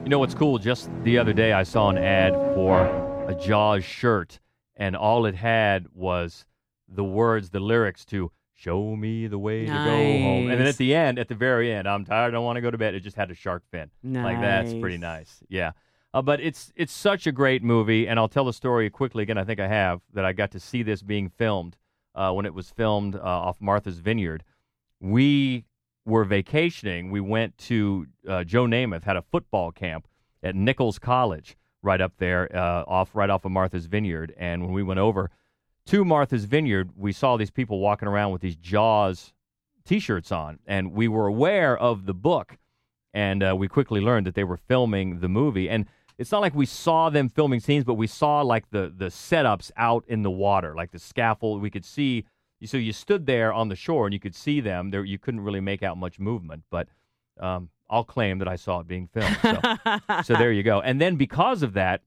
You 0.04 0.10
know 0.10 0.20
what's 0.20 0.36
cool? 0.36 0.60
Just 0.60 0.90
the 1.04 1.18
other 1.18 1.34
day, 1.34 1.54
I 1.54 1.64
saw 1.64 1.90
an 1.90 1.98
ad 1.98 2.34
for 2.54 2.86
a 3.28 3.36
Jaws 3.36 3.84
shirt, 3.84 4.40
and 4.76 4.96
all 4.96 5.26
it 5.26 5.36
had 5.36 5.88
was 5.94 6.46
the 6.88 7.04
words, 7.04 7.50
the 7.50 7.60
lyrics 7.60 8.06
to 8.06 8.32
"Show 8.56 8.96
me 8.96 9.28
the 9.28 9.38
way 9.38 9.62
to 9.66 9.72
go 9.72 9.74
home," 9.74 10.50
and 10.50 10.60
then 10.60 10.68
at 10.68 10.78
the 10.78 10.96
end, 10.96 11.20
at 11.20 11.28
the 11.28 11.36
very 11.36 11.72
end, 11.72 11.88
"I'm 11.88 12.06
tired, 12.06 12.30
I 12.30 12.32
don't 12.32 12.46
want 12.46 12.58
to 12.58 12.62
go 12.62 12.72
to 12.72 12.78
bed." 12.78 12.96
It 12.96 13.02
just 13.02 13.16
had 13.18 13.30
a 13.30 13.36
shark 13.36 13.64
fin. 13.72 13.92
Like 14.04 14.40
that's 14.42 14.74
pretty 14.74 14.98
Nice. 14.98 15.40
nice. 15.42 15.44
Yeah. 15.50 15.72
Uh, 16.14 16.22
but 16.22 16.40
it's 16.40 16.72
it's 16.78 16.94
such 16.94 17.28
a 17.28 17.32
great 17.32 17.62
movie, 17.62 18.08
and 18.08 18.18
I'll 18.18 18.30
tell 18.30 18.46
the 18.46 18.54
story 18.54 18.90
quickly 18.90 19.24
again. 19.24 19.38
I 19.38 19.44
think 19.44 19.60
I 19.60 19.68
have 19.68 20.00
that 20.14 20.24
I 20.26 20.32
got 20.34 20.52
to 20.52 20.60
see 20.62 20.82
this 20.82 21.02
being 21.04 21.28
filmed 21.30 21.76
uh, 22.16 22.32
when 22.32 22.46
it 22.46 22.54
was 22.54 22.70
filmed 22.70 23.16
uh, 23.16 23.20
off 23.22 23.60
Martha's 23.60 24.00
Vineyard. 24.00 24.44
We 25.02 25.66
were 26.06 26.24
vacationing. 26.24 27.12
We 27.12 27.20
went 27.20 27.58
to 27.58 28.08
uh, 28.28 28.44
Joe 28.46 28.66
Namath 28.66 29.04
had 29.04 29.18
a 29.18 29.22
football 29.22 29.72
camp 29.72 30.08
at 30.42 30.56
Nichols 30.56 31.00
College 31.00 31.58
right 31.82 32.00
up 32.00 32.14
there, 32.18 32.50
uh, 32.56 32.84
off 32.88 33.14
right 33.14 33.30
off 33.30 33.44
of 33.46 33.52
Martha's 33.52 33.86
Vineyard. 33.88 34.34
And 34.38 34.64
when 34.64 34.72
we 34.74 34.84
went 34.84 35.00
over 35.00 35.30
to 35.88 36.04
Martha's 36.04 36.46
Vineyard, 36.46 36.92
we 36.96 37.12
saw 37.12 37.38
these 37.38 37.52
people 37.52 37.80
walking 37.80 38.08
around 38.08 38.32
with 38.32 38.42
these 38.42 38.56
Jaws 38.56 39.34
T-shirts 39.86 40.32
on, 40.32 40.60
and 40.66 40.94
we 40.94 41.08
were 41.08 41.28
aware 41.28 41.78
of 41.78 42.06
the 42.06 42.14
book, 42.14 42.58
and 43.14 43.44
uh, 43.44 43.56
we 43.56 43.68
quickly 43.68 44.02
learned 44.02 44.26
that 44.26 44.36
they 44.36 44.44
were 44.44 44.58
filming 44.58 45.20
the 45.20 45.30
movie. 45.30 45.70
And 45.70 45.86
it's 46.18 46.32
not 46.32 46.42
like 46.42 46.56
we 46.56 46.66
saw 46.66 47.10
them 47.10 47.30
filming 47.30 47.60
scenes, 47.60 47.84
but 47.84 47.94
we 47.96 48.08
saw 48.08 48.42
like 48.42 48.70
the 48.72 48.92
the 48.96 49.08
setups 49.08 49.72
out 49.78 50.04
in 50.08 50.24
the 50.24 50.32
water, 50.32 50.74
like 50.76 50.92
the 50.92 51.00
scaffold. 51.00 51.62
We 51.62 51.70
could 51.70 51.86
see. 51.86 52.26
So 52.64 52.78
you 52.78 52.94
stood 52.94 53.26
there 53.26 53.54
on 53.54 53.70
the 53.70 53.76
shore 53.76 54.08
and 54.08 54.14
you 54.14 54.20
could 54.20 54.34
see 54.34 54.60
them. 54.62 54.90
There, 54.90 55.04
you 55.04 55.20
couldn't 55.20 55.42
really 55.42 55.60
make 55.60 55.84
out 55.84 55.98
much 55.98 56.20
movement, 56.20 56.64
but 56.72 56.88
um, 57.40 57.70
I'll 57.90 58.06
claim 58.06 58.40
that 58.40 58.48
I 58.48 58.56
saw 58.56 58.80
it 58.80 58.88
being 58.88 59.08
filmed. 59.08 59.38
So, 59.42 59.60
so 60.24 60.34
there 60.36 60.52
you 60.52 60.64
go. 60.64 60.82
And 60.82 61.00
then 61.00 61.16
because 61.16 61.62
of 61.62 61.74
that, 61.74 62.02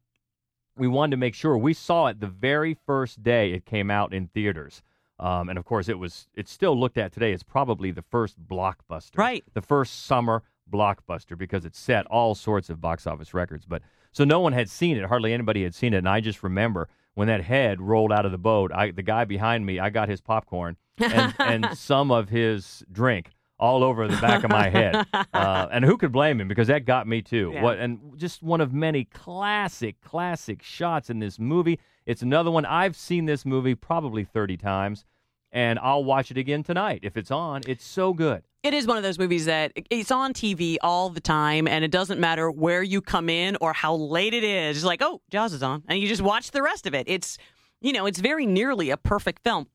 we 0.79 0.89
wanted 0.89 1.13
to 1.13 1.17
make 1.17 1.35
sure 1.35 1.57
we 1.59 1.75
saw 1.75 2.07
it 2.07 2.21
the 2.21 2.27
very 2.27 2.77
first 2.87 3.23
day 3.23 3.53
it 3.53 3.65
came 3.65 3.91
out 3.91 4.13
in 4.13 4.29
theaters. 4.29 4.83
Um, 5.21 5.49
and 5.49 5.59
of 5.59 5.65
course, 5.65 5.89
it 5.89 5.99
was. 5.99 6.29
It's 6.35 6.53
still 6.53 6.79
looked 6.79 6.97
at 6.97 7.13
today 7.13 7.33
as 7.33 7.43
probably 7.43 7.91
the 7.91 8.03
first 8.03 8.37
blockbuster, 8.47 9.17
Right. 9.17 9.45
The 9.53 9.63
first 9.63 10.07
summer 10.07 10.45
blockbuster 10.71 11.37
because 11.37 11.65
it 11.65 11.75
set 11.75 12.07
all 12.07 12.35
sorts 12.35 12.71
of 12.71 12.81
box 12.81 13.07
office 13.07 13.35
records. 13.35 13.65
But 13.67 13.83
so 14.13 14.25
no 14.25 14.41
one 14.41 14.53
had 14.53 14.69
seen 14.69 14.97
it. 14.97 15.05
Hardly 15.07 15.33
anybody 15.33 15.65
had 15.65 15.75
seen 15.75 15.95
it. 15.95 15.99
And 15.99 16.09
I 16.09 16.21
just 16.21 16.43
remember 16.43 16.89
when 17.15 17.27
that 17.29 17.43
head 17.43 17.81
rolled 17.81 18.13
out 18.13 18.27
of 18.27 18.33
the 18.33 18.39
boat. 18.39 18.71
I 18.73 18.93
the 18.93 19.03
guy 19.03 19.25
behind 19.25 19.67
me, 19.67 19.81
I 19.81 19.91
got 19.91 20.09
his 20.09 20.21
popcorn 20.21 20.77
and, 20.99 21.35
and 21.41 21.77
some 21.77 22.11
of 22.11 22.29
his 22.29 22.85
drink 22.93 23.31
all 23.59 23.83
over 23.83 24.07
the 24.09 24.17
back 24.19 24.45
of 24.45 24.51
my 24.51 24.69
head. 24.69 25.05
Uh, 25.33 25.69
and 25.73 25.85
who 25.85 25.97
could 25.97 26.11
blame 26.13 26.41
him? 26.41 26.49
Because 26.49 26.69
that 26.69 26.85
got 26.85 27.07
me 27.07 27.23
too. 27.23 27.51
Yeah. 27.55 27.63
What 27.63 27.79
and 27.79 27.99
just 28.17 28.43
one 28.43 28.61
of 28.61 28.73
many 28.73 29.05
classic, 29.05 30.01
classic 30.01 30.63
shots 30.63 31.11
in 31.11 31.19
this 31.19 31.39
movie. 31.39 31.79
It's 32.07 32.23
another 32.23 32.51
one. 32.51 32.65
I've 32.65 32.97
seen 32.97 33.27
this 33.27 33.45
movie 33.45 33.75
probably 33.75 34.25
30 34.25 34.57
times. 34.57 35.05
and 35.53 35.79
I'll 35.79 36.05
watch 36.05 36.31
it 36.31 36.37
again 36.39 36.63
tonight 36.63 37.01
if 37.03 37.17
it's 37.17 37.31
on. 37.31 37.63
It's 37.67 37.85
so 37.85 38.13
good. 38.13 38.43
It 38.63 38.75
is 38.75 38.87
one 38.87 38.97
of 38.97 39.03
those 39.03 39.19
movies 39.19 39.45
that 39.47 39.73
it's 39.91 40.11
on 40.11 40.33
TV 40.35 40.77
all 40.83 41.09
the 41.11 41.21
time, 41.21 41.67
and 41.69 41.85
it 41.85 41.91
doesn't 41.91 42.19
matter 42.21 42.51
where 42.51 42.83
you 42.83 43.01
come 43.01 43.29
in 43.31 43.57
or 43.61 43.73
how 43.73 43.95
late 43.95 44.35
it 44.35 44.45
is. 44.45 44.77
It's 44.79 44.85
like, 44.85 45.01
oh, 45.03 45.21
Jaws 45.31 45.53
is 45.53 45.63
on, 45.63 45.85
and 45.89 45.99
you 46.01 46.09
just 46.09 46.21
watch 46.23 46.51
the 46.51 46.63
rest 46.63 46.87
of 46.87 46.95
it. 46.95 47.07
It's, 47.09 47.39
you 47.81 47.93
know, 47.93 48.05
it's 48.07 48.19
very 48.19 48.45
nearly 48.47 48.91
a 48.91 48.97
perfect 48.97 49.43
film. 49.45 49.69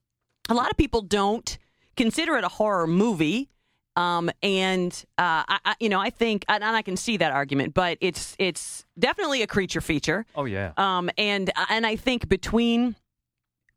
A 0.49 0.53
lot 0.53 0.69
of 0.69 0.77
people 0.77 1.01
don't 1.01 1.57
consider 1.95 2.35
it 2.37 2.43
a 2.43 2.49
horror 2.49 2.85
movie, 2.85 3.49
um, 3.95 4.29
and 4.41 4.91
uh, 5.17 5.43
I, 5.47 5.59
I, 5.65 5.75
you 5.79 5.89
know, 5.89 5.99
I 5.99 6.09
think, 6.09 6.45
and 6.49 6.63
I 6.63 6.81
can 6.81 6.97
see 6.97 7.17
that 7.17 7.31
argument, 7.31 7.73
but 7.73 7.97
it's 8.01 8.35
it's 8.39 8.85
definitely 8.97 9.41
a 9.41 9.47
creature 9.47 9.81
feature. 9.81 10.25
Oh 10.35 10.45
yeah. 10.45 10.73
Um, 10.77 11.09
and 11.17 11.51
and 11.69 11.85
I 11.85 11.95
think 11.95 12.27
between 12.29 12.95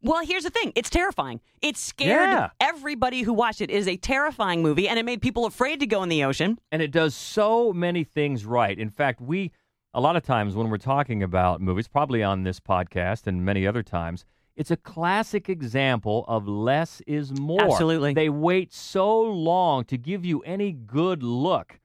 well, 0.02 0.24
here's 0.24 0.44
the 0.44 0.50
thing. 0.50 0.72
It's 0.76 0.90
terrifying. 0.90 1.40
It 1.62 1.76
scared 1.76 2.30
Yeah. 2.30 2.50
everybody 2.60 3.22
who 3.22 3.32
watched 3.32 3.60
it. 3.60 3.70
It 3.70 3.76
is 3.76 3.88
a 3.88 3.96
terrifying 3.96 4.62
movie, 4.62 4.88
and 4.88 4.98
it 4.98 5.04
made 5.04 5.20
people 5.20 5.46
afraid 5.46 5.80
to 5.80 5.86
go 5.86 6.02
in 6.02 6.08
the 6.08 6.22
ocean. 6.24 6.58
and 6.70 6.80
it 6.82 6.90
does 6.92 7.14
so 7.14 7.72
many 7.72 8.04
things 8.04 8.44
right. 8.44 8.78
In 8.78 8.90
fact, 8.90 9.20
we 9.20 9.50
a 9.94 10.00
lot 10.00 10.14
of 10.14 10.22
times 10.22 10.54
when 10.54 10.68
we're 10.68 10.76
talking 10.78 11.22
about 11.22 11.60
movies, 11.60 11.88
probably 11.88 12.22
on 12.22 12.42
this 12.42 12.60
podcast 12.60 13.26
and 13.26 13.44
many 13.44 13.66
other 13.66 13.82
times, 13.82 14.24
it's 14.56 14.70
a 14.70 14.76
classic 14.76 15.48
example 15.48 16.24
of 16.26 16.48
less 16.48 17.02
is 17.06 17.38
more. 17.38 17.62
Absolutely. 17.62 18.14
They 18.14 18.30
wait 18.30 18.72
so 18.72 19.20
long 19.20 19.84
to 19.84 19.98
give 19.98 20.24
you 20.24 20.40
any 20.40 20.72
good 20.72 21.22
look 21.22 21.78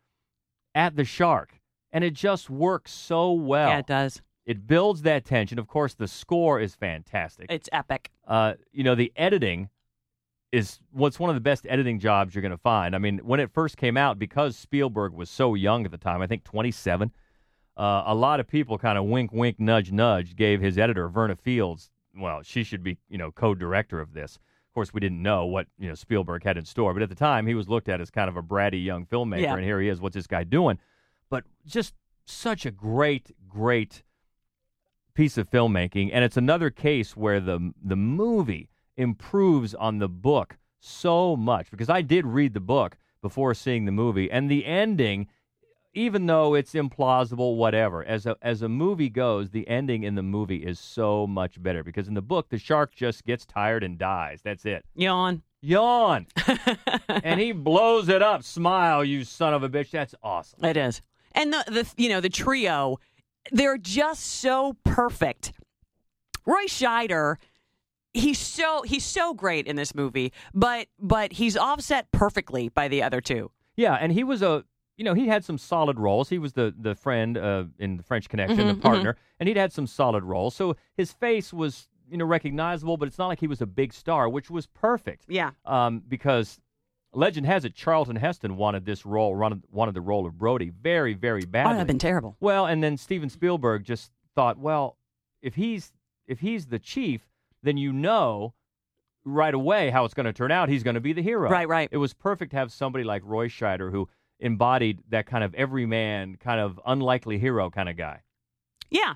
at 0.73 0.95
the 0.95 1.03
shark, 1.03 1.59
and 1.91 2.03
it 2.03 2.13
just 2.13 2.49
works 2.49 2.91
so 2.91 3.33
well. 3.33 3.69
Yeah, 3.69 3.79
it 3.79 3.87
does. 3.87 4.21
It 4.45 4.65
builds 4.65 5.03
that 5.03 5.25
tension. 5.25 5.59
Of 5.59 5.67
course, 5.67 5.93
the 5.93 6.07
score 6.07 6.59
is 6.59 6.73
fantastic. 6.73 7.47
It's 7.49 7.69
epic. 7.71 8.09
uh, 8.27 8.53
you 8.71 8.83
know, 8.83 8.95
the 8.95 9.11
editing 9.15 9.69
is 10.51 10.79
what's 10.91 11.19
one 11.19 11.29
of 11.29 11.35
the 11.35 11.41
best 11.41 11.65
editing 11.69 11.99
jobs 11.99 12.33
you're 12.33 12.41
going 12.41 12.51
to 12.51 12.57
find. 12.57 12.95
I 12.95 12.97
mean, 12.97 13.19
when 13.19 13.39
it 13.39 13.51
first 13.53 13.77
came 13.77 13.95
out, 13.97 14.19
because 14.19 14.57
Spielberg 14.57 15.13
was 15.13 15.29
so 15.29 15.53
young 15.53 15.85
at 15.85 15.91
the 15.91 15.97
time, 15.97 16.21
I 16.21 16.27
think 16.27 16.43
27, 16.43 17.11
uh, 17.77 18.03
a 18.05 18.15
lot 18.15 18.39
of 18.39 18.47
people 18.47 18.77
kind 18.77 18.97
of 18.97 19.05
wink, 19.05 19.31
wink, 19.31 19.59
nudge, 19.59 19.91
nudge 19.91 20.35
gave 20.35 20.59
his 20.59 20.77
editor, 20.77 21.07
Verna 21.07 21.35
Fields, 21.35 21.90
well, 22.15 22.41
she 22.43 22.63
should 22.63 22.83
be, 22.83 22.97
you 23.09 23.17
know, 23.17 23.31
co-director 23.31 23.99
of 23.99 24.13
this. 24.13 24.35
Of 24.35 24.73
course, 24.73 24.93
we 24.93 24.99
didn't 25.01 25.21
know 25.21 25.45
what, 25.45 25.67
you 25.77 25.89
know, 25.89 25.95
Spielberg 25.95 26.43
had 26.43 26.57
in 26.57 26.65
store, 26.65 26.93
but 26.93 27.03
at 27.03 27.09
the 27.09 27.15
time 27.15 27.45
he 27.45 27.53
was 27.55 27.67
looked 27.67 27.89
at 27.89 27.99
as 27.99 28.09
kind 28.09 28.29
of 28.29 28.37
a 28.37 28.43
bratty 28.43 28.83
young 28.83 29.05
filmmaker, 29.05 29.41
Yeah. 29.41 29.55
and 29.55 29.63
here 29.63 29.81
he 29.81 29.89
is. 29.89 29.99
What's 29.99 30.15
this 30.15 30.27
guy 30.27 30.43
doing? 30.43 30.77
But 31.29 31.43
just 31.65 31.93
such 32.25 32.65
a 32.65 32.71
great, 32.71 33.31
great 33.49 34.03
piece 35.13 35.37
of 35.37 35.49
filmmaking, 35.49 36.09
and 36.13 36.23
it's 36.23 36.37
another 36.37 36.69
case 36.69 37.17
where 37.17 37.39
the 37.41 37.73
the 37.83 37.97
movie 37.97 38.69
improves 38.95 39.73
on 39.75 39.97
the 39.99 40.07
book 40.07 40.57
so 40.79 41.35
much 41.35 41.69
because 41.69 41.89
I 41.89 42.01
did 42.01 42.25
read 42.25 42.53
the 42.53 42.59
book 42.61 42.97
before 43.21 43.53
seeing 43.53 43.85
the 43.85 43.91
movie, 43.91 44.31
and 44.31 44.49
the 44.49 44.65
ending, 44.65 45.27
even 45.93 46.25
though 46.25 46.53
it's 46.53 46.73
implausible, 46.73 47.57
whatever, 47.57 48.03
as 48.03 48.25
a 48.25 48.35
as 48.41 48.61
a 48.61 48.69
movie 48.69 49.09
goes, 49.09 49.49
the 49.49 49.67
ending 49.67 50.03
in 50.03 50.15
the 50.15 50.23
movie 50.23 50.63
is 50.63 50.79
so 50.79 51.27
much 51.27 51.61
better 51.61 51.83
because 51.83 52.07
in 52.07 52.13
the 52.13 52.21
book 52.21 52.49
the 52.49 52.57
shark 52.57 52.95
just 52.95 53.25
gets 53.25 53.45
tired 53.45 53.83
and 53.83 53.97
dies. 53.97 54.41
That's 54.41 54.65
it. 54.65 54.85
Yawn. 54.95 55.43
Yawn, 55.63 56.25
and 57.07 57.39
he 57.39 57.51
blows 57.51 58.09
it 58.09 58.23
up. 58.23 58.41
Smile, 58.41 59.05
you 59.05 59.23
son 59.23 59.53
of 59.53 59.61
a 59.61 59.69
bitch. 59.69 59.91
That's 59.91 60.15
awesome. 60.23 60.65
It 60.65 60.75
is. 60.75 61.03
And 61.33 61.53
the, 61.53 61.63
the 61.67 61.93
you 61.97 62.09
know, 62.09 62.19
the 62.19 62.29
trio, 62.29 62.97
they're 63.51 63.77
just 63.77 64.23
so 64.25 64.75
perfect. 64.83 65.53
Roy 66.47 66.65
Scheider, 66.65 67.35
he's 68.13 68.39
so 68.39 68.81
he's 68.81 69.05
so 69.05 69.35
great 69.35 69.67
in 69.67 69.75
this 69.75 69.93
movie, 69.93 70.33
but 70.53 70.87
but 70.99 71.33
he's 71.33 71.55
offset 71.55 72.11
perfectly 72.11 72.69
by 72.69 72.87
the 72.87 73.03
other 73.03 73.21
two. 73.21 73.51
Yeah, 73.75 73.93
and 73.93 74.11
he 74.11 74.23
was 74.23 74.41
a 74.41 74.65
you 74.97 75.03
know 75.05 75.13
he 75.13 75.27
had 75.27 75.43
some 75.43 75.57
solid 75.57 75.97
roles. 75.99 76.29
He 76.29 76.37
was 76.37 76.53
the 76.53 76.73
the 76.77 76.95
friend 76.95 77.37
uh, 77.37 77.65
in 77.79 77.97
the 77.97 78.03
French 78.03 78.29
Connection, 78.29 78.59
Mhm, 78.59 78.75
the 78.75 78.81
partner, 78.81 79.15
and 79.39 79.47
he'd 79.47 79.57
had 79.57 79.71
some 79.73 79.87
solid 79.87 80.23
roles. 80.23 80.55
So 80.55 80.75
his 80.95 81.11
face 81.11 81.51
was 81.53 81.87
you 82.09 82.17
know 82.17 82.25
recognizable, 82.25 82.97
but 82.97 83.07
it's 83.07 83.17
not 83.17 83.27
like 83.27 83.39
he 83.39 83.47
was 83.47 83.61
a 83.61 83.65
big 83.65 83.93
star, 83.93 84.27
which 84.29 84.49
was 84.49 84.67
perfect. 84.67 85.25
Yeah. 85.27 85.51
Um, 85.65 86.03
because 86.07 86.59
legend 87.13 87.45
has 87.45 87.65
it 87.65 87.73
Charlton 87.75 88.15
Heston 88.15 88.55
wanted 88.57 88.85
this 88.85 89.05
role, 89.05 89.35
wanted, 89.35 89.63
wanted 89.71 89.93
the 89.95 90.01
role 90.01 90.25
of 90.25 90.37
Brody 90.37 90.69
very 90.69 91.13
very 91.13 91.43
Oh, 91.43 91.49
badly. 91.49 91.73
that'd 91.73 91.87
been 91.87 91.99
terrible. 91.99 92.35
Well, 92.39 92.65
and 92.67 92.83
then 92.83 92.97
Steven 92.97 93.29
Spielberg 93.29 93.83
just 93.83 94.11
thought, 94.35 94.57
well, 94.57 94.97
if 95.41 95.55
he's 95.55 95.91
if 96.27 96.39
he's 96.39 96.67
the 96.67 96.79
chief, 96.79 97.27
then 97.63 97.77
you 97.77 97.91
know 97.93 98.53
right 99.25 99.53
away 99.53 99.89
how 99.89 100.03
it's 100.05 100.13
going 100.13 100.25
to 100.25 100.33
turn 100.33 100.51
out. 100.51 100.67
He's 100.69 100.83
going 100.83 100.93
to 100.95 101.01
be 101.01 101.13
the 101.13 101.21
hero. 101.21 101.49
Right, 101.49 101.67
right. 101.67 101.89
It 101.91 101.97
was 101.97 102.13
perfect 102.13 102.51
to 102.51 102.57
have 102.57 102.71
somebody 102.71 103.03
like 103.03 103.21
Roy 103.25 103.47
Scheider 103.49 103.91
who 103.91 104.07
embodied 104.41 104.99
that 105.09 105.25
kind 105.25 105.43
of 105.43 105.53
everyman, 105.55 106.35
kind 106.37 106.59
of 106.59 106.79
unlikely 106.85 107.37
hero 107.37 107.69
kind 107.69 107.87
of 107.87 107.95
guy. 107.95 108.21
Yeah. 108.89 109.13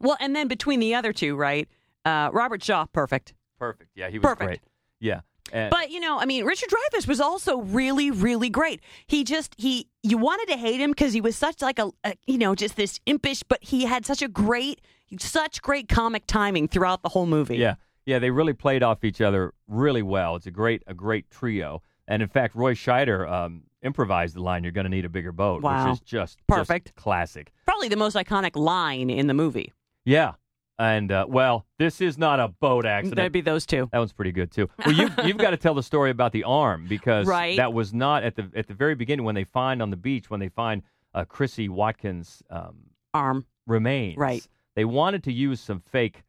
Well, 0.00 0.16
and 0.20 0.34
then 0.36 0.48
between 0.48 0.80
the 0.80 0.94
other 0.94 1.12
two, 1.12 1.36
right? 1.36 1.68
Uh, 2.04 2.28
Robert 2.32 2.62
Shaw, 2.62 2.84
perfect. 2.86 3.32
Perfect. 3.58 3.90
Yeah, 3.94 4.10
he 4.10 4.18
was 4.18 4.24
Perfect. 4.24 4.46
great. 4.46 4.60
Yeah. 5.00 5.20
And- 5.52 5.70
But 5.70 5.90
you 5.90 6.00
know, 6.00 6.18
I 6.18 6.24
mean, 6.26 6.44
Richard 6.44 6.68
Dreyfuss 6.68 7.06
was 7.06 7.20
also 7.20 7.58
really, 7.58 8.10
really 8.10 8.50
great. 8.50 8.80
He 9.06 9.24
just 9.24 9.54
he 9.56 9.88
you 10.02 10.18
wanted 10.18 10.52
to 10.52 10.58
hate 10.58 10.80
him 10.80 10.90
because 10.90 11.12
he 11.12 11.20
was 11.20 11.36
such 11.36 11.62
like 11.62 11.78
a, 11.78 11.90
a 12.02 12.14
you 12.26 12.36
know 12.38 12.54
just 12.54 12.76
this 12.76 12.98
impish, 13.06 13.42
but 13.42 13.62
he 13.62 13.84
had 13.84 14.04
such 14.04 14.20
a 14.20 14.28
great, 14.28 14.80
such 15.18 15.62
great 15.62 15.88
comic 15.88 16.26
timing 16.26 16.66
throughout 16.68 17.02
the 17.02 17.10
whole 17.10 17.26
movie. 17.26 17.56
Yeah, 17.56 17.74
yeah, 18.04 18.18
they 18.18 18.30
really 18.30 18.52
played 18.54 18.82
off 18.82 19.04
each 19.04 19.20
other 19.20 19.52
really 19.68 20.02
well. 20.02 20.34
It's 20.36 20.46
a 20.46 20.50
great, 20.50 20.82
a 20.86 20.94
great 20.94 21.30
trio. 21.30 21.82
And 22.08 22.22
in 22.22 22.28
fact, 22.28 22.54
Roy 22.54 22.74
Scheider 22.74 23.30
um, 23.30 23.62
improvised 23.84 24.34
the 24.34 24.42
line, 24.42 24.64
"You're 24.64 24.72
going 24.72 24.84
to 24.86 24.90
need 24.90 25.04
a 25.04 25.08
bigger 25.08 25.32
boat," 25.32 25.62
Wow. 25.62 25.84
which 25.90 25.94
is 25.94 26.00
just 26.00 26.38
just 26.38 26.46
Perfect. 26.48 26.94
classic. 26.96 27.52
probably 27.66 27.88
the 27.88 27.96
most 27.96 28.16
iconic 28.16 28.56
line 28.56 29.10
in 29.10 29.26
the 29.28 29.34
movie. 29.34 29.72
Yeah, 30.04 30.32
and 30.78 31.12
uh, 31.12 31.26
well, 31.28 31.66
this 31.78 32.00
is 32.00 32.18
not 32.18 32.40
a 32.40 32.48
boat 32.48 32.84
accident. 32.86 33.16
That'd 33.16 33.32
be 33.32 33.40
those 33.40 33.64
two. 33.66 33.88
That 33.92 33.98
one's 33.98 34.12
pretty 34.12 34.32
good 34.32 34.50
too. 34.50 34.68
Well, 34.84 34.94
you 34.94 35.10
you've 35.24 35.38
got 35.38 35.50
to 35.50 35.56
tell 35.56 35.74
the 35.74 35.82
story 35.82 36.10
about 36.10 36.32
the 36.32 36.44
arm 36.44 36.86
because 36.88 37.26
Right. 37.26 37.56
that 37.56 37.72
was 37.72 37.92
not 37.94 38.22
at 38.24 38.34
the 38.36 38.50
at 38.56 38.66
the 38.66 38.74
very 38.74 38.94
beginning 38.94 39.24
when 39.24 39.34
they 39.34 39.44
find 39.44 39.80
on 39.82 39.90
the 39.90 39.96
beach 39.96 40.30
when 40.30 40.40
they 40.40 40.48
find 40.48 40.82
uh, 41.14 41.24
Chrissy 41.24 41.68
Watkins' 41.68 42.42
um, 42.50 42.90
Arm. 43.12 43.46
remains. 43.66 44.16
Right. 44.18 44.46
They 44.74 44.84
wanted 44.84 45.22
to 45.24 45.32
use 45.32 45.60
some 45.60 45.78
fake, 45.78 46.24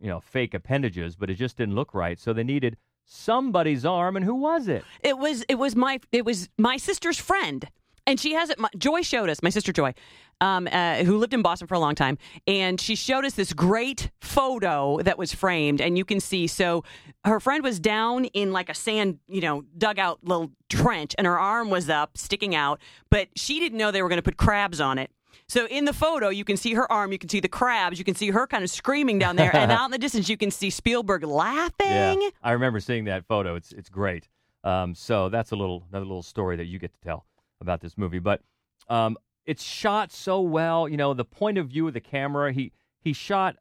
you 0.00 0.08
know, 0.08 0.20
fake 0.20 0.54
appendages, 0.54 1.14
but 1.14 1.28
it 1.28 1.34
just 1.34 1.58
didn't 1.58 1.74
look 1.74 1.92
right. 1.92 2.18
So 2.18 2.32
they 2.32 2.42
needed 2.44 2.78
somebody's 3.10 3.84
arm, 3.84 4.16
and 4.16 4.24
who 4.24 4.34
was 4.34 4.68
it? 4.68 4.84
It 5.02 5.18
was 5.18 5.42
it 5.48 5.56
was 5.56 5.76
my 5.76 6.00
it 6.12 6.24
was 6.24 6.48
my 6.56 6.76
sister's 6.76 7.18
friend, 7.18 7.68
and 8.06 8.18
she 8.18 8.34
has 8.34 8.50
it. 8.50 8.58
My, 8.58 8.68
Joy 8.78 9.02
showed 9.02 9.28
us 9.28 9.42
my 9.42 9.50
sister 9.50 9.72
Joy, 9.72 9.94
um, 10.40 10.68
uh, 10.70 11.04
who 11.04 11.18
lived 11.18 11.34
in 11.34 11.42
Boston 11.42 11.66
for 11.66 11.74
a 11.74 11.78
long 11.78 11.94
time, 11.94 12.18
and 12.46 12.80
she 12.80 12.94
showed 12.94 13.24
us 13.24 13.34
this 13.34 13.52
great 13.52 14.10
photo 14.20 15.00
that 15.02 15.18
was 15.18 15.34
framed, 15.34 15.80
and 15.80 15.98
you 15.98 16.04
can 16.04 16.20
see. 16.20 16.46
So 16.46 16.84
her 17.24 17.40
friend 17.40 17.62
was 17.62 17.80
down 17.80 18.26
in 18.26 18.52
like 18.52 18.68
a 18.68 18.74
sand, 18.74 19.18
you 19.28 19.40
know, 19.40 19.64
dugout 19.76 20.20
little 20.22 20.52
trench, 20.68 21.14
and 21.18 21.26
her 21.26 21.38
arm 21.38 21.68
was 21.68 21.90
up, 21.90 22.16
sticking 22.16 22.54
out, 22.54 22.80
but 23.10 23.28
she 23.36 23.58
didn't 23.58 23.78
know 23.78 23.90
they 23.90 24.02
were 24.02 24.08
going 24.08 24.18
to 24.18 24.22
put 24.22 24.36
crabs 24.36 24.80
on 24.80 24.98
it. 24.98 25.10
So 25.48 25.66
in 25.66 25.84
the 25.84 25.92
photo, 25.92 26.28
you 26.28 26.44
can 26.44 26.56
see 26.56 26.74
her 26.74 26.90
arm, 26.90 27.12
you 27.12 27.18
can 27.18 27.28
see 27.28 27.40
the 27.40 27.48
crabs, 27.48 27.98
you 27.98 28.04
can 28.04 28.14
see 28.14 28.30
her 28.30 28.46
kind 28.46 28.62
of 28.64 28.70
screaming 28.70 29.18
down 29.18 29.36
there, 29.36 29.54
and 29.54 29.70
out 29.72 29.86
in 29.86 29.90
the 29.90 29.98
distance, 30.06 30.28
you 30.28 30.36
can 30.36 30.50
see 30.50 30.70
Spielberg 30.70 31.24
laughing. 31.24 32.22
Yeah, 32.22 32.30
I 32.42 32.52
remember 32.52 32.80
seeing 32.80 33.04
that 33.04 33.24
photo. 33.26 33.54
It's 33.54 33.72
it's 33.72 33.88
great. 33.88 34.28
Um, 34.64 34.94
so 34.94 35.28
that's 35.28 35.52
a 35.52 35.56
little 35.56 35.84
another 35.90 36.04
little 36.06 36.22
story 36.22 36.56
that 36.56 36.66
you 36.66 36.78
get 36.78 36.92
to 36.92 37.00
tell 37.00 37.26
about 37.60 37.80
this 37.80 37.96
movie. 37.98 38.18
But 38.18 38.42
um, 38.88 39.16
it's 39.46 39.62
shot 39.62 40.12
so 40.12 40.40
well. 40.40 40.88
You 40.88 40.96
know, 40.96 41.14
the 41.14 41.24
point 41.24 41.58
of 41.58 41.68
view 41.68 41.88
of 41.88 41.94
the 41.94 42.00
camera. 42.00 42.52
He 42.52 42.72
he 43.00 43.12
shot 43.12 43.56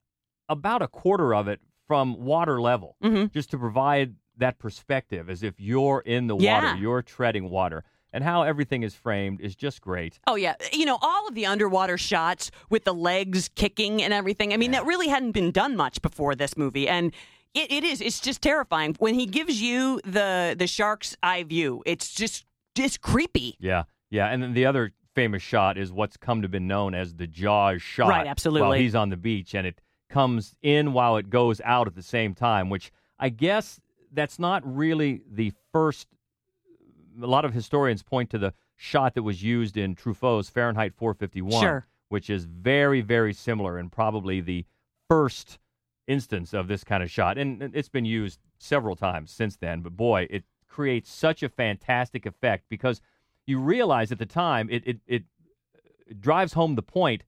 about 0.49 0.81
a 0.81 0.87
quarter 0.87 1.33
of 1.33 1.47
it 1.47 1.61
from 1.87 2.19
water 2.23 2.59
level, 2.61 2.95
Mhm. 3.03 3.31
just 3.31 3.49
to 3.51 3.57
provide 3.57 4.15
that 4.37 4.59
perspective, 4.59 5.29
as 5.29 5.41
if 5.43 5.59
you're 5.59 6.01
in 6.05 6.27
the 6.27 6.35
Yeah. 6.37 6.53
water, 6.65 6.77
you're 6.79 7.01
treading 7.01 7.49
water, 7.49 7.83
and 8.13 8.23
how 8.23 8.43
everything 8.43 8.83
is 8.83 8.95
framed 8.95 9.41
is 9.41 9.55
just 9.55 9.81
great. 9.81 10.19
Oh 10.27 10.35
yeah, 10.35 10.55
you 10.71 10.85
know 10.85 10.97
all 11.01 11.27
of 11.27 11.35
the 11.35 11.45
underwater 11.45 11.97
shots 11.97 12.51
with 12.69 12.83
the 12.83 12.93
legs 12.93 13.49
kicking 13.55 14.01
and 14.01 14.13
everything. 14.13 14.53
I 14.53 14.57
mean, 14.57 14.71
that 14.71 14.85
really 14.85 15.07
hadn't 15.07 15.31
been 15.31 15.51
done 15.51 15.75
much 15.75 16.01
before 16.01 16.35
this 16.35 16.57
movie, 16.57 16.87
and 16.87 17.13
it, 17.53 17.71
it 17.71 17.83
is. 17.83 18.01
It's 18.01 18.19
just 18.19 18.41
terrifying 18.41 18.95
when 18.99 19.15
he 19.15 19.25
gives 19.25 19.61
you 19.61 19.99
the 20.03 20.55
the 20.57 20.67
shark's 20.67 21.15
eye 21.23 21.43
view. 21.43 21.83
It's 21.85 22.13
just 22.13 22.45
just 22.75 23.01
creepy. 23.01 23.55
Yeah, 23.59 23.83
yeah, 24.09 24.27
and 24.27 24.41
then 24.41 24.53
the 24.53 24.65
other 24.65 24.91
famous 25.15 25.41
shot 25.41 25.77
is 25.77 25.91
what's 25.91 26.17
come 26.17 26.41
to 26.41 26.47
be 26.47 26.59
known 26.59 26.93
as 26.93 27.15
the 27.15 27.27
Jaws 27.27 27.81
shot. 27.81 28.09
Right, 28.09 28.27
absolutely. 28.27 28.61
While 28.61 28.77
he's 28.77 28.95
on 28.95 29.09
the 29.09 29.17
beach, 29.17 29.53
and 29.55 29.65
it 29.67 29.81
comes 30.09 30.55
in 30.61 30.93
while 30.93 31.17
it 31.17 31.29
goes 31.29 31.61
out 31.63 31.87
at 31.87 31.95
the 31.95 32.03
same 32.03 32.33
time, 32.33 32.69
which 32.69 32.91
I 33.19 33.29
guess 33.29 33.79
that's 34.11 34.39
not 34.39 34.63
really 34.65 35.21
the 35.29 35.53
first. 35.71 36.07
A 37.21 37.27
lot 37.27 37.45
of 37.45 37.53
historians 37.53 38.03
point 38.03 38.29
to 38.31 38.37
the 38.37 38.53
shot 38.75 39.13
that 39.15 39.23
was 39.23 39.43
used 39.43 39.77
in 39.77 39.95
Truffaut's 39.95 40.49
Fahrenheit 40.49 40.93
451, 40.95 41.61
Sure. 41.61 41.87
which 42.07 42.29
is 42.29 42.45
very, 42.45 43.01
very 43.01 43.33
similar 43.33 43.77
and 43.77 43.91
probably 43.91 44.41
the 44.41 44.65
first 45.07 45.59
instance 46.07 46.53
of 46.53 46.67
this 46.67 46.83
kind 46.83 47.03
of 47.03 47.11
shot, 47.11 47.37
and 47.37 47.61
it's 47.75 47.89
been 47.89 48.05
used 48.05 48.39
several 48.57 48.95
times 48.95 49.31
since 49.31 49.57
then. 49.57 49.81
But 49.81 49.95
boy, 49.95 50.27
it 50.29 50.43
creates 50.67 51.11
such 51.11 51.43
a 51.43 51.49
fantastic 51.49 52.25
effect 52.25 52.65
because 52.69 53.01
you 53.45 53.59
realize 53.59 54.11
at 54.11 54.19
the 54.19 54.25
time 54.25 54.69
it 54.69 54.83
it, 54.87 54.97
it 55.07 55.23
drives 56.19 56.53
home 56.53 56.75
the 56.75 56.81
point 56.81 57.23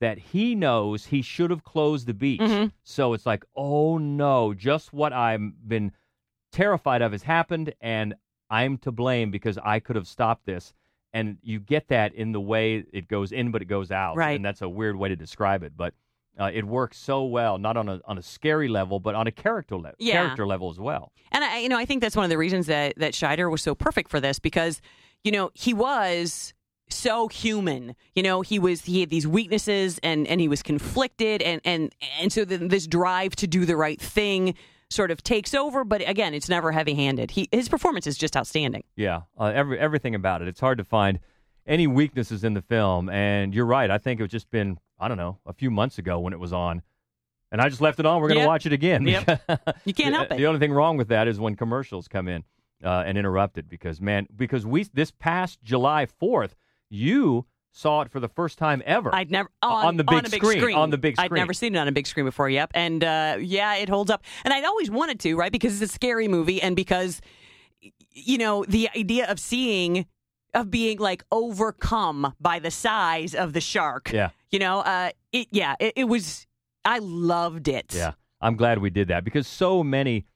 that 0.00 0.18
he 0.18 0.54
knows 0.54 1.06
he 1.06 1.22
should 1.22 1.50
have 1.50 1.62
closed 1.62 2.06
the 2.06 2.14
beach. 2.14 2.40
Mm-hmm. 2.40 2.66
So 2.82 3.12
it's 3.12 3.26
like, 3.26 3.44
oh 3.54 3.98
no, 3.98 4.52
just 4.54 4.92
what 4.92 5.12
I've 5.12 5.68
been 5.68 5.92
terrified 6.50 7.02
of 7.02 7.12
has 7.12 7.22
happened, 7.22 7.72
and 7.80 8.14
I'm 8.52 8.78
to 8.78 8.92
blame 8.92 9.30
because 9.30 9.58
I 9.64 9.80
could 9.80 9.96
have 9.96 10.06
stopped 10.06 10.46
this. 10.46 10.74
And 11.14 11.36
you 11.42 11.58
get 11.60 11.88
that 11.88 12.14
in 12.14 12.32
the 12.32 12.40
way 12.40 12.84
it 12.92 13.06
goes 13.08 13.32
in, 13.32 13.50
but 13.50 13.60
it 13.60 13.66
goes 13.66 13.90
out. 13.90 14.16
Right. 14.16 14.36
And 14.36 14.44
that's 14.44 14.62
a 14.62 14.68
weird 14.68 14.96
way 14.96 15.08
to 15.10 15.16
describe 15.16 15.62
it, 15.62 15.72
but 15.76 15.92
uh, 16.40 16.50
it 16.54 16.64
works 16.66 16.96
so 16.96 17.24
well, 17.24 17.58
not 17.58 17.76
on 17.76 17.88
a 17.90 18.00
on 18.06 18.16
a 18.16 18.22
scary 18.22 18.68
level, 18.68 18.98
but 18.98 19.14
on 19.14 19.26
a 19.26 19.30
character 19.30 19.76
level, 19.76 19.96
Yeah. 19.98 20.14
character 20.14 20.46
level 20.46 20.70
as 20.70 20.78
well. 20.78 21.12
And 21.30 21.44
I, 21.44 21.58
you 21.58 21.68
know, 21.68 21.76
I 21.76 21.84
think 21.84 22.00
that's 22.00 22.16
one 22.16 22.24
of 22.24 22.30
the 22.30 22.38
reasons 22.38 22.66
that 22.68 22.94
that 22.96 23.12
Scheider 23.12 23.50
was 23.50 23.60
so 23.60 23.74
perfect 23.74 24.10
for 24.10 24.20
this 24.20 24.38
because, 24.38 24.80
you 25.24 25.32
know, 25.32 25.50
he 25.52 25.74
was 25.74 26.54
so 26.88 27.28
human. 27.28 27.94
You 28.14 28.22
know, 28.22 28.40
he 28.40 28.58
was 28.58 28.82
he 28.86 29.00
had 29.00 29.10
these 29.10 29.26
weaknesses 29.26 30.00
and 30.02 30.26
and 30.26 30.40
he 30.40 30.48
was 30.48 30.62
conflicted 30.62 31.42
and 31.42 31.60
and 31.66 31.94
and 32.20 32.32
so 32.32 32.46
then 32.46 32.68
this 32.68 32.86
drive 32.86 33.36
to 33.36 33.46
do 33.46 33.66
the 33.66 33.76
right 33.76 34.00
thing 34.00 34.54
sort 34.92 35.10
of 35.10 35.22
takes 35.22 35.54
over. 35.54 35.84
But 35.84 36.06
again, 36.08 36.34
it's 36.34 36.48
never 36.48 36.70
heavy 36.72 36.94
handed. 36.94 37.32
He 37.32 37.48
his 37.50 37.68
performance 37.68 38.06
is 38.06 38.16
just 38.16 38.36
outstanding. 38.36 38.84
Yeah, 38.96 39.22
uh, 39.38 39.46
every 39.54 39.78
everything 39.78 40.14
about 40.14 40.42
it. 40.42 40.48
It's 40.48 40.60
hard 40.60 40.78
to 40.78 40.84
find 40.84 41.18
any 41.66 41.86
weaknesses 41.86 42.44
in 42.44 42.54
the 42.54 42.62
film, 42.62 43.08
and 43.08 43.54
you're 43.54 43.66
right. 43.66 43.90
I 43.90 43.98
think 43.98 44.20
it's 44.20 44.30
just 44.30 44.50
been 44.50 44.78
I 44.98 45.08
don't 45.08 45.16
know 45.16 45.38
a 45.46 45.52
few 45.52 45.70
months 45.70 45.98
ago 45.98 46.18
when 46.20 46.32
it 46.32 46.38
was 46.40 46.52
on, 46.52 46.82
and 47.50 47.60
I 47.60 47.68
just 47.68 47.80
left 47.80 47.98
it 48.00 48.06
on. 48.06 48.20
We're 48.20 48.28
going 48.28 48.36
to 48.38 48.42
Yep. 48.42 48.48
watch 48.48 48.66
it 48.66 48.72
again. 48.72 49.06
Yep. 49.06 49.42
You 49.84 49.94
can't 49.94 50.14
help 50.14 50.30
it. 50.30 50.36
The 50.38 50.46
only 50.46 50.60
thing 50.60 50.72
wrong 50.72 50.96
with 50.96 51.08
that 51.08 51.26
is 51.28 51.40
when 51.40 51.56
commercials 51.56 52.06
come 52.08 52.28
in 52.28 52.44
uh, 52.84 53.02
and 53.06 53.16
interrupt 53.18 53.58
it 53.58 53.68
because 53.68 54.00
man, 54.00 54.26
because 54.36 54.64
we 54.66 54.84
this 54.92 55.10
past 55.10 55.62
July 55.62 56.06
fourth, 56.06 56.54
you 56.88 57.46
saw 57.72 58.02
it 58.02 58.10
for 58.10 58.20
the 58.20 58.28
first 58.28 58.58
time 58.58 58.82
ever. 58.84 59.12
I'd 59.14 59.30
never 59.30 59.50
on, 59.62 59.96
the 59.96 60.04
big, 60.04 60.26
a 60.26 60.30
big 60.30 60.44
screen, 60.44 60.76
on 60.76 60.90
the 60.90 60.98
big 60.98 61.16
screen. 61.16 61.32
I'd 61.32 61.36
never 61.36 61.54
seen 61.54 61.74
it 61.74 61.78
on 61.78 61.88
a 61.88 61.92
big 61.92 62.06
screen 62.06 62.26
before. 62.26 62.48
Yep, 62.48 62.70
and 62.74 63.02
uh, 63.02 63.38
yeah, 63.40 63.74
it 63.76 63.88
holds 63.88 64.10
up. 64.10 64.22
And 64.44 64.52
I'd 64.54 64.64
always 64.64 64.90
wanted 64.90 65.18
to, 65.20 65.34
right? 65.34 65.50
Because 65.50 65.80
it's 65.80 65.90
a 65.90 65.94
scary 65.94 66.28
movie, 66.28 66.60
and 66.62 66.76
because 66.76 67.20
you 68.12 68.38
know 68.38 68.64
the 68.68 68.88
idea 68.96 69.26
of 69.30 69.40
seeing 69.40 70.06
of 70.54 70.70
being 70.70 70.98
like 70.98 71.24
overcome 71.32 72.34
by 72.38 72.58
the 72.58 72.70
size 72.70 73.34
of 73.34 73.54
the 73.54 73.60
shark. 73.60 74.12
Yeah. 74.12 74.30
you 74.50 74.58
know, 74.58 74.80
uh, 74.80 75.10
it 75.32 75.48
yeah, 75.50 75.74
it, 75.80 75.94
it 75.96 76.04
was. 76.04 76.46
I 76.84 76.98
loved 76.98 77.68
it. 77.68 77.94
Yeah, 77.94 78.12
I'm 78.40 78.56
glad 78.56 78.78
we 78.78 78.90
did 78.90 79.08
that 79.08 79.24
because 79.24 79.46
so 79.46 79.82
many 79.82 80.26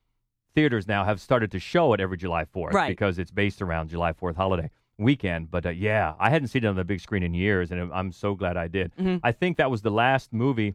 theaters 0.55 0.89
now 0.89 1.05
have 1.05 1.21
started 1.21 1.51
to 1.53 1.59
show 1.59 1.93
it 1.93 2.01
every 2.01 2.17
July 2.17 2.45
4th 2.47 2.73
Right. 2.73 2.89
because 2.89 3.19
it's 3.19 3.31
based 3.31 3.61
around 3.61 3.91
July 3.91 4.13
4th 4.15 4.37
holiday 4.37 4.71
weekend. 4.99 5.51
But 5.51 5.67
uh, 5.67 5.71
yeah, 5.71 6.15
I 6.19 6.31
hadn't 6.31 6.49
seen 6.49 6.65
it 6.65 6.69
on 6.69 6.77
the 6.77 6.85
big 6.85 7.01
screen 7.01 7.23
in 7.23 7.35
years, 7.35 7.71
and 7.71 7.93
I'm 7.93 8.13
so 8.13 8.35
glad 8.35 8.57
I 8.57 8.69
did. 8.69 8.95
Mhm. 8.97 9.21
I 9.23 9.33
think 9.33 9.57
that 9.59 9.71
was 9.71 9.83
the 9.83 9.91
last 9.91 10.33
movie 10.33 10.75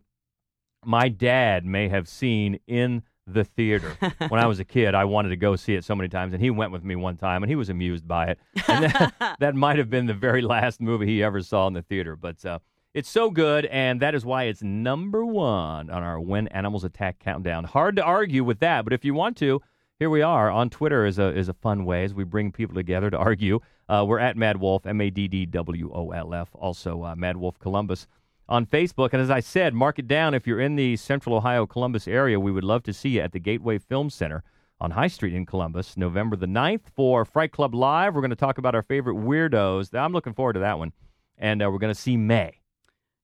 my 0.86 1.10
dad 1.10 1.66
may 1.66 1.90
have 1.90 2.08
seen 2.08 2.60
in 2.68 3.04
the 3.28 3.44
theater. 3.44 3.96
when 4.30 4.40
I 4.42 4.48
was 4.48 4.60
a 4.60 4.66
kid, 4.66 4.96
I 4.96 5.06
wanted 5.06 5.30
to 5.30 5.36
go 5.36 5.56
see 5.56 5.76
it 5.76 5.84
so 5.84 5.96
many 5.96 6.10
times, 6.10 6.34
and 6.34 6.42
he 6.42 6.50
went 6.50 6.72
with 6.72 6.84
me 6.84 6.96
one 6.96 7.18
time, 7.18 7.44
and 7.44 7.50
he 7.50 7.56
was 7.56 7.70
amused 7.70 8.08
by 8.08 8.28
it. 8.28 8.40
And 8.68 8.86
that, 8.86 9.14
that 9.40 9.56
might 9.56 9.78
have 9.78 9.90
been 9.90 10.08
the 10.08 10.14
very 10.14 10.42
last 10.42 10.82
movie 10.82 11.06
he 11.06 11.24
ever 11.24 11.42
saw 11.42 11.68
in 11.68 11.74
the 11.74 11.84
theater. 11.84 12.16
But 12.16 12.44
uh, 12.44 12.60
it's 12.94 13.10
so 13.10 13.30
good, 13.30 13.66
and 13.68 14.02
that 14.02 14.16
is 14.16 14.26
why 14.26 14.46
it's 14.46 14.64
number 14.64 15.24
one 15.26 15.90
on 15.90 16.04
our 16.04 16.20
When 16.20 16.48
Animals 16.48 16.84
Attack 16.84 17.20
countdown. 17.20 17.64
Hard 17.66 17.96
to 17.98 18.04
argue 18.04 18.44
with 18.44 18.60
that, 18.60 18.84
but 18.84 18.92
if 18.94 19.06
you 19.06 19.14
want 19.14 19.38
to, 19.38 19.62
here 20.00 20.10
we 20.10 20.24
are 20.24 20.50
on 20.50 20.72
Twitter 20.72 21.06
is 21.06 21.20
a 21.20 21.28
is 21.28 21.48
a 21.48 21.54
fun 21.54 21.86
way 21.86 22.04
as 22.04 22.12
we 22.12 22.24
bring 22.24 22.52
people 22.52 22.74
together 22.74 23.12
to 23.12 23.18
argue. 23.18 23.60
Uh, 23.92 24.06
we're 24.06 24.20
at 24.20 24.38
Mad 24.38 24.56
Wolf, 24.56 24.86
M 24.86 25.02
A 25.02 25.10
D 25.10 25.28
D 25.28 25.46
W 25.46 25.92
O 25.94 26.12
L 26.12 26.34
F. 26.34 26.50
Also, 26.54 27.04
uh, 27.04 27.14
Mad 27.14 27.36
Wolf 27.36 27.60
Columbus 27.60 28.08
on 28.48 28.66
Facebook. 28.66 29.10
And 29.12 29.22
as 29.22 29.30
I 29.30 29.42
said, 29.42 29.74
mark 29.74 30.00
it 30.00 30.08
down 30.08 30.34
if 30.34 30.48
you're 30.48 30.62
in 30.62 30.78
the 30.78 30.96
Central 30.96 31.36
Ohio 31.36 31.66
Columbus 31.66 32.08
area. 32.08 32.40
We 32.40 32.54
would 32.54 32.64
love 32.64 32.84
to 32.84 32.94
see 32.94 33.10
you 33.10 33.20
at 33.20 33.34
the 33.34 33.40
Gateway 33.40 33.80
Film 33.80 34.10
Center 34.10 34.44
on 34.80 34.92
High 34.92 35.10
Street 35.10 35.34
in 35.34 35.46
Columbus, 35.46 35.98
November 35.98 36.38
the 36.38 36.46
9th 36.46 36.84
for 36.96 37.26
Fright 37.26 37.52
Club 37.52 37.76
Live. 37.76 38.16
We're 38.16 38.22
going 38.22 38.30
to 38.30 38.36
talk 38.38 38.58
about 38.58 38.76
our 38.76 38.82
favorite 38.82 39.16
weirdos. 39.16 39.94
I'm 39.94 40.14
looking 40.14 40.34
forward 40.34 40.54
to 40.54 40.62
that 40.62 40.80
one. 40.80 40.94
And 41.38 41.62
uh, 41.62 41.70
we're 41.70 41.78
going 41.78 41.94
to 41.94 42.00
see 42.00 42.16
May. 42.16 42.62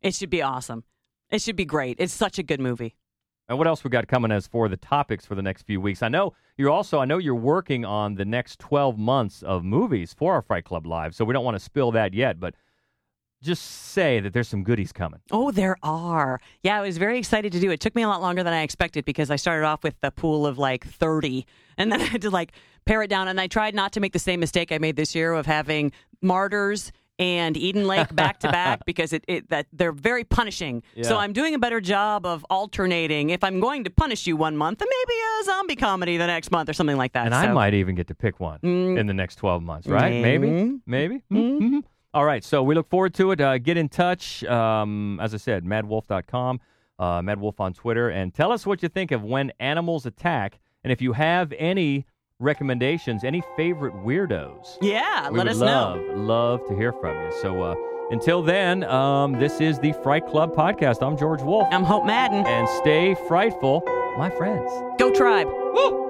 It 0.02 0.16
should 0.16 0.30
be 0.30 0.42
awesome. 0.42 0.84
It 1.30 1.42
should 1.42 1.56
be 1.56 1.66
great. 1.66 1.96
It's 1.98 2.14
such 2.14 2.40
a 2.40 2.44
good 2.44 2.60
movie. 2.60 2.98
And 3.50 3.58
what 3.58 3.68
else 3.68 3.84
we 3.84 3.90
got 3.90 4.08
coming 4.08 4.32
as 4.32 4.46
for 4.46 4.68
the 4.68 4.78
topics 4.78 5.26
for 5.26 5.36
the 5.36 5.42
next 5.42 5.64
few 5.64 5.80
weeks? 5.80 6.02
I 6.04 6.10
know 6.10 6.34
you're 6.58 6.70
also 6.70 7.00
I 7.00 7.06
know 7.06 7.18
you're 7.18 7.36
working 7.36 7.86
on 7.86 8.16
the 8.16 8.26
next 8.26 8.60
12 8.60 8.98
months 8.98 9.42
of 9.42 9.64
movies 9.64 10.14
for 10.14 10.34
our 10.34 10.42
Fright 10.42 10.66
Club 10.66 10.86
Live, 10.86 11.16
so 11.16 11.24
we 11.24 11.34
don't 11.34 11.46
want 11.46 11.56
to 11.56 11.64
spill 11.64 11.92
that 11.92 12.14
yet, 12.14 12.40
but 12.40 12.56
just 13.42 13.64
say 13.64 14.20
that 14.20 14.34
there's 14.34 14.48
some 14.48 14.64
goodies 14.64 14.92
coming. 14.92 15.20
Oh, 15.32 15.52
there 15.52 15.78
are. 15.84 16.42
Yeah, 16.64 16.78
I 16.78 16.82
was 16.82 16.98
very 16.98 17.20
excited 17.20 17.52
to 17.52 17.60
do 17.60 17.70
it. 17.70 17.76
It 17.76 17.80
took 17.80 17.96
me 17.96 18.02
a 18.02 18.08
lot 18.08 18.22
longer 18.22 18.44
than 18.44 18.54
I 18.54 18.64
expected 18.64 19.06
because 19.06 19.30
I 19.30 19.36
started 19.36 19.66
off 19.66 19.84
with 19.84 19.96
a 20.04 20.12
pool 20.12 20.48
of 20.48 20.58
like 20.58 20.86
30 20.86 21.46
and 21.78 21.92
then 21.92 22.02
I 22.02 22.06
had 22.06 22.24
to 22.24 22.30
like 22.30 22.54
pare 22.86 23.04
it 23.04 23.10
down. 23.10 23.28
And 23.28 23.40
I 23.40 23.48
tried 23.48 23.76
not 23.76 23.94
to 23.94 24.00
make 24.00 24.14
the 24.14 24.20
same 24.20 24.40
mistake 24.40 24.72
I 24.72 24.80
made 24.80 24.96
this 24.96 25.14
year 25.14 25.34
of 25.34 25.46
having 25.46 25.92
Martyrs 26.22 26.92
and 27.20 27.58
Eden 27.58 27.88
Lake 27.88 28.14
back 28.16 28.40
to 28.42 28.52
back 28.52 28.86
because 28.86 29.14
it, 29.14 29.24
it 29.28 29.50
that 29.50 29.68
they're 29.74 29.92
very 29.92 30.24
punishing. 30.24 30.84
So 31.02 31.18
I'm 31.18 31.34
doing 31.34 31.56
a 31.56 31.60
better 31.60 31.82
job 31.82 32.26
of 32.26 32.46
alternating. 32.50 33.30
If 33.32 33.44
I'm 33.44 33.60
going 33.60 33.84
to 33.86 33.90
punish 33.90 34.28
you 34.28 34.38
one 34.38 34.56
month, 34.58 34.80
then 34.80 34.88
maybe 34.90 35.20
a 35.42 35.44
zombie 35.46 35.76
comedy 35.76 36.18
the 36.18 36.28
next 36.28 36.52
month 36.52 36.70
or 36.70 36.74
something 36.74 36.98
like 36.98 37.14
that. 37.14 37.26
And 37.26 37.34
I 37.36 37.52
might 37.52 37.74
even 37.74 37.96
get 37.96 38.08
to 38.08 38.16
pick 38.16 38.40
one 38.40 38.60
Mm. 38.60 38.98
in 39.00 39.08
the 39.08 39.14
next 39.14 39.36
12 39.38 39.64
months, 39.64 39.88
right? 39.88 40.22
Maybe? 40.22 40.48
Mm. 40.48 40.82
Maybe? 40.86 41.22
Mhm. 41.32 41.84
All 42.14 42.26
right, 42.26 42.44
so 42.44 42.64
we 42.64 42.74
look 42.74 42.90
forward 42.90 43.14
to 43.16 43.32
it. 43.32 43.42
Uh, 43.42 43.58
get 43.58 43.78
in 43.78 43.90
touch. 43.90 44.44
Um, 44.46 45.20
as 45.20 45.34
I 45.34 45.38
said, 45.38 45.66
maddwolf.com, 45.66 46.60
uh, 47.00 47.22
madwolf 47.22 47.60
on 47.60 47.74
Twitter, 47.74 48.10
and 48.10 48.34
tell 48.34 48.52
us 48.52 48.66
what 48.66 48.82
you 48.82 48.90
think 48.90 49.12
of 49.12 49.24
When 49.24 49.52
Animals 49.60 50.06
Attack. 50.06 50.60
And 50.84 50.92
if 50.92 51.02
you 51.02 51.14
have 51.14 51.54
any 51.58 52.06
recommendations, 52.40 53.24
any 53.24 53.42
favorite 53.56 53.94
weirdos, 53.96 54.78
Yeah, 54.82 55.30
we 55.30 55.40
let 55.40 55.48
us 55.48 55.58
love, 55.58 55.98
know. 55.98 56.14
love 56.14 56.68
to 56.68 56.76
hear 56.76 56.94
from 56.94 57.16
you. 57.24 57.32
So 57.42 57.64
uh, 57.64 57.76
until 58.12 58.42
then, 58.44 58.84
um, 58.84 59.34
this 59.34 59.60
is 59.60 59.80
the 59.80 59.94
Fright 60.04 60.28
Club 60.28 60.54
podcast. 60.56 61.06
I'm 61.06 61.18
George 61.18 61.42
Wolf. 61.42 61.68
I'm 61.72 61.84
Hope 61.84 62.06
Madden. 62.06 62.46
And 62.46 62.70
stay 62.70 63.16
frightful, 63.28 63.82
my 64.18 64.30
friends. 64.30 64.70
Go 65.00 65.12
Tribe. 65.12 65.48
Woo! 65.48 66.07